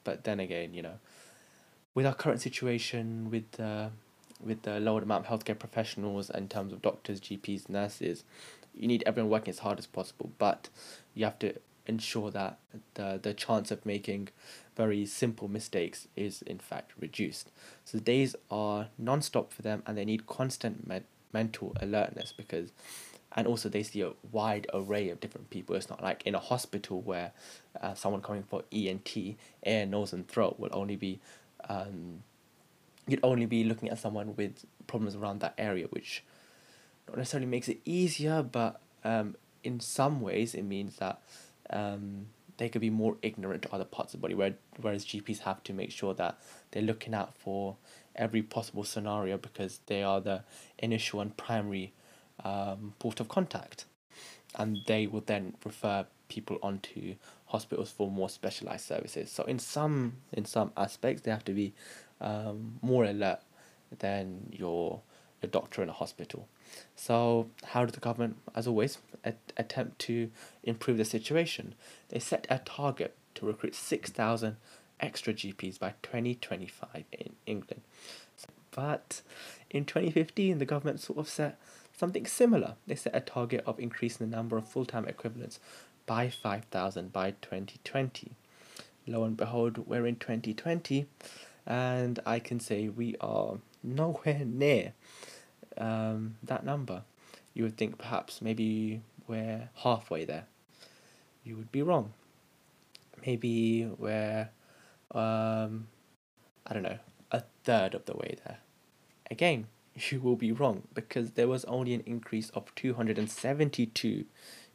But 0.03 0.25
then 0.25 0.39
again, 0.39 0.73
you 0.73 0.81
know, 0.81 0.95
with 1.95 2.05
our 2.05 2.13
current 2.13 2.41
situation 2.41 3.29
with 3.31 3.59
uh, 3.59 3.89
with 4.43 4.63
the 4.63 4.79
lower 4.79 5.01
amount 5.01 5.25
of 5.27 5.39
healthcare 5.39 5.57
professionals 5.57 6.29
in 6.29 6.47
terms 6.47 6.73
of 6.73 6.81
doctors, 6.81 7.19
GPs, 7.19 7.69
nurses. 7.69 8.23
You 8.73 8.87
need 8.87 9.03
everyone 9.05 9.29
working 9.29 9.49
as 9.49 9.59
hard 9.59 9.79
as 9.79 9.87
possible, 9.87 10.31
but 10.37 10.69
you 11.13 11.25
have 11.25 11.39
to 11.39 11.53
ensure 11.87 12.29
that 12.31 12.57
the 12.93 13.19
the 13.21 13.33
chance 13.33 13.71
of 13.71 13.85
making 13.85 14.29
very 14.75 15.05
simple 15.05 15.47
mistakes 15.47 16.07
is 16.15 16.41
in 16.43 16.59
fact 16.59 16.91
reduced. 16.99 17.51
So 17.85 17.97
the 17.97 18.03
days 18.03 18.35
are 18.49 18.87
non-stop 18.97 19.51
for 19.51 19.61
them 19.61 19.83
and 19.85 19.97
they 19.97 20.05
need 20.05 20.25
constant 20.27 20.87
med- 20.87 21.05
mental 21.33 21.75
alertness 21.81 22.31
because 22.31 22.71
and 23.33 23.47
also 23.47 23.69
they 23.69 23.83
see 23.83 24.01
a 24.01 24.11
wide 24.31 24.67
array 24.73 25.09
of 25.09 25.19
different 25.19 25.49
people. 25.49 25.75
It's 25.75 25.89
not 25.89 26.03
like 26.03 26.23
in 26.25 26.35
a 26.35 26.39
hospital 26.39 27.01
where 27.01 27.31
uh, 27.81 27.93
someone 27.93 28.21
coming 28.21 28.43
for 28.43 28.63
ENT, 28.73 29.37
ear, 29.65 29.85
nose 29.85 30.11
and 30.11 30.27
throat 30.27 30.59
will 30.59 30.69
only 30.73 30.97
be 30.97 31.19
um, 31.69 32.23
you'd 33.07 33.19
only 33.23 33.45
be 33.45 33.63
looking 33.63 33.89
at 33.89 33.99
someone 33.99 34.35
with 34.35 34.65
problems 34.87 35.15
around 35.15 35.39
that 35.41 35.53
area, 35.57 35.87
which 35.89 36.23
not 37.07 37.17
necessarily 37.17 37.47
makes 37.47 37.67
it 37.67 37.79
easier, 37.85 38.43
but 38.43 38.81
um, 39.03 39.35
in 39.63 39.79
some 39.79 40.21
ways 40.21 40.53
it 40.53 40.63
means 40.63 40.97
that 40.97 41.21
um, 41.69 42.27
they 42.57 42.69
could 42.69 42.81
be 42.81 42.89
more 42.89 43.17
ignorant 43.21 43.63
to 43.63 43.73
other 43.73 43.85
parts 43.85 44.13
of 44.13 44.19
the 44.19 44.21
body, 44.21 44.35
where, 44.35 44.53
whereas 44.79 45.05
GPs 45.05 45.39
have 45.39 45.63
to 45.63 45.73
make 45.73 45.91
sure 45.91 46.13
that 46.13 46.39
they're 46.71 46.83
looking 46.83 47.13
out 47.13 47.35
for 47.35 47.77
every 48.15 48.41
possible 48.41 48.83
scenario 48.83 49.37
because 49.37 49.79
they 49.87 50.03
are 50.03 50.21
the 50.21 50.43
initial 50.77 51.21
and 51.21 51.35
primary 51.37 51.93
um, 52.43 52.93
port 52.99 53.19
of 53.19 53.29
contact. 53.29 53.85
And 54.55 54.79
they 54.85 55.07
will 55.07 55.23
then 55.25 55.55
refer 55.65 56.05
people 56.27 56.57
onto 56.61 57.15
hospitals 57.45 57.91
for 57.91 58.11
more 58.11 58.29
specialized 58.29 58.85
services. 58.85 59.31
So 59.31 59.43
in 59.43 59.59
some 59.59 60.17
in 60.31 60.45
some 60.45 60.71
aspects, 60.75 61.21
they 61.21 61.31
have 61.31 61.45
to 61.45 61.53
be 61.53 61.73
um, 62.21 62.79
more 62.81 63.03
alert 63.03 63.39
than 63.99 64.49
your 64.51 65.01
a 65.43 65.47
doctor 65.47 65.81
in 65.81 65.89
a 65.89 65.93
hospital. 65.93 66.47
So 66.95 67.49
how 67.65 67.83
did 67.85 67.95
the 67.95 67.99
government, 67.99 68.37
as 68.55 68.67
always, 68.67 68.99
at- 69.25 69.53
attempt 69.57 69.99
to 69.99 70.29
improve 70.63 70.97
the 70.97 71.05
situation? 71.05 71.73
They 72.09 72.19
set 72.19 72.45
a 72.49 72.59
target 72.59 73.15
to 73.35 73.45
recruit 73.45 73.75
six 73.75 74.09
thousand 74.09 74.57
extra 74.99 75.33
GPs 75.33 75.79
by 75.79 75.95
twenty 76.03 76.35
twenty 76.35 76.67
five 76.67 77.05
in 77.11 77.33
England. 77.45 77.81
But 78.71 79.21
in 79.69 79.85
2015, 79.85 80.57
the 80.57 80.65
government 80.65 81.01
sort 81.01 81.19
of 81.19 81.27
set 81.27 81.59
something 81.95 82.25
similar. 82.25 82.75
They 82.87 82.95
set 82.95 83.15
a 83.15 83.19
target 83.19 83.63
of 83.65 83.79
increasing 83.79 84.29
the 84.29 84.35
number 84.35 84.57
of 84.57 84.67
full 84.67 84.85
time 84.85 85.05
equivalents 85.05 85.59
by 86.05 86.29
5,000 86.29 87.11
by 87.11 87.31
2020. 87.41 88.31
Lo 89.07 89.23
and 89.23 89.35
behold, 89.35 89.87
we're 89.87 90.07
in 90.07 90.15
2020, 90.15 91.05
and 91.65 92.19
I 92.25 92.39
can 92.39 92.59
say 92.59 92.89
we 92.89 93.15
are 93.21 93.57
nowhere 93.83 94.43
near 94.45 94.93
um, 95.77 96.35
that 96.43 96.65
number. 96.65 97.03
You 97.53 97.63
would 97.63 97.77
think 97.77 97.97
perhaps 97.97 98.41
maybe 98.41 99.01
we're 99.27 99.69
halfway 99.75 100.25
there. 100.25 100.45
You 101.43 101.57
would 101.57 101.71
be 101.71 101.81
wrong. 101.81 102.13
Maybe 103.25 103.89
we're, 103.97 104.49
um, 105.11 105.87
I 106.65 106.73
don't 106.73 106.83
know, 106.83 106.99
a 107.31 107.43
third 107.63 107.93
of 107.93 108.05
the 108.05 108.15
way 108.15 108.37
there. 108.45 108.59
Again, 109.29 109.67
you 109.95 110.19
will 110.19 110.35
be 110.35 110.51
wrong 110.51 110.83
because 110.93 111.31
there 111.31 111.47
was 111.47 111.65
only 111.65 111.93
an 111.93 112.03
increase 112.05 112.49
of 112.51 112.73
272 112.75 114.25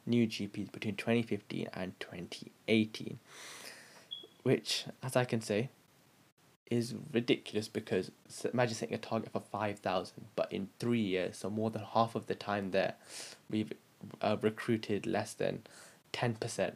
new 0.05 0.25
GPs 0.25 0.71
between 0.71 0.95
2015 0.95 1.67
and 1.73 1.99
2018, 1.99 3.19
which, 4.43 4.85
as 5.03 5.15
I 5.15 5.25
can 5.25 5.41
say, 5.41 5.69
is 6.69 6.95
ridiculous 7.13 7.67
because 7.67 8.11
imagine 8.51 8.75
setting 8.75 8.95
a 8.95 8.97
target 8.97 9.31
for 9.31 9.39
5,000, 9.39 10.25
but 10.35 10.51
in 10.51 10.69
three 10.79 11.01
years, 11.01 11.37
so 11.37 11.49
more 11.49 11.69
than 11.69 11.83
half 11.93 12.15
of 12.15 12.27
the 12.27 12.35
time 12.35 12.71
there, 12.71 12.95
we've 13.49 13.71
uh, 14.21 14.37
recruited 14.41 15.05
less 15.05 15.33
than 15.33 15.63
10% 16.13 16.73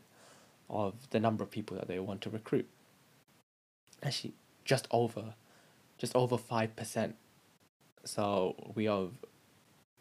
of 0.70 0.94
the 1.10 1.20
number 1.20 1.44
of 1.44 1.52
people 1.52 1.76
that 1.78 1.88
they 1.88 2.00
want 2.00 2.22
to 2.22 2.30
recruit. 2.30 2.68
Actually, 4.02 4.34
just 4.66 4.88
over, 4.92 5.36
just 5.98 6.16
over 6.16 6.38
5%. 6.38 7.14
So 8.04 8.56
we 8.74 8.88
are, 8.88 9.08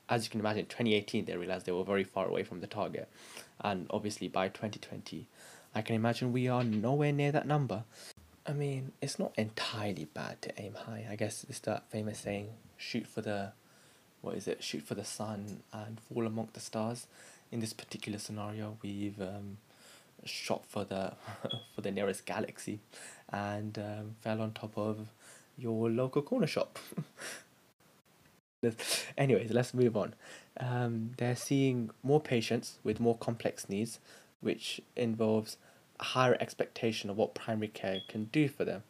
as 0.08 0.24
you 0.24 0.30
can 0.30 0.40
imagine, 0.40 0.66
2018 0.66 1.24
they 1.24 1.36
realized 1.36 1.66
they 1.66 1.72
were 1.72 1.84
very 1.84 2.04
far 2.04 2.26
away 2.26 2.44
from 2.44 2.60
the 2.60 2.66
target. 2.66 3.08
And 3.60 3.86
obviously 3.90 4.28
by 4.28 4.48
2020, 4.48 5.26
I 5.74 5.82
can 5.82 5.96
imagine 5.96 6.32
we 6.32 6.48
are 6.48 6.64
nowhere 6.64 7.12
near 7.12 7.32
that 7.32 7.46
number. 7.46 7.84
I 8.50 8.52
mean, 8.52 8.90
it's 9.00 9.16
not 9.16 9.32
entirely 9.38 10.06
bad 10.06 10.42
to 10.42 10.60
aim 10.60 10.74
high. 10.74 11.06
I 11.08 11.14
guess 11.14 11.46
it's 11.48 11.60
that 11.60 11.88
famous 11.88 12.18
saying, 12.18 12.48
shoot 12.76 13.06
for 13.06 13.20
the, 13.20 13.52
what 14.22 14.34
is 14.34 14.48
it, 14.48 14.64
shoot 14.64 14.82
for 14.82 14.96
the 14.96 15.04
sun 15.04 15.62
and 15.72 16.00
fall 16.00 16.26
among 16.26 16.48
the 16.52 16.58
stars. 16.58 17.06
In 17.52 17.60
this 17.60 17.72
particular 17.72 18.18
scenario, 18.18 18.76
we've 18.82 19.20
um, 19.20 19.58
shot 20.24 20.64
for 20.66 20.82
the 20.82 21.12
for 21.74 21.80
the 21.80 21.92
nearest 21.92 22.26
galaxy 22.26 22.80
and 23.32 23.78
um, 23.78 24.16
fell 24.20 24.40
on 24.40 24.50
top 24.50 24.76
of 24.76 25.06
your 25.56 25.88
local 25.88 26.20
corner 26.20 26.48
shop. 26.48 26.80
Anyways, 29.16 29.52
let's 29.52 29.72
move 29.72 29.96
on. 29.96 30.14
Um, 30.58 31.12
they're 31.18 31.36
seeing 31.36 31.90
more 32.02 32.20
patients 32.20 32.80
with 32.82 32.98
more 32.98 33.16
complex 33.16 33.68
needs, 33.68 34.00
which 34.40 34.80
involves 34.96 35.56
higher 36.04 36.36
expectation 36.40 37.10
of 37.10 37.16
what 37.16 37.34
primary 37.34 37.68
care 37.68 38.00
can 38.08 38.24
do 38.26 38.48
for 38.48 38.64
them. 38.64 38.82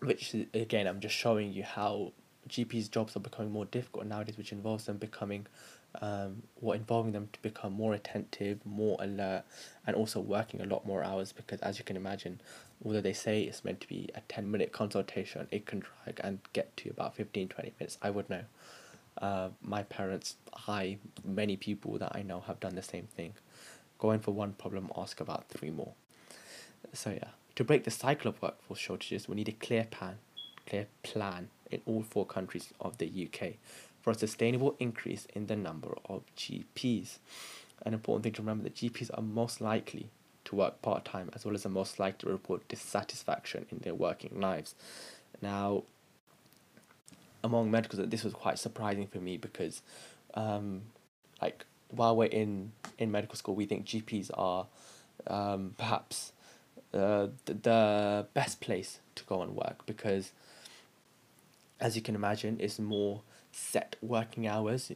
Which, 0.00 0.34
again, 0.54 0.86
I'm 0.86 1.00
just 1.00 1.14
showing 1.14 1.52
you 1.52 1.64
how 1.64 2.12
GPs' 2.48 2.90
jobs 2.90 3.16
are 3.16 3.20
becoming 3.20 3.52
more 3.52 3.64
difficult 3.64 4.06
nowadays, 4.06 4.38
which 4.38 4.52
involves 4.52 4.84
them 4.84 4.96
becoming, 4.96 5.46
um, 6.00 6.42
what 6.60 6.76
involving 6.76 7.12
them 7.12 7.28
to 7.32 7.42
become 7.42 7.72
more 7.72 7.94
attentive, 7.94 8.64
more 8.64 8.96
alert, 9.00 9.42
and 9.86 9.96
also 9.96 10.20
working 10.20 10.60
a 10.60 10.64
lot 10.64 10.86
more 10.86 11.02
hours 11.02 11.32
because, 11.32 11.60
as 11.60 11.78
you 11.78 11.84
can 11.84 11.96
imagine, 11.96 12.40
although 12.84 13.00
they 13.00 13.12
say 13.12 13.42
it's 13.42 13.64
meant 13.64 13.80
to 13.80 13.88
be 13.88 14.08
a 14.14 14.20
10 14.22 14.50
minute 14.50 14.72
consultation, 14.72 15.48
it 15.50 15.66
can 15.66 15.80
drag 15.80 16.20
and 16.22 16.38
get 16.52 16.76
to 16.78 16.90
about 16.90 17.14
15 17.14 17.48
20 17.48 17.72
minutes. 17.78 17.98
I 18.00 18.10
would 18.10 18.30
know. 18.30 18.42
Uh, 19.20 19.48
my 19.60 19.82
parents, 19.82 20.36
I, 20.68 20.98
many 21.24 21.56
people 21.56 21.98
that 21.98 22.14
I 22.14 22.22
know 22.22 22.40
have 22.40 22.60
done 22.60 22.76
the 22.76 22.82
same 22.82 23.08
thing. 23.08 23.34
Go 23.98 24.10
in 24.12 24.20
for 24.20 24.32
one 24.32 24.52
problem, 24.52 24.90
ask 24.96 25.20
about 25.20 25.48
three 25.48 25.70
more. 25.70 25.92
So, 26.92 27.10
yeah, 27.10 27.30
to 27.56 27.64
break 27.64 27.84
the 27.84 27.90
cycle 27.90 28.28
of 28.30 28.40
workforce 28.40 28.78
shortages, 28.78 29.28
we 29.28 29.34
need 29.34 29.48
a 29.48 29.52
clear 29.52 29.84
plan, 29.84 30.18
clear 30.66 30.86
plan 31.02 31.48
in 31.70 31.80
all 31.86 32.02
four 32.02 32.24
countries 32.24 32.72
of 32.80 32.98
the 32.98 33.06
UK 33.06 33.54
for 34.00 34.12
a 34.12 34.14
sustainable 34.14 34.76
increase 34.78 35.26
in 35.34 35.46
the 35.46 35.56
number 35.56 35.96
of 36.06 36.22
GPs. 36.36 37.18
An 37.84 37.94
important 37.94 38.24
thing 38.24 38.32
to 38.34 38.42
remember 38.42 38.64
that 38.64 38.76
GPs 38.76 39.10
are 39.12 39.22
most 39.22 39.60
likely 39.60 40.08
to 40.44 40.56
work 40.56 40.80
part 40.80 41.04
time 41.04 41.30
as 41.34 41.44
well 41.44 41.54
as 41.54 41.66
are 41.66 41.70
most 41.70 41.98
likely 41.98 42.26
to 42.26 42.32
report 42.32 42.66
dissatisfaction 42.68 43.66
in 43.70 43.78
their 43.80 43.94
working 43.94 44.40
lives. 44.40 44.74
Now, 45.42 45.82
among 47.44 47.70
medicals, 47.70 48.08
this 48.08 48.24
was 48.24 48.32
quite 48.32 48.58
surprising 48.58 49.06
for 49.06 49.18
me 49.18 49.36
because, 49.36 49.82
um, 50.34 50.82
like, 51.40 51.64
while 51.90 52.16
we're 52.16 52.26
in, 52.26 52.72
in 52.98 53.10
medical 53.10 53.36
school, 53.36 53.54
we 53.54 53.66
think 53.66 53.86
GPs 53.86 54.30
are 54.34 54.66
um, 55.26 55.74
perhaps 55.78 56.32
uh, 56.92 57.28
the, 57.44 57.54
the 57.54 58.26
best 58.34 58.60
place 58.60 59.00
to 59.14 59.24
go 59.24 59.42
and 59.42 59.54
work 59.54 59.86
because, 59.86 60.32
as 61.80 61.96
you 61.96 62.02
can 62.02 62.14
imagine, 62.14 62.56
it's 62.60 62.78
more 62.78 63.22
set 63.52 63.96
working 64.02 64.46
hours 64.46 64.90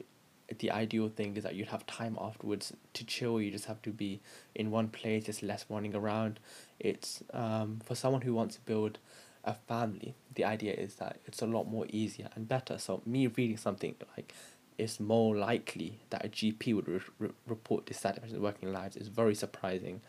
the 0.58 0.70
ideal 0.70 1.08
thing 1.08 1.36
is 1.36 1.44
that 1.44 1.54
you'd 1.54 1.68
have 1.68 1.86
time 1.86 2.16
afterwards 2.20 2.72
to 2.94 3.04
chill. 3.04 3.40
You 3.40 3.50
just 3.50 3.66
have 3.66 3.80
to 3.82 3.90
be 3.90 4.20
in 4.54 4.70
one 4.70 4.88
place, 4.88 5.28
It's 5.28 5.42
less 5.42 5.64
running 5.68 5.94
around. 5.94 6.40
It's 6.78 7.22
um, 7.32 7.80
for 7.84 7.94
someone 7.94 8.22
who 8.22 8.34
wants 8.34 8.56
to 8.56 8.60
build 8.62 8.98
a 9.44 9.54
family. 9.54 10.14
The 10.34 10.44
idea 10.44 10.74
is 10.74 10.96
that 10.96 11.18
it's 11.26 11.42
a 11.42 11.46
lot 11.46 11.64
more 11.64 11.86
easier 11.88 12.28
and 12.34 12.48
better. 12.48 12.78
So 12.78 13.02
me 13.06 13.26
reading 13.26 13.56
something 13.56 13.94
like 14.16 14.34
it's 14.82 15.00
more 15.00 15.36
likely 15.36 16.00
that 16.10 16.24
a 16.24 16.28
GP 16.28 16.74
would 16.74 16.88
re- 16.88 17.00
re- 17.18 17.30
report 17.46 17.86
dissatisfaction 17.86 18.36
in 18.36 18.42
working 18.42 18.72
lives. 18.72 18.96
Is 18.96 19.08
very 19.08 19.34
surprising, 19.34 20.00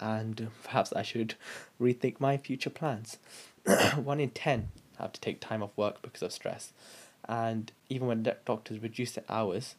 and 0.00 0.48
perhaps 0.64 0.92
I 0.92 1.02
should 1.02 1.34
rethink 1.80 2.20
my 2.20 2.36
future 2.36 2.70
plans. 2.70 3.18
One 3.96 4.20
in 4.20 4.30
ten 4.30 4.68
have 4.98 5.12
to 5.12 5.20
take 5.20 5.40
time 5.40 5.62
off 5.62 5.76
work 5.76 6.02
because 6.02 6.22
of 6.22 6.32
stress. 6.32 6.72
And 7.28 7.72
even 7.88 8.06
when 8.06 8.22
doctors 8.44 8.78
reduce 8.78 9.12
their 9.12 9.24
hours 9.28 9.74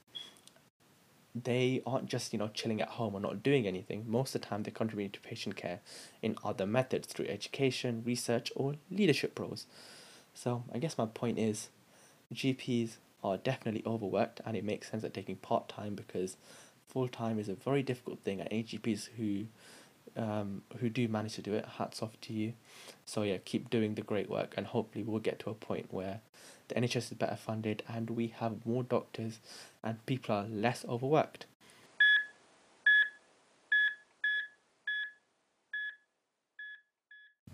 they 1.43 1.81
aren't 1.85 2.07
just 2.07 2.33
you 2.33 2.39
know 2.39 2.49
chilling 2.53 2.81
at 2.81 2.89
home 2.89 3.13
or 3.13 3.19
not 3.19 3.43
doing 3.43 3.67
anything. 3.67 4.05
Most 4.07 4.33
of 4.35 4.41
the 4.41 4.47
time 4.47 4.63
they're 4.63 4.71
contributing 4.71 5.11
to 5.11 5.19
patient 5.19 5.55
care 5.55 5.79
in 6.21 6.35
other 6.43 6.65
methods 6.65 7.07
through 7.07 7.27
education 7.27 8.01
research 8.05 8.51
or 8.55 8.75
leadership 8.89 9.37
roles. 9.39 9.65
So 10.33 10.63
i 10.73 10.77
guess 10.77 10.97
my 10.97 11.05
point 11.05 11.39
is 11.39 11.69
gps 12.33 12.97
are 13.31 13.37
definitely 13.37 13.83
overworked 13.85 14.41
and 14.45 14.55
it 14.57 14.63
makes 14.63 14.89
sense 14.89 15.03
that 15.03 15.13
taking 15.13 15.35
part-time 15.35 15.95
because 15.95 16.37
full-time 16.87 17.39
is 17.39 17.49
a 17.49 17.55
very 17.55 17.83
difficult 17.83 18.19
thing 18.19 18.39
and 18.39 18.49
agps 18.49 19.09
who 19.17 19.45
um, 20.15 20.63
who 20.79 20.89
do 20.89 21.07
manage 21.07 21.35
to 21.35 21.41
do 21.41 21.53
it 21.53 21.65
hats 21.77 22.01
off 22.01 22.19
to 22.21 22.33
you 22.33 22.53
so 23.05 23.21
yeah 23.21 23.37
keep 23.43 23.69
doing 23.69 23.93
the 23.93 24.01
great 24.01 24.29
work 24.29 24.53
and 24.57 24.65
hopefully 24.67 25.03
we'll 25.03 25.19
get 25.19 25.37
to 25.39 25.49
a 25.49 25.53
point 25.53 25.87
where 25.91 26.21
the 26.67 26.75
NHS 26.75 27.11
is 27.11 27.17
better 27.17 27.35
funded 27.35 27.83
and 27.87 28.09
we 28.09 28.27
have 28.27 28.65
more 28.65 28.83
doctors 28.83 29.39
and 29.83 30.05
people 30.05 30.35
are 30.35 30.47
less 30.47 30.85
overworked. 30.87 31.45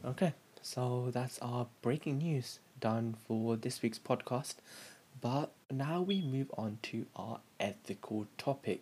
Okay, 0.06 0.34
so 0.62 1.10
that's 1.14 1.40
our 1.40 1.68
breaking 1.82 2.18
news 2.18 2.60
done 2.80 3.16
for 3.26 3.56
this 3.56 3.82
week's 3.82 4.00
podcast. 4.00 4.56
But 5.22 5.52
now 5.78 6.02
we 6.02 6.22
move 6.22 6.52
on 6.58 6.80
to 6.84 7.06
our 7.16 7.40
ethical 7.60 8.28
topic, 8.38 8.82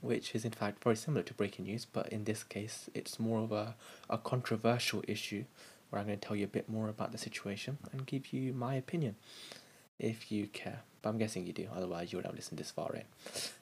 which 0.00 0.34
is 0.34 0.44
in 0.44 0.52
fact 0.52 0.82
very 0.82 0.96
similar 0.96 1.22
to 1.24 1.34
breaking 1.34 1.64
news, 1.66 1.84
but 1.84 2.08
in 2.08 2.24
this 2.24 2.42
case, 2.42 2.88
it's 2.94 3.18
more 3.18 3.40
of 3.40 3.52
a, 3.52 3.74
a 4.08 4.18
controversial 4.18 5.02
issue 5.08 5.44
where 5.90 6.00
I'm 6.00 6.06
going 6.06 6.18
to 6.18 6.26
tell 6.26 6.36
you 6.36 6.44
a 6.44 6.48
bit 6.48 6.68
more 6.68 6.88
about 6.88 7.12
the 7.12 7.18
situation 7.18 7.78
and 7.92 8.06
give 8.06 8.32
you 8.32 8.52
my 8.52 8.74
opinion 8.74 9.16
if 9.98 10.30
you 10.30 10.46
care. 10.46 10.80
But 11.02 11.10
I'm 11.10 11.18
guessing 11.18 11.46
you 11.46 11.52
do, 11.52 11.68
otherwise, 11.74 12.12
you 12.12 12.18
would 12.18 12.26
have 12.26 12.34
listened 12.34 12.58
this 12.58 12.70
far 12.70 12.94
in. 12.94 13.04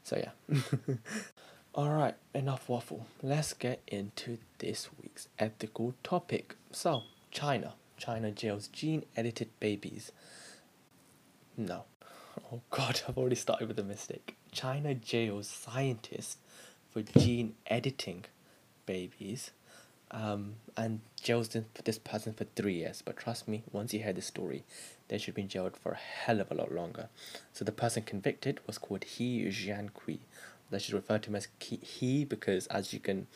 So, 0.03 0.17
yeah. 0.17 0.59
Alright, 1.75 2.15
enough 2.35 2.69
waffle. 2.69 3.07
Let's 3.23 3.53
get 3.53 3.83
into 3.87 4.39
this 4.59 4.89
week's 5.01 5.29
ethical 5.39 5.95
topic. 6.03 6.57
So, 6.73 7.03
China. 7.31 7.75
China 7.99 8.31
jails 8.31 8.69
gene 8.69 9.05
edited 9.17 9.49
babies. 9.61 10.13
No. 11.57 11.85
Oh 12.45 12.61
god, 12.71 13.03
I've 13.09 13.17
already 13.17 13.37
started 13.37 13.69
with 13.69 13.79
a 13.79 13.83
mistake. 13.83 14.37
China 14.53 14.95
jails 14.95 15.49
scientists 15.49 16.37
for 16.91 17.03
gene 17.03 17.55
editing 17.67 18.25
babies 18.85 19.51
um, 20.11 20.55
and 20.77 21.01
jails 21.21 21.49
this 21.85 21.99
person 21.99 22.33
for 22.35 22.45
three 22.55 22.75
years. 22.75 23.03
But 23.03 23.17
trust 23.17 23.49
me, 23.49 23.65
once 23.73 23.93
you 23.95 24.03
hear 24.03 24.13
the 24.13 24.23
story, 24.23 24.65
they 25.09 25.19
should 25.19 25.35
be 25.35 25.45
jailed 25.45 25.77
for 25.77 25.93
a 25.93 25.97
hell 25.97 26.41
of 26.41 26.51
a 26.51 26.55
lot 26.55 26.73
longer. 26.73 27.09
So 27.53 27.65
the 27.65 27.73
person 27.73 28.03
convicted 28.03 28.61
was 28.67 28.79
called 28.79 29.05
He 29.05 29.43
Jiankui. 29.47 30.19
Let's 30.71 30.85
just 30.85 30.95
refer 30.95 31.19
to 31.19 31.31
him 31.31 31.37
as 31.37 31.49
he 31.61 32.25
because 32.25 32.67
as 32.67 32.93
you 32.93 32.99
can 33.01 33.29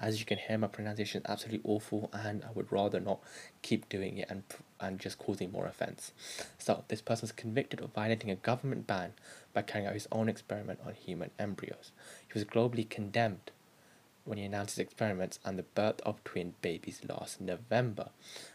as 0.00 0.20
you 0.20 0.26
can 0.26 0.38
hear 0.38 0.58
my 0.58 0.66
pronunciation 0.66 1.22
is 1.22 1.30
absolutely 1.30 1.60
awful 1.64 2.10
and 2.12 2.44
I 2.44 2.52
would 2.54 2.70
rather 2.70 3.00
not 3.00 3.20
keep 3.62 3.88
doing 3.88 4.18
it 4.18 4.28
and 4.30 4.42
and 4.80 4.98
just 4.98 5.18
causing 5.18 5.50
more 5.50 5.66
offense. 5.66 6.12
So 6.58 6.84
this 6.88 7.00
person 7.00 7.22
was 7.24 7.32
convicted 7.32 7.80
of 7.80 7.92
violating 7.92 8.30
a 8.30 8.36
government 8.36 8.86
ban 8.86 9.12
by 9.52 9.62
carrying 9.62 9.88
out 9.88 9.94
his 9.94 10.08
own 10.12 10.28
experiment 10.28 10.80
on 10.86 10.94
human 10.94 11.30
embryos. 11.38 11.90
He 12.26 12.38
was 12.38 12.44
globally 12.44 12.88
condemned 12.88 13.50
when 14.24 14.38
he 14.38 14.44
announced 14.44 14.76
his 14.76 14.84
experiments 14.84 15.40
and 15.44 15.58
the 15.58 15.62
birth 15.62 16.00
of 16.04 16.22
twin 16.22 16.54
babies 16.62 17.00
last 17.08 17.40
November. 17.40 18.10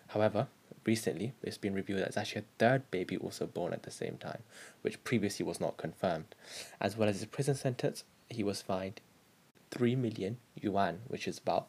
However, 0.08 0.48
recently 0.86 1.34
it's 1.42 1.58
been 1.58 1.74
revealed 1.74 2.02
that 2.02 2.08
it's 2.10 2.18
actually 2.18 2.42
a 2.42 2.60
third 2.60 2.90
baby 2.92 3.18
also 3.18 3.48
born 3.48 3.74
at 3.74 3.84
the 3.84 3.92
same 3.92 4.18
time, 4.18 4.44
which 4.82 5.04
previously 5.04 5.46
was 5.46 5.60
not 5.60 5.78
confirmed. 5.78 6.36
As 6.80 6.96
well 6.96 7.10
as 7.10 7.20
his 7.20 7.26
prison 7.26 7.56
sentence, 7.56 8.04
he 8.30 8.44
was 8.44 8.62
fined 8.62 9.02
3 9.74 9.96
million 9.96 10.38
yuan, 10.62 11.00
which 11.08 11.28
is 11.28 11.40
about 11.40 11.68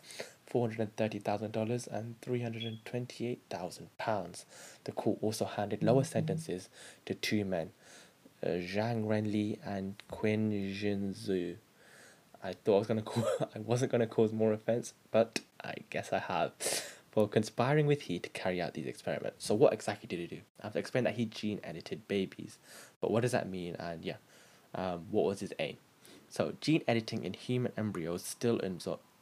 $430,000 0.53 1.87
and 1.89 2.21
£328,000. 2.21 4.45
The 4.85 4.93
court 4.93 5.19
also 5.23 5.47
handed 5.47 5.83
lower 5.83 6.05
sentences 6.05 6.69
to 7.07 7.15
two 7.15 7.47
men, 7.47 7.71
uh, 8.43 8.49
Zhang 8.49 9.07
Renli 9.07 9.59
and 9.65 9.95
Qin 10.13 10.79
Jinzhu. 10.79 11.57
I 12.43 12.53
thought 12.53 12.77
I 12.77 12.79
was 12.79 12.87
gonna 12.87 13.01
call, 13.03 13.27
I 13.41 13.61
wasn't 13.61 13.91
gonna 13.91 14.07
cause 14.07 14.33
more 14.33 14.53
offense, 14.53 14.93
but 15.11 15.41
I 15.63 15.77
guess 15.91 16.13
I 16.13 16.19
have. 16.19 16.53
For 17.11 17.27
conspiring 17.29 17.87
with 17.87 18.03
he 18.03 18.19
to 18.19 18.29
carry 18.31 18.61
out 18.61 18.75
these 18.75 18.89
experiments. 18.89 19.47
So 19.47 19.55
what 19.55 19.73
exactly 19.73 20.09
did 20.09 20.19
he 20.19 20.27
do? 20.27 20.41
I've 20.61 20.75
explained 20.75 21.07
that 21.07 21.15
he 21.15 21.27
gene 21.27 21.61
edited 21.63 22.09
babies, 22.09 22.59
but 23.01 23.13
what 23.13 23.23
does 23.23 23.31
that 23.31 23.49
mean? 23.49 23.77
And 23.77 24.05
yeah, 24.05 24.17
um, 24.75 25.07
what 25.13 25.25
was 25.25 25.39
his 25.39 25.53
aim? 25.61 25.77
So 26.35 26.55
gene 26.61 26.83
editing 26.89 27.23
in 27.23 27.33
human 27.35 27.71
embryos 27.77 28.25
still 28.25 28.59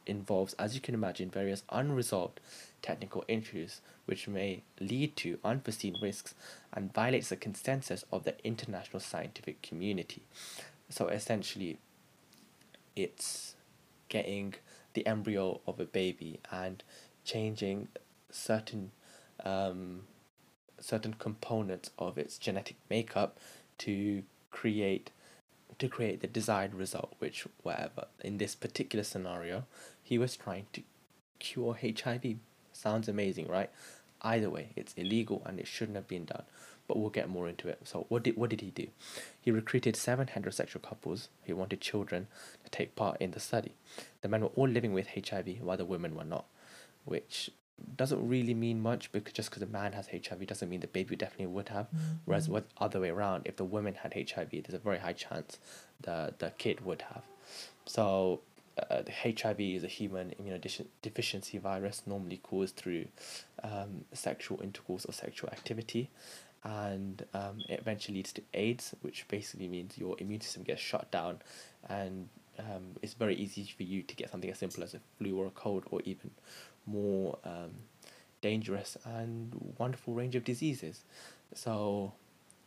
involves, 0.07 0.53
as 0.55 0.73
you 0.73 0.81
can 0.81 0.95
imagine, 0.95 1.29
various 1.29 1.61
unresolved 1.69 2.39
technical 2.81 3.23
issues 3.27 3.81
which 4.05 4.27
may 4.27 4.63
lead 4.79 5.15
to 5.17 5.37
unforeseen 5.43 5.95
risks 6.01 6.33
and 6.73 6.91
violates 6.91 7.29
the 7.29 7.35
consensus 7.35 8.03
of 8.11 8.23
the 8.23 8.33
international 8.43 8.99
scientific 8.99 9.61
community. 9.61 10.23
So 10.89 11.07
essentially, 11.07 11.77
it's 12.95 13.57
getting 14.09 14.55
the 14.95 15.05
embryo 15.05 15.61
of 15.67 15.79
a 15.79 15.85
baby 15.85 16.39
and 16.49 16.83
changing 17.23 17.89
certain 18.31 18.89
um, 19.45 20.07
certain 20.79 21.13
components 21.13 21.91
of 21.99 22.17
its 22.17 22.39
genetic 22.39 22.77
makeup 22.89 23.37
to 23.77 24.23
create 24.49 25.11
to 25.79 25.87
create 25.87 26.21
the 26.21 26.27
desired 26.27 26.73
result 26.73 27.13
which 27.19 27.45
whatever 27.61 28.05
in 28.23 28.37
this 28.37 28.55
particular 28.55 29.03
scenario 29.03 29.65
he 30.01 30.17
was 30.17 30.35
trying 30.35 30.65
to 30.73 30.81
cure 31.39 31.77
hiv 31.81 32.25
sounds 32.71 33.07
amazing 33.07 33.47
right 33.47 33.69
either 34.21 34.49
way 34.49 34.69
it's 34.75 34.93
illegal 34.93 35.41
and 35.45 35.59
it 35.59 35.67
shouldn't 35.67 35.95
have 35.95 36.07
been 36.07 36.25
done 36.25 36.43
but 36.87 36.97
we'll 36.97 37.09
get 37.09 37.29
more 37.29 37.47
into 37.47 37.67
it. 37.67 37.79
So 37.83 38.05
what 38.09 38.23
did 38.23 38.37
what 38.37 38.49
did 38.49 38.61
he 38.61 38.71
do? 38.71 38.87
He 39.39 39.51
recruited 39.51 39.95
seven 39.95 40.27
heterosexual 40.27 40.81
couples 40.81 41.29
who 41.45 41.55
wanted 41.55 41.81
children 41.81 42.27
to 42.63 42.71
take 42.71 42.95
part 42.95 43.21
in 43.21 43.31
the 43.31 43.39
study. 43.39 43.73
The 44.21 44.27
men 44.27 44.41
were 44.41 44.51
all 44.55 44.67
living 44.67 44.93
with 44.93 45.07
HIV 45.07 45.61
while 45.61 45.77
the 45.77 45.85
women 45.85 46.15
were 46.15 46.23
not, 46.23 46.45
which 47.05 47.49
doesn't 47.95 48.27
really 48.27 48.53
mean 48.53 48.81
much 48.81 49.11
because 49.11 49.33
just 49.33 49.49
because 49.49 49.63
a 49.63 49.67
man 49.67 49.93
has 49.93 50.07
HIV 50.07 50.47
doesn't 50.47 50.69
mean 50.69 50.79
the 50.79 50.87
baby 50.87 51.15
definitely 51.15 51.47
would 51.47 51.69
have. 51.69 51.87
Mm-hmm. 51.87 52.13
Whereas 52.25 52.49
what 52.49 52.65
other 52.77 52.99
way 52.99 53.09
around, 53.09 53.43
if 53.45 53.55
the 53.55 53.65
woman 53.65 53.95
had 53.95 54.13
HIV, 54.13 54.51
there's 54.51 54.73
a 54.73 54.79
very 54.79 54.99
high 54.99 55.13
chance 55.13 55.59
the 56.01 56.33
the 56.37 56.51
kid 56.57 56.85
would 56.85 57.03
have. 57.03 57.23
So 57.85 58.41
uh, 58.89 59.01
the 59.03 59.11
HIV 59.11 59.59
is 59.59 59.83
a 59.83 59.87
human 59.87 60.33
immunodeficiency 60.41 61.59
virus 61.59 62.03
normally 62.05 62.37
caused 62.37 62.75
through 62.75 63.05
um, 63.63 64.05
sexual 64.13 64.61
intercourse 64.61 65.05
or 65.05 65.13
sexual 65.13 65.49
activity 65.49 66.09
and 66.63 67.25
um, 67.33 67.61
it 67.67 67.79
eventually 67.79 68.17
leads 68.17 68.31
to 68.33 68.41
AIDS, 68.53 68.95
which 69.01 69.27
basically 69.27 69.67
means 69.67 69.97
your 69.97 70.15
immune 70.19 70.41
system 70.41 70.63
gets 70.63 70.81
shut 70.81 71.11
down, 71.11 71.39
and 71.89 72.29
um, 72.57 72.95
it's 73.01 73.13
very 73.13 73.35
easy 73.35 73.65
for 73.75 73.83
you 73.83 74.01
to 74.03 74.15
get 74.15 74.29
something 74.29 74.49
as 74.49 74.59
simple 74.59 74.83
as 74.83 74.93
a 74.93 74.99
flu 75.17 75.37
or 75.37 75.47
a 75.47 75.51
cold, 75.51 75.83
or 75.91 76.01
even 76.05 76.31
more 76.85 77.37
um, 77.43 77.71
dangerous 78.41 78.97
and 79.05 79.73
wonderful 79.77 80.13
range 80.13 80.35
of 80.35 80.43
diseases. 80.43 81.03
So, 81.53 82.13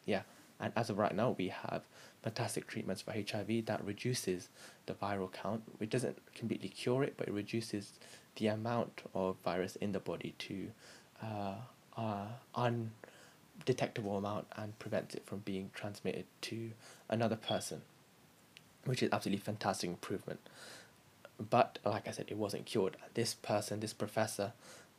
yeah, 0.05 0.23
and 0.61 0.73
as 0.77 0.91
of 0.91 0.99
right 0.99 1.15
now, 1.15 1.35
we 1.37 1.49
have 1.49 1.83
fantastic 2.23 2.67
treatments 2.67 3.03
for 3.03 3.13
HIV 3.13 3.67
that 3.67 3.85
reduces 3.85 4.49
the 4.87 4.95
viral 4.95 5.31
count. 5.31 5.63
It 5.81 5.91
doesn't 5.91 6.19
completely 6.35 6.69
cure 6.69 7.05
it, 7.05 7.15
but 7.17 7.29
it 7.29 7.33
reduces 7.33 7.93
the 8.37 8.49
amount 8.49 9.03
of 9.15 9.37
virus 9.45 9.77
in 9.77 9.93
the 9.93 10.01
body 10.01 10.35
to 10.39 10.69
uh, 11.23 11.55
uh, 11.97 12.27
un 12.55 12.91
detectable 13.65 14.19
amount 14.19 14.47
and 14.57 14.79
prevents 14.79 15.15
it 15.15 15.25
from 15.27 15.39
being 15.39 15.71
transmitted 15.75 16.25
to 16.43 16.73
another 17.09 17.37
person, 17.37 17.83
which 18.85 19.03
is 19.03 19.11
absolutely 19.13 19.41
fantastic 19.41 19.89
improvement. 19.89 20.41
But 21.39 21.79
like 21.85 22.09
I 22.09 22.11
said, 22.11 22.27
it 22.29 22.37
wasn't 22.37 22.67
cured. 22.67 22.97
This 23.15 23.35
person, 23.35 23.81
this 23.81 23.93
professor, 23.93 24.53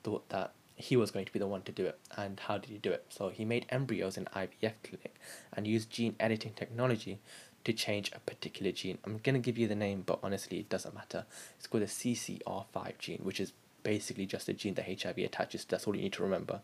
thought 0.04 0.30
that 0.30 0.54
he 0.76 0.96
was 0.96 1.10
going 1.10 1.26
to 1.26 1.34
be 1.34 1.40
the 1.40 1.48
one 1.48 1.64
to 1.64 1.72
do 1.72 1.86
it. 1.86 2.00
And 2.16 2.40
how 2.40 2.58
did 2.58 2.70
he 2.70 2.78
do 2.78 2.92
it? 2.92 3.06
So 3.10 3.30
he 3.30 3.46
made 3.46 3.66
embryos 3.70 4.18
in 4.18 4.26
IVF 4.26 4.74
clinic 4.84 5.16
and 5.54 5.66
used 5.66 5.90
gene 5.90 6.16
editing 6.20 6.54
technology 6.54 7.20
to 7.64 7.74
change 7.74 8.12
a 8.14 8.20
particular 8.20 8.72
gene. 8.72 9.00
I'm 9.04 9.18
gonna 9.18 9.40
give 9.40 9.58
you 9.58 9.68
the 9.68 9.76
name, 9.76 10.04
but 10.06 10.20
honestly, 10.24 10.60
it 10.60 10.70
doesn't 10.70 10.96
matter. 10.96 11.26
It's 11.58 11.68
called 11.68 11.84
the 11.84 11.88
CCR5 11.88 12.98
gene, 13.00 13.20
which 13.24 13.40
is 13.40 13.52
basically 13.84 14.26
just 14.26 14.48
a 14.48 14.54
gene 14.54 14.76
that 14.76 15.02
HIV 15.02 15.18
attaches. 15.18 15.66
That's 15.66 15.86
all 15.86 15.96
you 15.96 16.04
need 16.04 16.14
to 16.14 16.24
remember. 16.24 16.62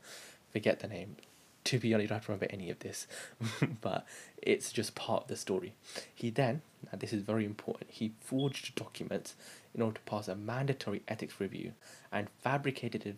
Forget 0.53 0.79
the 0.79 0.87
name 0.87 1.17
to 1.65 1.79
be 1.79 1.93
honest, 1.93 2.03
you 2.03 2.07
don't 2.09 2.15
have 2.17 2.25
to 2.25 2.31
remember 2.31 2.47
any 2.49 2.69
of 2.69 2.79
this, 2.79 3.07
but 3.81 4.05
it's 4.41 4.71
just 4.71 4.95
part 4.95 5.23
of 5.23 5.27
the 5.29 5.35
story. 5.35 5.73
He 6.13 6.29
then, 6.29 6.61
and 6.91 6.99
this 6.99 7.13
is 7.13 7.23
very 7.23 7.45
important, 7.45 7.89
he 7.89 8.13
forged 8.19 8.75
documents 8.75 9.35
in 9.73 9.81
order 9.81 9.95
to 9.95 10.01
pass 10.01 10.27
a 10.27 10.35
mandatory 10.35 11.01
ethics 11.07 11.39
review 11.39 11.73
and 12.11 12.27
fabricated 12.41 13.17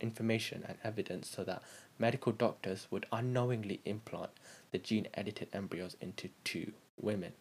information 0.00 0.64
and 0.66 0.78
evidence 0.82 1.28
so 1.28 1.44
that 1.44 1.62
medical 1.98 2.32
doctors 2.32 2.86
would 2.90 3.06
unknowingly 3.12 3.80
implant 3.84 4.30
the 4.72 4.78
gene 4.78 5.08
edited 5.14 5.48
embryos 5.52 5.96
into 6.00 6.28
two 6.44 6.72
women. 7.00 7.32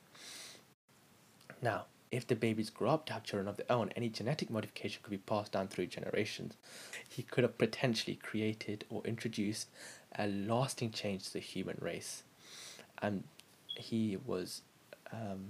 Now, 1.61 1.85
if 2.11 2.27
the 2.27 2.35
babies 2.35 2.69
grow 2.69 2.91
up 2.91 3.05
to 3.07 3.13
have 3.13 3.23
children 3.23 3.47
of 3.47 3.57
their 3.57 3.71
own, 3.71 3.89
any 3.95 4.09
genetic 4.09 4.49
modification 4.49 5.01
could 5.03 5.11
be 5.11 5.17
passed 5.17 5.51
down 5.51 5.67
through 5.67 5.87
generations. 5.87 6.55
He 7.07 7.23
could 7.23 7.43
have 7.43 7.57
potentially 7.57 8.15
created 8.15 8.85
or 8.89 9.01
introduced 9.05 9.67
a 10.17 10.27
lasting 10.27 10.91
change 10.91 11.25
to 11.25 11.33
the 11.33 11.39
human 11.39 11.77
race. 11.81 12.23
And 13.01 13.23
he 13.75 14.17
was, 14.25 14.61
um, 15.11 15.49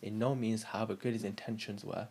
in 0.00 0.18
no 0.18 0.34
means, 0.34 0.64
however 0.64 0.94
good 0.94 1.12
his 1.12 1.24
intentions 1.24 1.84
were, 1.84 2.08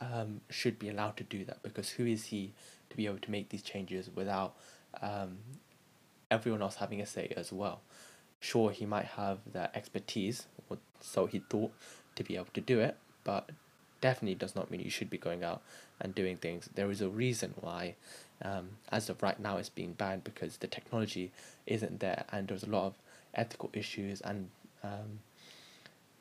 um, 0.00 0.40
should 0.50 0.78
be 0.78 0.88
allowed 0.88 1.16
to 1.16 1.24
do 1.24 1.44
that 1.44 1.62
because 1.62 1.90
who 1.90 2.06
is 2.06 2.26
he 2.26 2.52
to 2.90 2.96
be 2.96 3.06
able 3.06 3.18
to 3.18 3.30
make 3.30 3.48
these 3.48 3.62
changes 3.62 4.10
without 4.14 4.54
um, 5.00 5.38
everyone 6.30 6.62
else 6.62 6.76
having 6.76 7.00
a 7.00 7.06
say 7.06 7.32
as 7.36 7.52
well? 7.52 7.80
Sure, 8.40 8.70
he 8.70 8.86
might 8.86 9.06
have 9.06 9.38
the 9.50 9.74
expertise, 9.76 10.46
or 10.68 10.78
so 11.00 11.26
he 11.26 11.38
thought, 11.38 11.72
to 12.14 12.22
be 12.22 12.36
able 12.36 12.46
to 12.54 12.60
do 12.60 12.80
it, 12.80 12.96
but 13.24 13.50
definitely 14.00 14.34
does 14.34 14.54
not 14.54 14.70
mean 14.70 14.80
you 14.80 14.90
should 14.90 15.10
be 15.10 15.18
going 15.18 15.42
out 15.42 15.62
and 16.00 16.14
doing 16.14 16.36
things. 16.36 16.68
There 16.74 16.90
is 16.90 17.00
a 17.00 17.08
reason 17.08 17.54
why 17.60 17.94
um, 18.42 18.68
as 18.90 19.08
of 19.08 19.22
right 19.22 19.38
now 19.40 19.56
it's 19.56 19.68
being 19.68 19.92
banned 19.92 20.24
because 20.24 20.58
the 20.58 20.66
technology 20.66 21.32
isn't 21.66 22.00
there 22.00 22.24
and 22.30 22.48
there's 22.48 22.62
a 22.62 22.70
lot 22.70 22.86
of 22.86 22.94
ethical 23.34 23.70
issues 23.72 24.20
and 24.20 24.50
um, 24.82 25.20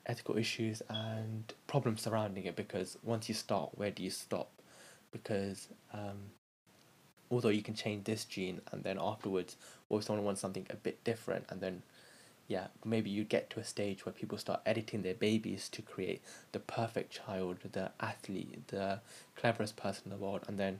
ethical 0.05 0.37
issues 0.37 0.81
and 0.89 1.53
problems 1.67 2.01
surrounding 2.01 2.45
it 2.45 2.55
because 2.55 2.97
once 3.03 3.27
you 3.27 3.35
start 3.35 3.69
where 3.75 3.91
do 3.91 4.03
you 4.03 4.09
stop? 4.09 4.49
Because 5.11 5.67
um, 5.93 6.31
although 7.31 7.49
you 7.49 7.61
can 7.61 7.73
change 7.73 8.05
this 8.05 8.25
gene 8.25 8.61
and 8.71 8.83
then 8.83 8.97
afterwards 9.01 9.57
if 9.89 10.03
someone 10.03 10.25
wants 10.25 10.41
something 10.41 10.65
a 10.69 10.75
bit 10.75 11.03
different 11.03 11.45
and 11.49 11.61
then 11.61 11.81
yeah, 12.47 12.67
maybe 12.83 13.09
you 13.09 13.23
get 13.23 13.49
to 13.51 13.59
a 13.59 13.63
stage 13.63 14.05
where 14.05 14.13
people 14.13 14.37
start 14.37 14.61
editing 14.65 15.01
their 15.01 15.15
babies 15.15 15.67
to 15.69 15.81
create 15.81 16.21
the 16.51 16.59
perfect 16.59 17.11
child, 17.11 17.57
the 17.71 17.91
athlete, 17.99 18.67
the 18.67 18.99
cleverest 19.35 19.75
person 19.75 20.03
in 20.05 20.11
the 20.11 20.23
world, 20.23 20.41
and 20.47 20.59
then 20.59 20.79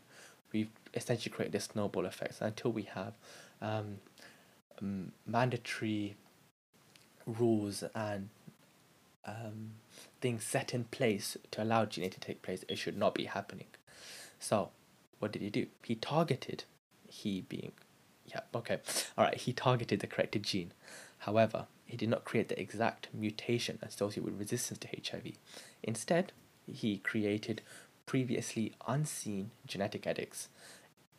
we've 0.51 0.69
essentially 0.93 1.33
create 1.33 1.51
this 1.51 1.65
snowball 1.65 2.05
effect. 2.05 2.39
Until 2.39 2.71
we 2.71 2.83
have 2.83 3.13
um, 3.61 3.97
mandatory 5.25 6.15
rules 7.25 7.83
and 7.95 8.29
um, 9.25 9.71
things 10.21 10.43
set 10.43 10.73
in 10.73 10.85
place 10.85 11.37
to 11.51 11.63
allow 11.63 11.85
gene 11.85 12.09
to 12.09 12.19
take 12.19 12.41
place. 12.41 12.63
It 12.67 12.77
should 12.77 12.97
not 12.97 13.13
be 13.13 13.25
happening. 13.25 13.67
So, 14.39 14.69
what 15.19 15.31
did 15.31 15.41
he 15.41 15.49
do? 15.49 15.67
He 15.83 15.95
targeted, 15.95 16.65
he 17.07 17.41
being, 17.41 17.71
yeah, 18.25 18.41
okay, 18.53 18.79
all 19.17 19.25
right, 19.25 19.37
he 19.37 19.53
targeted 19.53 19.99
the 19.99 20.07
corrected 20.07 20.43
gene 20.43 20.71
However, 21.25 21.65
he 21.85 21.97
did 21.97 22.09
not 22.09 22.23
create 22.23 22.49
the 22.49 22.59
exact 22.59 23.07
mutation 23.11 23.79
associated 23.81 24.25
with 24.25 24.39
resistance 24.39 24.79
to 24.79 24.87
HIV. 24.87 25.33
Instead, 25.81 26.33
he 26.71 26.97
created 26.99 27.63
previously 28.05 28.73
unseen 28.87 29.49
genetic 29.65 30.05
edits, 30.05 30.49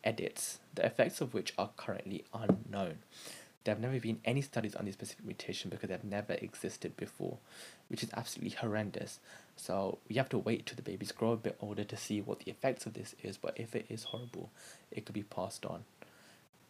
edits, 0.05 0.59
the 0.73 0.85
effects 0.85 1.19
of 1.19 1.33
which 1.33 1.53
are 1.57 1.71
currently 1.75 2.23
unknown. 2.33 2.99
There 3.67 3.75
have 3.75 3.81
never 3.81 3.99
been 3.99 4.21
any 4.23 4.41
studies 4.41 4.75
on 4.75 4.85
this 4.85 4.93
specific 4.93 5.25
mutation 5.25 5.69
because 5.69 5.89
they 5.89 5.93
have 5.93 6.05
never 6.05 6.31
existed 6.35 6.95
before, 6.95 7.37
which 7.89 8.01
is 8.01 8.09
absolutely 8.15 8.55
horrendous. 8.55 9.19
So 9.57 9.97
we 10.07 10.15
have 10.15 10.29
to 10.29 10.37
wait 10.37 10.65
till 10.65 10.77
the 10.77 10.81
babies 10.81 11.11
grow 11.11 11.33
a 11.33 11.35
bit 11.35 11.57
older 11.59 11.83
to 11.83 11.97
see 11.97 12.21
what 12.21 12.39
the 12.39 12.49
effects 12.49 12.85
of 12.85 12.93
this 12.93 13.13
is. 13.21 13.35
But 13.35 13.59
if 13.59 13.75
it 13.75 13.85
is 13.89 14.05
horrible, 14.05 14.51
it 14.89 15.05
could 15.05 15.15
be 15.15 15.23
passed 15.23 15.65
on 15.65 15.83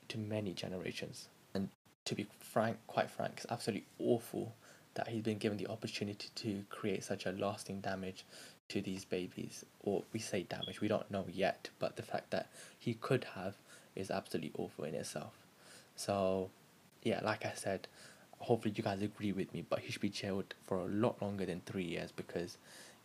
to 0.08 0.18
many 0.18 0.54
generations. 0.54 1.28
And 1.54 1.70
to 2.06 2.16
be 2.16 2.26
frank, 2.40 2.78
quite 2.88 3.12
frank, 3.12 3.34
it's 3.38 3.46
absolutely 3.52 3.86
awful 4.00 4.56
that 4.96 5.10
he's 5.10 5.22
been 5.22 5.38
given 5.38 5.60
the 5.60 5.68
opportunity 5.68 6.30
to 6.34 6.64
create 6.72 7.04
such 7.04 7.28
a 7.28 7.32
lasting 7.32 7.82
damage 7.82 8.26
to 8.70 8.82
these 8.82 9.06
babies. 9.06 9.64
Or 9.84 10.02
we 10.14 10.20
say 10.20 10.48
damage, 10.50 10.82
we 10.82 10.88
don't 10.88 11.12
know 11.12 11.26
yet, 11.32 11.70
but 11.78 11.96
the 11.96 12.02
fact 12.02 12.32
that 12.32 12.50
he 12.80 12.96
could 12.96 13.24
have 13.36 13.54
is 13.96 14.10
absolutely 14.10 14.52
awful 14.58 14.86
in 14.86 14.96
itself. 14.96 15.34
So, 15.96 16.50
yeah, 17.04 17.22
like 17.24 17.46
I 17.46 17.54
said, 17.56 17.88
hopefully 18.40 18.74
you 18.76 18.84
guys 18.84 19.02
agree 19.02 19.32
with 19.32 19.54
me, 19.54 19.64
but 19.68 19.80
he 19.80 19.92
should 19.92 20.02
be 20.02 20.10
jailed 20.10 20.54
for 20.66 20.78
a 20.80 20.86
lot 20.86 21.22
longer 21.22 21.46
than 21.46 21.62
three 21.66 21.86
years 21.86 22.12
because 22.12 22.58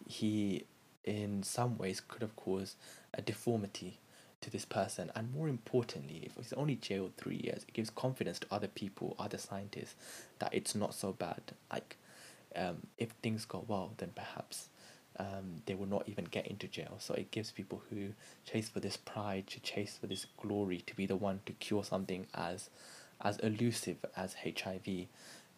he, 0.07 0.65
in 1.05 1.43
some 1.43 1.79
ways, 1.79 2.01
could 2.01 2.23
have 2.23 2.37
caused 2.37 2.77
a 3.15 3.23
deformity 3.23 3.99
to 4.43 4.51
this 4.51 4.65
person. 4.65 5.11
And 5.17 5.33
more 5.33 5.49
importantly 5.49 6.23
if 6.25 6.37
he's 6.37 6.53
only 6.53 6.75
jailed 6.75 7.13
three 7.17 7.41
years 7.43 7.65
it 7.67 7.73
gives 7.73 7.91
confidence 7.91 8.39
to 8.41 8.47
other 8.51 8.69
people 8.69 9.17
other 9.19 9.39
scientists 9.39 9.95
that 10.39 10.53
it's 10.53 10.75
not 10.75 10.95
so 10.95 11.13
bad. 11.13 11.41
Like 11.73 11.97
um, 12.55 12.79
if 12.99 13.11
things 13.23 13.47
go 13.47 13.65
well 13.67 13.95
then 13.97 14.11
perhaps 14.15 14.69
um, 15.19 15.63
they 15.67 15.75
will 15.75 15.87
not 15.87 16.09
even 16.09 16.25
get 16.25 16.47
into 16.47 16.67
jail. 16.67 16.97
So 16.99 17.15
it 17.15 17.31
gives 17.31 17.51
people 17.51 17.83
who 17.91 18.09
chase 18.45 18.69
for 18.69 18.81
this 18.81 18.97
pride 18.97 19.47
to 19.49 19.61
chase 19.61 19.97
for 20.01 20.07
this 20.07 20.27
glory 20.37 20.83
to 20.87 20.97
be 20.97 21.07
the 21.07 21.17
one 21.17 21.41
to 21.47 21.53
cure 21.53 21.85
something 21.85 22.27
as 22.35 22.69
as 23.23 23.39
elusive 23.39 23.97
as 24.17 24.35
hiv 24.45 25.07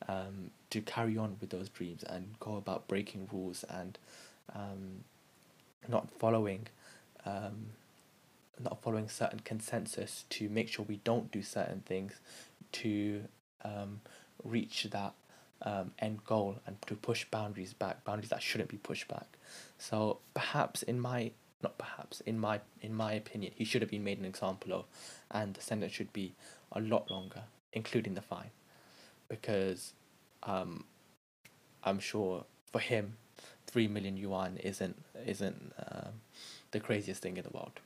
um, 0.09 0.51
to 0.71 0.81
carry 0.81 1.17
on 1.17 1.37
with 1.41 1.51
those 1.51 1.69
dreams 1.69 2.03
and 2.05 2.35
go 2.41 2.57
about 2.57 2.87
breaking 2.89 3.29
rules 3.33 3.65
and 3.69 3.99
um, 4.55 5.05
not 5.89 6.11
following 6.11 6.67
um, 7.27 7.67
not 8.63 8.81
following 8.83 9.09
certain 9.09 9.41
consensus 9.41 10.25
to 10.31 10.49
make 10.49 10.69
sure 10.69 10.85
we 10.89 11.01
don't 11.05 11.33
do 11.33 11.43
certain 11.43 11.83
things 11.87 12.21
to 12.71 13.25
um, 13.65 14.01
reach 14.45 14.85
that 14.91 15.15
um, 15.63 15.93
end 15.99 16.25
goal 16.25 16.57
and 16.67 16.81
to 16.87 16.95
push 16.95 17.25
boundaries 17.31 17.73
back, 17.73 18.05
boundaries 18.05 18.31
that 18.31 18.43
shouldn't 18.43 18.71
be 18.71 18.77
pushed 18.77 19.09
back. 19.09 19.27
So 19.79 20.19
perhaps 20.35 20.83
in 20.83 21.01
my 21.01 21.33
not 21.63 21.79
perhaps 21.79 22.21
in 22.21 22.39
my 22.39 22.61
in 22.83 22.95
my 22.95 23.15
opinion, 23.15 23.53
he 23.57 23.65
should 23.65 23.81
have 23.81 23.91
been 23.91 24.05
made 24.05 24.19
an 24.19 24.25
example 24.27 24.73
of, 24.73 24.85
and 25.31 25.55
the 25.55 25.63
sentence 25.63 25.93
should 25.93 26.13
be 26.13 26.35
a 26.73 26.81
lot 26.81 27.11
longer, 27.11 27.45
including 27.75 28.15
the 28.15 28.23
fine, 28.23 28.51
because 29.29 29.93
um, 30.45 30.85
I'm 31.83 31.99
sure 31.99 32.45
for 32.73 32.79
him, 32.79 33.19
three 33.67 33.89
million 33.89 34.17
yuan 34.17 34.57
isn't 34.57 34.97
isn't 35.27 35.73
um, 35.79 36.13
the 36.71 36.81
craziest 36.81 37.21
thing 37.21 37.37
in 37.37 37.43
the 37.43 37.51
world. 37.51 37.81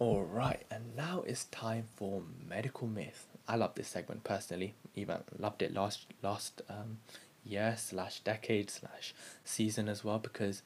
Alright, 0.00 0.64
and 0.70 0.96
now 0.96 1.22
it's 1.26 1.44
time 1.44 1.84
for 1.94 2.22
medical 2.48 2.88
myth. 2.88 3.26
I 3.46 3.56
love 3.56 3.74
this 3.74 3.88
segment 3.88 4.24
personally. 4.24 4.72
Even 4.94 5.18
loved 5.38 5.60
it 5.60 5.74
last 5.74 6.06
last 6.22 6.62
um, 6.70 6.98
year 7.44 7.74
slash 7.76 8.20
decade 8.20 8.70
slash 8.70 9.14
season 9.44 9.88
as 9.88 10.02
well 10.02 10.18
because 10.18 10.62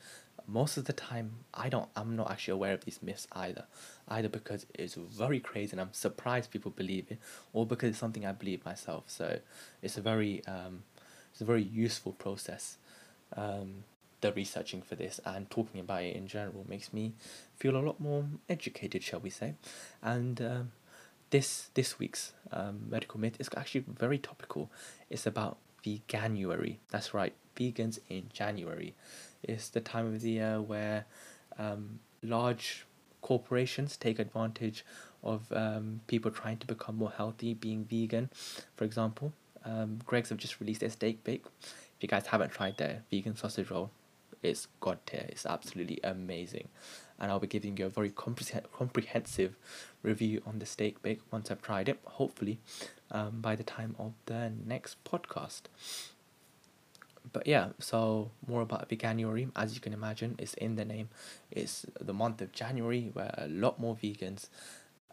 most 0.47 0.77
of 0.77 0.85
the 0.85 0.93
time 0.93 1.31
I 1.53 1.69
don't 1.69 1.89
I'm 1.97 2.17
not 2.17 2.31
actually 2.31 2.53
aware 2.53 2.73
of 2.75 2.85
these 2.85 3.01
myths 3.03 3.27
either. 3.33 3.65
Either 4.09 4.29
because 4.29 4.67
it's 4.75 4.95
very 4.95 5.41
crazy 5.41 5.73
and 5.73 5.81
I'm 5.81 5.93
surprised 5.93 6.51
people 6.51 6.71
believe 6.71 7.07
it, 7.11 7.19
or 7.53 7.67
because 7.67 7.91
it's 7.91 7.99
something 7.99 8.27
I 8.27 8.33
believe 8.33 8.65
myself. 8.65 9.05
So 9.07 9.39
it's 9.83 9.97
a 9.97 10.03
very 10.03 10.45
um, 10.47 10.85
it's 11.33 11.41
a 11.41 11.45
very 11.45 11.63
useful 11.63 12.13
process. 12.13 12.77
Um, 13.37 13.85
the 14.21 14.33
researching 14.33 14.81
for 14.81 14.95
this 14.95 15.21
and 15.27 15.51
talking 15.51 15.81
about 15.81 16.03
it 16.03 16.17
in 16.17 16.27
general 16.27 16.65
makes 16.67 16.95
me 16.95 17.13
feel 17.57 17.77
a 17.77 17.85
lot 17.85 18.01
more 18.01 18.25
educated, 18.49 19.03
shall 19.03 19.21
we 19.21 19.29
say. 19.29 19.55
And 20.03 20.41
um, 20.41 20.73
this 21.31 21.69
this 21.75 21.99
week's 21.99 22.33
um, 22.53 22.87
medical 22.89 23.21
myth 23.21 23.37
is 23.39 23.51
actually 23.57 23.85
very 23.87 24.19
topical. 24.19 24.71
It's 25.11 25.27
about 25.27 25.59
veganuary. 25.85 26.77
That's 26.91 27.13
right, 27.13 27.35
vegans 27.57 27.99
in 28.09 28.31
January. 28.33 28.95
It's 29.45 29.69
the 29.69 29.81
time 29.81 30.07
of 30.07 30.21
the 30.21 30.31
year 30.31 30.61
where 30.61 31.07
um, 31.59 32.01
large 32.23 32.87
corporations 33.23 33.97
take 33.97 34.19
advantage 34.19 34.85
of 35.23 35.51
um, 35.53 36.01
people 36.07 36.31
trying 36.31 36.59
to 36.59 36.67
become 36.67 36.97
more 36.97 37.13
healthy, 37.17 37.55
being 37.55 37.85
vegan. 37.85 38.31
For 38.77 38.85
example, 38.85 39.33
um, 39.65 40.01
Greggs 40.05 40.29
have 40.29 40.39
just 40.39 40.61
released 40.61 40.81
their 40.81 40.91
steak 40.91 41.25
bake. 41.25 41.45
If 41.63 42.03
you 42.03 42.09
guys 42.09 42.27
haven't 42.27 42.51
tried 42.51 42.77
their 42.77 43.03
vegan 43.11 43.37
sausage 43.37 43.71
roll, 43.71 43.91
it's 44.43 44.69
god 44.81 44.99
tier. 45.07 45.25
It's 45.29 45.47
absolutely 45.47 46.01
amazing, 46.05 46.69
and 47.19 47.31
I'll 47.31 47.41
be 47.41 47.47
giving 47.47 47.77
you 47.79 47.87
a 47.87 47.89
very 47.89 48.11
comprehensive 48.11 49.57
review 50.03 50.43
on 50.47 50.59
the 50.59 50.67
steak 50.67 51.01
bake 51.01 51.21
once 51.31 51.51
I've 51.51 51.63
tried 51.63 51.89
it. 51.89 51.99
Hopefully, 52.05 52.59
um, 53.11 53.41
by 53.41 53.57
the 53.57 53.63
time 53.63 53.97
of 53.99 54.13
the 54.27 54.53
next 54.67 55.03
podcast. 55.05 55.63
But 57.33 57.47
yeah, 57.47 57.68
so 57.79 58.31
more 58.47 58.61
about 58.62 58.89
Veganuary. 58.89 59.51
As 59.57 59.75
you 59.75 59.81
can 59.81 59.93
imagine, 59.93 60.37
it's 60.39 60.55
in 60.55 60.77
the 60.77 60.85
name. 60.85 61.09
It's 61.51 61.87
the 62.01 62.12
month 62.12 62.41
of 62.43 62.53
January 62.53 63.11
where 63.12 63.35
a 63.39 63.49
lot 63.49 63.81
more 63.81 63.97
vegans, 63.97 64.49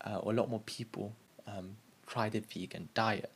uh, 0.05 0.18
or 0.18 0.32
a 0.34 0.36
lot 0.36 0.49
more 0.49 0.62
people, 0.66 1.14
um, 1.47 1.78
try 2.05 2.30
the 2.30 2.41
vegan 2.41 2.89
diet, 2.93 3.32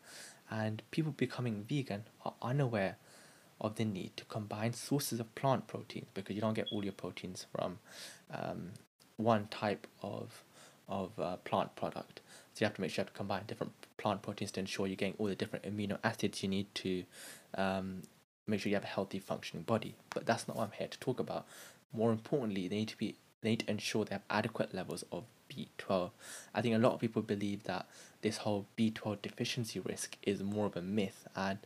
and 0.49 0.84
people 0.91 1.13
becoming 1.13 1.65
vegan 1.67 2.03
are 2.26 2.34
unaware 2.41 2.97
of 3.61 3.76
the 3.76 3.86
need 3.86 4.15
to 4.17 4.26
combine 4.26 4.73
sources 4.73 5.19
of 5.19 5.34
plant 5.36 5.67
proteins 5.67 6.07
because 6.13 6.36
you 6.36 6.41
don't 6.41 6.53
get 6.53 6.67
all 6.71 6.84
your 6.84 6.93
proteins 6.93 7.45
from 7.55 7.80
um, 8.32 8.71
one 9.17 9.47
type 9.47 9.88
of 10.01 10.43
of 10.88 11.17
uh, 11.19 11.36
plant 11.38 11.76
product. 11.76 12.21
So 12.53 12.63
you 12.63 12.65
have 12.65 12.76
to 12.76 12.82
make 12.82 12.91
sure 12.91 13.01
you 13.01 13.05
have 13.05 13.13
to 13.13 13.17
combine 13.17 13.43
different 13.47 13.73
plant 13.97 14.21
proteins 14.21 14.51
to 14.51 14.59
ensure 14.59 14.86
you're 14.86 14.95
getting 14.95 15.15
all 15.17 15.26
the 15.26 15.36
different 15.36 15.65
amino 15.65 15.97
acids 16.03 16.43
you 16.43 16.49
need 16.49 16.67
to 16.76 17.03
um, 17.55 18.03
make 18.48 18.60
sure 18.60 18.70
you 18.70 18.76
have 18.76 18.84
a 18.84 18.88
healthy 18.88 19.20
functioning 19.20 19.64
body. 19.64 19.96
But 20.14 20.26
that's 20.26 20.48
not 20.48 20.58
what 20.58 20.64
I'm 20.64 20.72
here 20.72 20.88
to 20.88 21.00
talk 21.00 21.20
about. 21.20 21.46
More 21.93 22.12
importantly, 22.12 22.68
they 22.68 22.78
need 22.78 22.89
to 22.89 22.98
be 22.98 23.16
they 23.41 23.52
need 23.52 23.60
to 23.60 23.70
ensure 23.72 24.06
they 24.06 24.16
have 24.16 24.24
adequate 24.30 24.74
levels 24.74 25.04
of 25.12 25.24
B12. 25.52 26.10
I 26.54 26.62
think 26.62 26.74
a 26.74 26.80
lot 26.80 26.93
of 26.93 27.00
people 27.00 27.22
believe 27.22 27.64
that 27.64 27.86
this 28.22 28.38
whole 28.38 28.66
B12 28.78 29.22
deficiency 29.22 29.80
risk 29.80 30.18
is 30.24 30.41
more 30.41 30.66
of 30.66 30.76
a 30.76 30.82
myth 30.82 31.28
and 31.36 31.60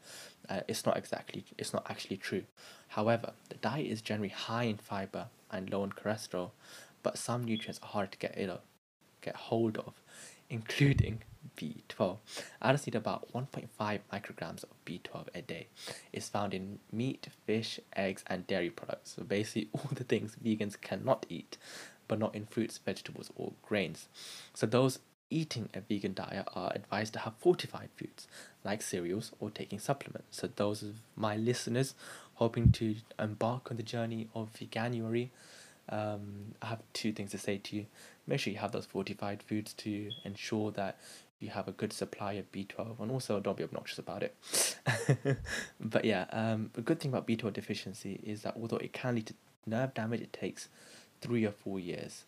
uh, 0.50 0.62
it's 0.68 0.86
not 0.86 0.98
exactly 0.98 1.46
it's 1.58 1.74
not 1.74 1.86
actually 1.90 2.18
true. 2.18 2.44
However, 2.90 3.34
the 3.50 3.56
diet 3.56 3.88
is 3.88 4.02
generally 4.02 4.30
high 4.30 4.64
in 4.64 4.78
fiber 4.78 5.28
and 5.52 5.70
low 5.70 5.84
in 5.84 5.92
cholesterol, 5.92 6.52
but 7.04 7.18
some 7.18 7.44
nutrients 7.46 7.80
are 7.82 7.90
hard 7.90 8.12
to 8.12 8.18
get 8.18 8.36
rid 8.36 8.50
of, 8.50 8.62
get 9.22 9.36
hold 9.36 9.78
of, 9.78 9.94
including 10.50 11.22
B12. 11.58 12.18
Adults 12.62 12.88
need 12.88 12.96
about 12.96 13.32
1.5 13.34 13.68
micrograms 14.12 14.64
of 14.64 14.86
B12 14.86 15.28
a 15.36 15.42
day. 15.42 15.68
It's 16.14 16.30
found 16.30 16.54
in 16.54 16.80
meat, 16.92 17.28
fish, 17.46 17.80
eggs, 17.96 18.24
and 18.28 18.48
dairy 18.48 18.70
products. 18.70 19.16
So 19.16 19.24
basically, 19.24 19.70
all 19.74 19.90
the 19.94 20.04
things 20.04 20.36
vegans 20.44 20.80
cannot 20.80 21.26
eat, 21.30 21.58
but 22.08 22.20
not 22.20 22.36
in 22.36 22.46
fruits, 22.46 22.78
vegetables, 22.78 23.32
or 23.36 23.54
grains. 23.62 24.08
So 24.54 24.66
those 24.66 25.00
eating 25.30 25.70
a 25.74 25.82
vegan 25.82 26.14
diet 26.14 26.48
are 26.56 26.72
advised 26.74 27.14
to 27.14 27.20
have 27.20 27.34
fortified 27.38 27.90
foods 27.96 28.28
like 28.64 28.82
cereals 28.82 29.32
or 29.40 29.50
taking 29.50 29.80
supplements. 29.80 30.38
So 30.38 30.50
those 30.56 30.82
of 30.82 30.96
my 31.16 31.36
listeners 31.36 31.94
hoping 32.36 32.72
to 32.72 32.96
embark 33.20 33.70
on 33.70 33.78
the 33.78 33.84
journey 33.84 34.28
of 34.34 34.52
veganuary, 34.54 35.30
um, 35.90 36.56
I 36.62 36.68
have 36.68 36.82
two 36.94 37.12
things 37.12 37.32
to 37.32 37.38
say 37.38 37.58
to 37.58 37.76
you. 37.76 37.86
Make 38.28 38.40
sure 38.40 38.54
you 38.54 38.60
have 38.60 38.72
those 38.72 38.86
fortified 38.86 39.42
foods 39.44 39.74
to 39.74 40.12
ensure 40.24 40.72
that 40.72 41.00
you 41.40 41.50
have 41.50 41.68
a 41.68 41.72
good 41.72 41.94
supply 41.94 42.34
of 42.34 42.52
B12 42.52 43.00
and 43.00 43.12
also 43.12 43.40
don't 43.40 43.58
be 43.58 43.64
obnoxious 43.64 44.00
about 44.00 44.24
it. 44.24 44.36
but 45.80 46.04
yeah, 46.04 46.26
um, 46.32 46.72
a 46.76 46.82
good 46.82 47.00
thing 47.00 47.12
about 47.12 47.28
B12 47.28 47.54
deficiency 47.54 48.20
is 48.24 48.42
that 48.42 48.56
although 48.60 48.78
it 48.78 48.94
can 48.94 49.16
lead 49.16 49.28
to 49.28 49.34
nerve 49.66 49.94
damage, 49.94 50.22
it 50.22 50.34
takes 50.34 50.68
three 51.22 51.46
or 51.46 51.52
four 51.52 51.80
years 51.80 52.26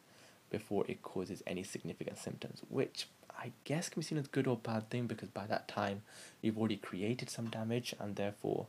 before 0.49 0.86
it 0.88 1.01
causes 1.01 1.43
any 1.45 1.64
significant 1.64 2.18
symptoms, 2.18 2.62
which 2.70 3.07
I 3.38 3.51
guess 3.64 3.89
can 3.89 4.01
be 4.01 4.05
seen 4.05 4.18
as 4.18 4.26
a 4.26 4.30
good 4.30 4.47
or 4.47 4.57
bad 4.57 4.89
thing 4.89 5.07
because 5.07 5.30
by 5.30 5.47
that 5.47 5.68
time 5.68 6.03
you've 6.41 6.57
already 6.57 6.78
created 6.78 7.30
some 7.30 7.47
damage 7.47 7.95
and 7.99 8.16
therefore 8.16 8.68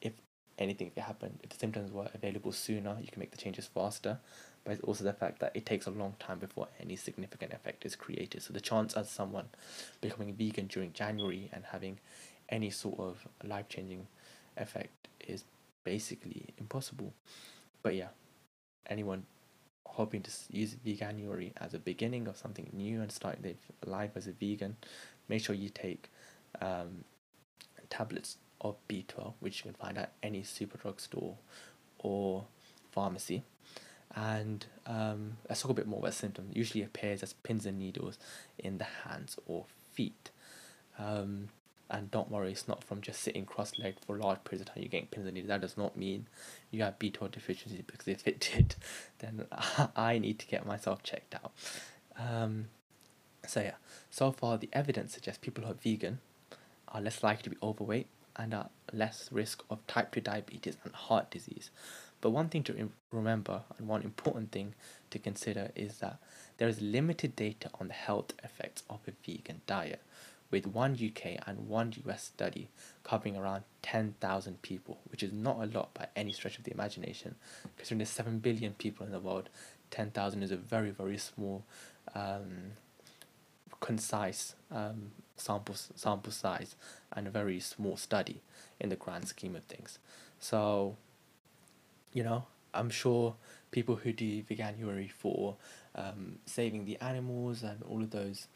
if 0.00 0.12
anything 0.58 0.86
if 0.88 0.96
it 0.96 1.00
happened, 1.00 1.40
if 1.42 1.50
the 1.50 1.58
symptoms 1.58 1.90
were 1.90 2.08
available 2.14 2.52
sooner, 2.52 2.96
you 3.00 3.08
can 3.08 3.20
make 3.20 3.30
the 3.30 3.36
changes 3.36 3.66
faster. 3.66 4.18
But 4.64 4.74
it's 4.74 4.82
also 4.82 5.04
the 5.04 5.12
fact 5.12 5.40
that 5.40 5.52
it 5.54 5.66
takes 5.66 5.86
a 5.86 5.90
long 5.90 6.14
time 6.18 6.38
before 6.38 6.68
any 6.80 6.96
significant 6.96 7.52
effect 7.52 7.84
is 7.84 7.96
created. 7.96 8.42
So 8.42 8.52
the 8.52 8.60
chance 8.60 8.94
as 8.94 9.10
someone 9.10 9.46
becoming 10.00 10.34
vegan 10.34 10.66
during 10.68 10.92
January 10.92 11.50
and 11.52 11.64
having 11.64 11.98
any 12.48 12.70
sort 12.70 12.98
of 13.00 13.26
life 13.42 13.68
changing 13.68 14.06
effect 14.56 15.08
is 15.26 15.44
basically 15.84 16.46
impossible. 16.58 17.12
But 17.82 17.96
yeah, 17.96 18.08
anyone 18.86 19.24
hoping 19.84 20.22
to 20.22 20.30
use 20.50 20.76
veganuary 20.86 21.52
as 21.56 21.74
a 21.74 21.78
beginning 21.78 22.28
of 22.28 22.36
something 22.36 22.70
new 22.72 23.02
and 23.02 23.10
start 23.10 23.42
their 23.42 23.54
life 23.84 24.12
as 24.14 24.26
a 24.26 24.32
vegan, 24.32 24.76
make 25.28 25.44
sure 25.44 25.54
you 25.54 25.68
take 25.68 26.08
um, 26.60 27.04
tablets 27.90 28.38
of 28.60 28.76
B12, 28.88 29.34
which 29.40 29.58
you 29.58 29.72
can 29.72 29.74
find 29.74 29.98
at 29.98 30.12
any 30.22 30.42
Superdrug 30.42 31.00
store 31.00 31.36
or 31.98 32.44
pharmacy. 32.90 33.42
And 34.14 34.66
um, 34.86 35.38
let's 35.48 35.62
talk 35.62 35.70
a 35.70 35.74
bit 35.74 35.86
more 35.86 36.00
about 36.00 36.14
symptoms. 36.14 36.54
Usually 36.54 36.84
appears 36.84 37.22
as 37.22 37.32
pins 37.32 37.66
and 37.66 37.78
needles 37.78 38.18
in 38.58 38.78
the 38.78 38.84
hands 38.84 39.38
or 39.46 39.64
feet. 39.92 40.30
Um, 40.98 41.48
and 41.90 42.10
don't 42.10 42.30
worry, 42.30 42.52
it's 42.52 42.66
not 42.66 42.82
from 42.82 43.02
just 43.02 43.20
sitting 43.20 43.44
cross-legged 43.44 44.00
for 44.04 44.16
large 44.16 44.42
periods 44.44 44.62
of 44.62 44.74
time. 44.74 44.82
You're 44.82 44.88
getting 44.88 45.08
pins 45.08 45.26
and 45.26 45.34
needles. 45.34 45.48
That 45.48 45.60
does 45.60 45.76
not 45.76 45.96
mean 45.96 46.26
you 46.70 46.82
have 46.82 46.98
B12 46.98 47.32
deficiency 47.32 47.84
because 47.86 48.08
if 48.08 48.26
it 48.26 48.40
did, 48.54 48.74
then 49.18 49.46
I 49.96 50.18
need 50.18 50.38
to 50.40 50.46
get 50.46 50.66
myself 50.66 51.02
checked 51.02 51.34
out. 51.34 51.52
Um, 52.18 52.66
so 53.46 53.60
yeah, 53.60 53.74
so 54.10 54.32
far 54.32 54.58
the 54.58 54.68
evidence 54.72 55.14
suggests 55.14 55.38
people 55.42 55.64
who 55.64 55.70
are 55.70 55.74
vegan 55.74 56.20
are 56.88 57.00
less 57.00 57.22
likely 57.22 57.42
to 57.44 57.50
be 57.50 57.56
overweight 57.62 58.06
and 58.36 58.54
are 58.54 58.70
less 58.92 59.28
risk 59.32 59.62
of 59.70 59.86
type 59.86 60.12
2 60.12 60.20
diabetes 60.20 60.76
and 60.84 60.94
heart 60.94 61.30
disease. 61.30 61.70
But 62.22 62.30
one 62.30 62.48
thing 62.48 62.62
to 62.64 62.88
remember 63.10 63.62
and 63.76 63.88
one 63.88 64.02
important 64.02 64.52
thing 64.52 64.74
to 65.10 65.18
consider 65.18 65.72
is 65.74 65.98
that 65.98 66.18
there 66.56 66.68
is 66.68 66.80
limited 66.80 67.36
data 67.36 67.68
on 67.78 67.88
the 67.88 67.94
health 67.94 68.32
effects 68.42 68.84
of 68.88 69.00
a 69.06 69.12
vegan 69.26 69.60
diet 69.66 70.00
with 70.50 70.66
one 70.66 70.92
UK 70.92 71.42
and 71.46 71.66
one 71.68 71.92
US 72.06 72.22
study 72.22 72.68
covering 73.02 73.36
around 73.36 73.64
10,000 73.82 74.62
people, 74.62 75.00
which 75.10 75.22
is 75.24 75.32
not 75.32 75.56
a 75.56 75.66
lot 75.66 75.92
by 75.94 76.06
any 76.14 76.30
stretch 76.30 76.58
of 76.58 76.64
the 76.64 76.72
imagination. 76.72 77.34
Considering 77.76 77.98
there's 77.98 78.10
7 78.10 78.38
billion 78.38 78.74
people 78.74 79.04
in 79.04 79.10
the 79.10 79.18
world, 79.18 79.48
10,000 79.90 80.42
is 80.44 80.52
a 80.52 80.56
very, 80.56 80.90
very 80.90 81.18
small, 81.18 81.64
um, 82.14 82.72
concise 83.80 84.54
um, 84.70 85.10
sample, 85.36 85.74
sample 85.74 86.30
size 86.30 86.76
and 87.12 87.26
a 87.26 87.30
very 87.30 87.58
small 87.58 87.96
study 87.96 88.40
in 88.78 88.90
the 88.90 88.96
grand 88.96 89.26
scheme 89.26 89.56
of 89.56 89.64
things. 89.64 89.98
So, 90.38 90.96
you 92.12 92.22
know, 92.22 92.46
I'm 92.74 92.90
sure 92.90 93.34
people 93.70 93.96
who 93.96 94.12
do 94.12 94.42
veganuary 94.42 95.10
for 95.10 95.56
um, 95.94 96.38
saving 96.46 96.84
the 96.84 96.98
animals 97.00 97.62
and 97.62 97.82
all 97.82 98.02
of 98.02 98.10
those 98.10 98.46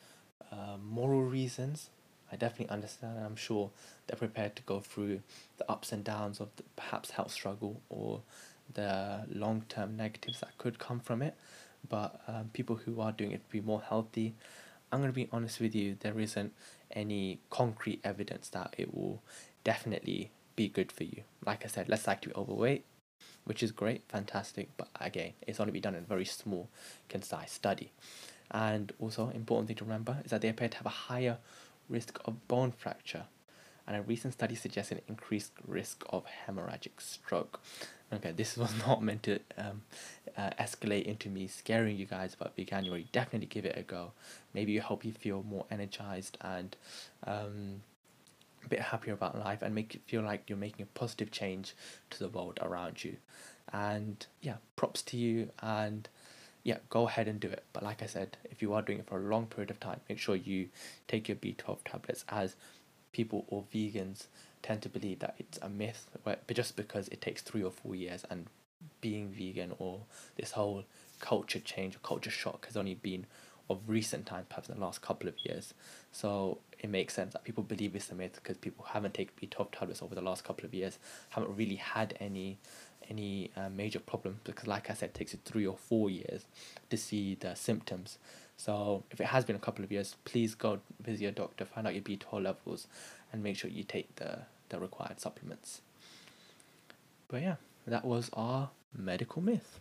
uh, 0.52 0.76
moral 0.82 1.22
reasons. 1.22 1.90
I 2.30 2.36
definitely 2.36 2.70
understand. 2.70 3.18
I'm 3.24 3.36
sure 3.36 3.70
they're 4.06 4.18
prepared 4.18 4.56
to 4.56 4.62
go 4.62 4.80
through 4.80 5.20
the 5.58 5.70
ups 5.70 5.92
and 5.92 6.02
downs 6.02 6.40
of 6.40 6.48
the 6.56 6.64
perhaps 6.74 7.12
health 7.12 7.32
struggle 7.32 7.80
or 7.88 8.22
the 8.74 9.24
long 9.32 9.64
term 9.68 9.96
negatives 9.96 10.40
that 10.40 10.58
could 10.58 10.78
come 10.78 11.00
from 11.00 11.22
it. 11.22 11.34
But 11.88 12.20
um, 12.26 12.50
people 12.52 12.76
who 12.76 13.00
are 13.00 13.12
doing 13.12 13.30
it 13.30 13.44
to 13.44 13.50
be 13.50 13.60
more 13.60 13.80
healthy, 13.80 14.34
I'm 14.90 14.98
going 15.00 15.10
to 15.10 15.14
be 15.14 15.28
honest 15.30 15.60
with 15.60 15.74
you, 15.74 15.96
there 16.00 16.18
isn't 16.18 16.52
any 16.90 17.38
concrete 17.50 18.00
evidence 18.02 18.48
that 18.50 18.74
it 18.76 18.94
will 18.94 19.22
definitely 19.62 20.30
be 20.56 20.68
good 20.68 20.90
for 20.90 21.04
you. 21.04 21.22
Like 21.44 21.64
I 21.64 21.68
said, 21.68 21.88
likely 21.88 22.16
to 22.22 22.28
be 22.28 22.34
overweight, 22.34 22.84
which 23.46 23.62
is 23.62 23.70
great, 23.70 24.02
fantastic, 24.08 24.68
but 24.76 24.88
again, 25.00 25.32
it's 25.46 25.60
only 25.60 25.72
be 25.72 25.80
done 25.80 25.94
in 25.94 26.02
a 26.02 26.06
very 26.06 26.24
small, 26.24 26.68
concise 27.08 27.52
study. 27.52 27.92
And 28.50 28.92
also, 28.98 29.30
important 29.30 29.68
thing 29.68 29.76
to 29.76 29.84
remember 29.84 30.18
is 30.24 30.32
that 30.32 30.40
they 30.40 30.48
appear 30.48 30.68
to 30.68 30.76
have 30.78 30.86
a 30.86 30.90
higher 30.90 31.38
risk 31.88 32.18
of 32.24 32.48
bone 32.48 32.72
fracture, 32.72 33.24
and 33.86 33.96
a 33.96 34.02
recent 34.02 34.32
study 34.34 34.56
suggests 34.56 34.90
an 34.90 35.00
increased 35.06 35.52
risk 35.64 36.02
of 36.10 36.24
hemorrhagic 36.48 37.00
stroke. 37.00 37.60
Okay, 38.12 38.32
this 38.32 38.56
was 38.56 38.72
not 38.84 39.00
meant 39.00 39.22
to 39.24 39.38
um, 39.56 39.82
uh, 40.36 40.50
escalate 40.58 41.04
into 41.04 41.28
me 41.28 41.46
scaring 41.46 41.96
you 41.96 42.04
guys 42.04 42.34
about 42.34 42.56
veganuary. 42.56 43.06
Definitely 43.12 43.46
give 43.46 43.64
it 43.64 43.78
a 43.78 43.82
go. 43.82 44.10
Maybe 44.54 44.76
it'll 44.76 44.88
help 44.88 45.04
you 45.04 45.12
feel 45.12 45.44
more 45.44 45.66
energized 45.70 46.36
and 46.40 46.76
um, 47.24 47.82
a 48.66 48.68
bit 48.68 48.80
happier 48.80 49.14
about 49.14 49.38
life 49.38 49.62
and 49.62 49.74
make 49.74 49.94
it 49.94 50.02
feel 50.06 50.22
like 50.22 50.44
you're 50.48 50.58
making 50.58 50.82
a 50.82 50.98
positive 50.98 51.30
change 51.30 51.74
to 52.10 52.18
the 52.18 52.28
world 52.28 52.58
around 52.60 53.04
you. 53.04 53.16
And 53.72 54.26
yeah, 54.40 54.56
props 54.76 55.02
to 55.02 55.16
you 55.16 55.50
and 55.62 56.08
yeah, 56.62 56.78
go 56.90 57.06
ahead 57.06 57.28
and 57.28 57.38
do 57.38 57.48
it. 57.48 57.64
But 57.72 57.84
like 57.84 58.02
I 58.02 58.06
said, 58.06 58.36
if 58.44 58.60
you 58.60 58.74
are 58.74 58.82
doing 58.82 58.98
it 58.98 59.06
for 59.06 59.18
a 59.18 59.28
long 59.28 59.46
period 59.46 59.70
of 59.70 59.80
time, 59.80 60.00
make 60.08 60.18
sure 60.18 60.34
you 60.34 60.68
take 61.06 61.28
your 61.28 61.36
B12 61.36 61.78
tablets 61.84 62.24
as 62.28 62.56
people 63.12 63.44
or 63.48 63.64
vegans 63.72 64.26
tend 64.62 64.82
to 64.82 64.88
believe 64.88 65.20
that 65.20 65.36
it's 65.38 65.58
a 65.62 65.68
myth, 65.68 66.10
but 66.24 66.46
just 66.52 66.76
because 66.76 67.06
it 67.08 67.20
takes 67.20 67.40
three 67.40 67.62
or 67.62 67.70
four 67.70 67.94
years 67.94 68.24
and 68.28 68.46
being 69.00 69.28
vegan 69.28 69.72
or 69.78 70.00
this 70.36 70.52
whole 70.52 70.84
culture 71.20 71.60
change 71.60 71.94
or 71.94 72.00
culture 72.00 72.30
shock 72.30 72.66
has 72.66 72.76
only 72.76 72.94
been 72.94 73.26
of 73.70 73.80
recent 73.86 74.26
times, 74.26 74.46
perhaps 74.48 74.68
in 74.68 74.74
the 74.74 74.80
last 74.80 75.02
couple 75.02 75.28
of 75.28 75.34
years. 75.44 75.72
So 76.12 76.58
it 76.80 76.90
makes 76.90 77.14
sense 77.14 77.32
that 77.32 77.44
people 77.44 77.62
believe 77.64 77.94
it's 77.94 78.10
a 78.10 78.14
myth 78.14 78.38
because 78.42 78.56
people 78.56 78.84
haven't 78.88 79.14
taken 79.14 79.34
B12 79.40 79.72
tablets 79.72 80.02
over 80.02 80.14
the 80.14 80.20
last 80.20 80.44
couple 80.44 80.64
of 80.64 80.74
years, 80.74 80.98
haven't 81.30 81.56
really 81.56 81.76
had 81.76 82.16
any 82.20 82.58
any 83.08 83.50
uh, 83.56 83.68
major 83.68 84.00
problem 84.00 84.40
because 84.44 84.66
like 84.66 84.90
I 84.90 84.94
said 84.94 85.10
it 85.10 85.14
takes 85.14 85.32
you 85.32 85.38
three 85.44 85.66
or 85.66 85.76
four 85.76 86.10
years 86.10 86.44
to 86.90 86.96
see 86.96 87.36
the 87.36 87.54
symptoms. 87.54 88.18
So 88.56 89.04
if 89.10 89.20
it 89.20 89.26
has 89.26 89.44
been 89.44 89.56
a 89.56 89.60
couple 89.60 89.84
of 89.84 89.92
years 89.92 90.16
please 90.24 90.54
go 90.54 90.80
visit 91.00 91.22
your 91.22 91.32
doctor 91.32 91.64
find 91.64 91.86
out 91.86 91.94
your 91.94 92.02
B12 92.02 92.42
levels 92.42 92.86
and 93.32 93.42
make 93.42 93.56
sure 93.56 93.70
you 93.70 93.84
take 93.84 94.16
the, 94.16 94.40
the 94.70 94.78
required 94.80 95.20
supplements. 95.20 95.82
But 97.28 97.42
yeah 97.42 97.56
that 97.86 98.04
was 98.04 98.30
our 98.32 98.70
medical 98.96 99.40
myth. 99.40 99.78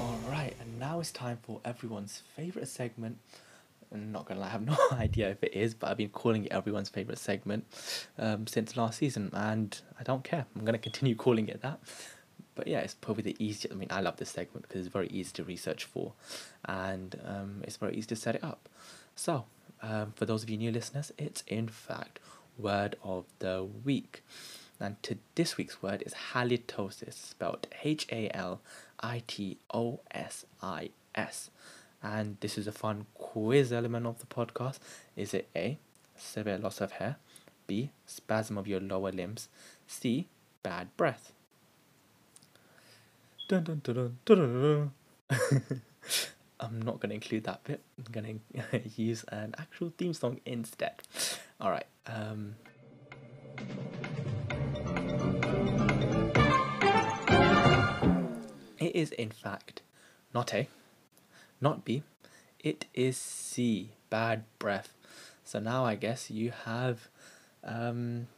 Alright 0.00 0.56
and 0.58 0.78
now 0.78 1.00
it's 1.00 1.12
time 1.12 1.38
for 1.42 1.60
everyone's 1.64 2.22
favorite 2.34 2.68
segment 2.68 3.18
I'm 3.92 4.12
not 4.12 4.26
gonna 4.26 4.40
lie, 4.40 4.46
I 4.46 4.50
have 4.50 4.62
no 4.66 4.76
idea 4.92 5.30
if 5.30 5.42
it 5.42 5.54
is, 5.54 5.74
but 5.74 5.90
I've 5.90 5.96
been 5.96 6.08
calling 6.08 6.44
it 6.44 6.52
everyone's 6.52 6.88
favorite 6.88 7.18
segment 7.18 7.64
um, 8.18 8.46
since 8.46 8.76
last 8.76 8.98
season, 8.98 9.30
and 9.32 9.78
I 9.98 10.02
don't 10.02 10.24
care. 10.24 10.46
I'm 10.56 10.64
gonna 10.64 10.78
continue 10.78 11.14
calling 11.14 11.48
it 11.48 11.62
that. 11.62 11.80
But 12.54 12.66
yeah, 12.66 12.80
it's 12.80 12.94
probably 12.94 13.22
the 13.22 13.36
easiest. 13.38 13.72
I 13.72 13.76
mean, 13.76 13.88
I 13.90 14.00
love 14.00 14.16
this 14.16 14.30
segment 14.30 14.68
because 14.68 14.80
it's 14.82 14.92
very 14.92 15.08
easy 15.08 15.32
to 15.34 15.44
research 15.44 15.84
for, 15.84 16.12
and 16.64 17.18
um, 17.24 17.62
it's 17.64 17.76
very 17.76 17.96
easy 17.96 18.08
to 18.08 18.16
set 18.16 18.34
it 18.34 18.44
up. 18.44 18.68
So, 19.14 19.44
um, 19.82 20.12
for 20.16 20.26
those 20.26 20.42
of 20.42 20.50
you 20.50 20.58
new 20.58 20.70
listeners, 20.70 21.12
it's 21.18 21.42
in 21.46 21.68
fact 21.68 22.20
word 22.58 22.96
of 23.02 23.24
the 23.38 23.66
week. 23.84 24.22
And 24.78 25.00
to 25.04 25.18
this 25.36 25.56
week's 25.56 25.80
word 25.80 26.02
is 26.04 26.12
halitosis, 26.32 27.14
spelled 27.14 27.68
H 27.84 28.06
A 28.10 28.28
L 28.34 28.60
I 29.00 29.22
T 29.26 29.58
O 29.72 30.00
S 30.10 30.44
I 30.60 30.90
S 31.14 31.50
and 32.02 32.36
this 32.40 32.58
is 32.58 32.66
a 32.66 32.72
fun 32.72 33.06
quiz 33.14 33.72
element 33.72 34.06
of 34.06 34.18
the 34.18 34.26
podcast. 34.26 34.78
Is 35.16 35.34
it 35.34 35.48
A, 35.54 35.78
severe 36.16 36.58
loss 36.58 36.80
of 36.80 36.92
hair, 36.92 37.16
B, 37.66 37.90
spasm 38.06 38.58
of 38.58 38.66
your 38.66 38.80
lower 38.80 39.12
limbs, 39.12 39.48
C, 39.86 40.26
bad 40.62 40.88
breath? 40.96 41.32
Dun, 43.48 43.64
dun, 43.64 43.80
dun, 43.84 44.18
dun, 44.24 44.92
dun. 45.30 45.80
I'm 46.60 46.80
not 46.80 47.00
going 47.00 47.10
to 47.10 47.16
include 47.16 47.44
that 47.44 47.64
bit. 47.64 47.80
I'm 47.98 48.12
going 48.12 48.40
to 48.70 48.80
use 48.96 49.24
an 49.28 49.54
actual 49.58 49.92
theme 49.96 50.14
song 50.14 50.40
instead. 50.46 51.02
All 51.60 51.70
right. 51.70 51.86
Um, 52.06 52.54
it 58.78 58.94
is, 58.94 59.10
in 59.12 59.30
fact, 59.30 59.82
not 60.32 60.54
A, 60.54 60.68
not 61.62 61.84
B. 61.84 62.02
It 62.60 62.86
is 62.94 63.16
C, 63.16 63.92
bad 64.10 64.44
breath. 64.58 64.94
So 65.44 65.58
now 65.58 65.84
I 65.84 65.94
guess 65.94 66.30
you 66.30 66.52
have 66.64 67.08
um, 67.64 68.28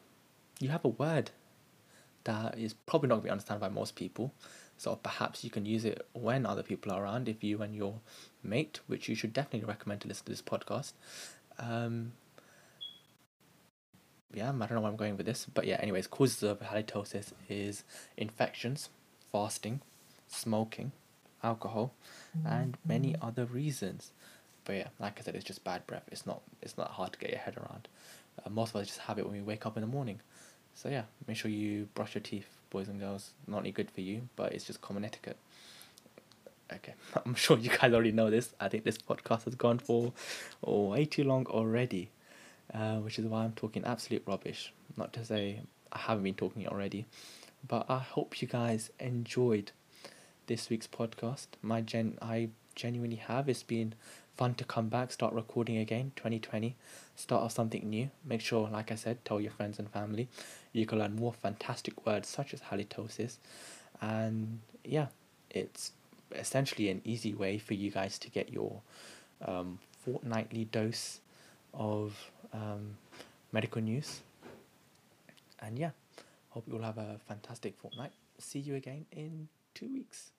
you 0.60 0.68
have 0.68 0.84
a 0.84 0.88
word 0.88 1.30
that 2.24 2.58
is 2.58 2.72
probably 2.72 3.08
not 3.08 3.16
going 3.16 3.22
to 3.22 3.26
be 3.26 3.30
understood 3.30 3.60
by 3.60 3.68
most 3.68 3.96
people. 3.96 4.32
So 4.76 4.96
perhaps 4.96 5.44
you 5.44 5.50
can 5.50 5.66
use 5.66 5.84
it 5.84 6.06
when 6.12 6.46
other 6.46 6.62
people 6.62 6.92
are 6.92 7.04
around, 7.04 7.28
if 7.28 7.44
you 7.44 7.62
and 7.62 7.74
your 7.74 8.00
mate, 8.42 8.80
which 8.86 9.08
you 9.08 9.14
should 9.14 9.32
definitely 9.32 9.68
recommend 9.68 10.00
to 10.02 10.08
listen 10.08 10.26
to 10.26 10.32
this 10.32 10.42
podcast. 10.42 10.92
Um, 11.58 12.12
yeah, 14.32 14.48
I 14.48 14.52
don't 14.52 14.72
know 14.72 14.80
where 14.80 14.90
I'm 14.90 14.96
going 14.96 15.16
with 15.16 15.26
this, 15.26 15.46
but 15.52 15.66
yeah, 15.66 15.76
anyways, 15.80 16.08
causes 16.08 16.42
of 16.42 16.60
halitosis 16.60 17.32
is 17.48 17.84
infections, 18.16 18.88
fasting, 19.30 19.80
smoking, 20.26 20.90
alcohol, 21.42 21.94
and 22.46 22.76
many 22.86 23.14
other 23.20 23.44
reasons. 23.44 24.12
But 24.64 24.76
yeah, 24.76 24.88
like 24.98 25.18
I 25.18 25.22
said, 25.22 25.34
it's 25.34 25.44
just 25.44 25.64
bad 25.64 25.86
breath. 25.86 26.04
It's 26.10 26.26
not 26.26 26.42
it's 26.62 26.76
not 26.76 26.90
hard 26.92 27.12
to 27.12 27.18
get 27.18 27.30
your 27.30 27.38
head 27.38 27.56
around. 27.56 27.88
Uh, 28.44 28.50
most 28.50 28.70
of 28.74 28.80
us 28.80 28.88
just 28.88 29.00
have 29.00 29.18
it 29.18 29.26
when 29.26 29.34
we 29.34 29.42
wake 29.42 29.66
up 29.66 29.76
in 29.76 29.82
the 29.82 29.86
morning. 29.86 30.20
So 30.74 30.88
yeah, 30.88 31.04
make 31.28 31.36
sure 31.36 31.50
you 31.50 31.88
brush 31.94 32.14
your 32.14 32.22
teeth, 32.22 32.48
boys 32.70 32.88
and 32.88 32.98
girls. 32.98 33.30
Not 33.46 33.58
only 33.58 33.70
good 33.70 33.90
for 33.90 34.00
you, 34.00 34.28
but 34.36 34.52
it's 34.52 34.64
just 34.64 34.80
common 34.80 35.04
etiquette. 35.04 35.36
Okay, 36.72 36.94
I'm 37.26 37.34
sure 37.34 37.58
you 37.58 37.70
guys 37.70 37.92
already 37.92 38.12
know 38.12 38.30
this. 38.30 38.54
I 38.58 38.68
think 38.68 38.84
this 38.84 38.98
podcast 38.98 39.44
has 39.44 39.54
gone 39.54 39.78
for 39.78 40.12
oh, 40.64 40.88
way 40.88 41.04
too 41.04 41.24
long 41.24 41.46
already, 41.46 42.10
uh, 42.72 42.96
which 42.96 43.18
is 43.18 43.26
why 43.26 43.44
I'm 43.44 43.52
talking 43.52 43.84
absolute 43.84 44.22
rubbish. 44.26 44.72
Not 44.96 45.12
to 45.12 45.24
say 45.24 45.60
I 45.92 45.98
haven't 45.98 46.24
been 46.24 46.34
talking 46.34 46.66
already, 46.66 47.06
but 47.66 47.86
I 47.88 47.98
hope 47.98 48.40
you 48.40 48.48
guys 48.48 48.90
enjoyed 48.98 49.72
this 50.46 50.70
week's 50.70 50.86
podcast. 50.86 51.46
My 51.62 51.80
gen, 51.80 52.18
I 52.20 52.50
genuinely 52.74 53.16
have. 53.16 53.48
It's 53.48 53.62
been 53.62 53.94
fun 54.36 54.54
to 54.54 54.64
come 54.64 54.88
back, 54.88 55.12
start 55.12 55.32
recording 55.32 55.78
again. 55.78 56.12
2020, 56.16 56.76
start 57.16 57.42
off 57.42 57.52
something 57.52 57.88
new. 57.88 58.10
Make 58.24 58.40
sure, 58.40 58.68
like 58.68 58.92
I 58.92 58.96
said, 58.96 59.24
tell 59.24 59.40
your 59.40 59.50
friends 59.52 59.78
and 59.78 59.90
family. 59.90 60.28
You 60.72 60.86
can 60.86 60.98
learn 60.98 61.16
more 61.16 61.32
fantastic 61.32 62.04
words 62.06 62.28
such 62.28 62.52
as 62.52 62.60
halitosis, 62.60 63.36
and 64.00 64.60
yeah, 64.84 65.06
it's 65.50 65.92
essentially 66.34 66.88
an 66.88 67.00
easy 67.04 67.32
way 67.32 67.58
for 67.58 67.74
you 67.74 67.90
guys 67.90 68.18
to 68.18 68.30
get 68.30 68.52
your 68.52 68.80
um, 69.44 69.78
fortnightly 70.04 70.64
dose 70.66 71.20
of 71.72 72.30
um, 72.52 72.96
medical 73.52 73.80
news. 73.80 74.20
And 75.60 75.78
yeah, 75.78 75.90
hope 76.50 76.64
you 76.66 76.74
all 76.74 76.82
have 76.82 76.98
a 76.98 77.18
fantastic 77.26 77.76
fortnight. 77.76 78.12
See 78.38 78.58
you 78.58 78.74
again 78.74 79.06
in 79.12 79.48
two 79.74 79.92
weeks. 79.92 80.33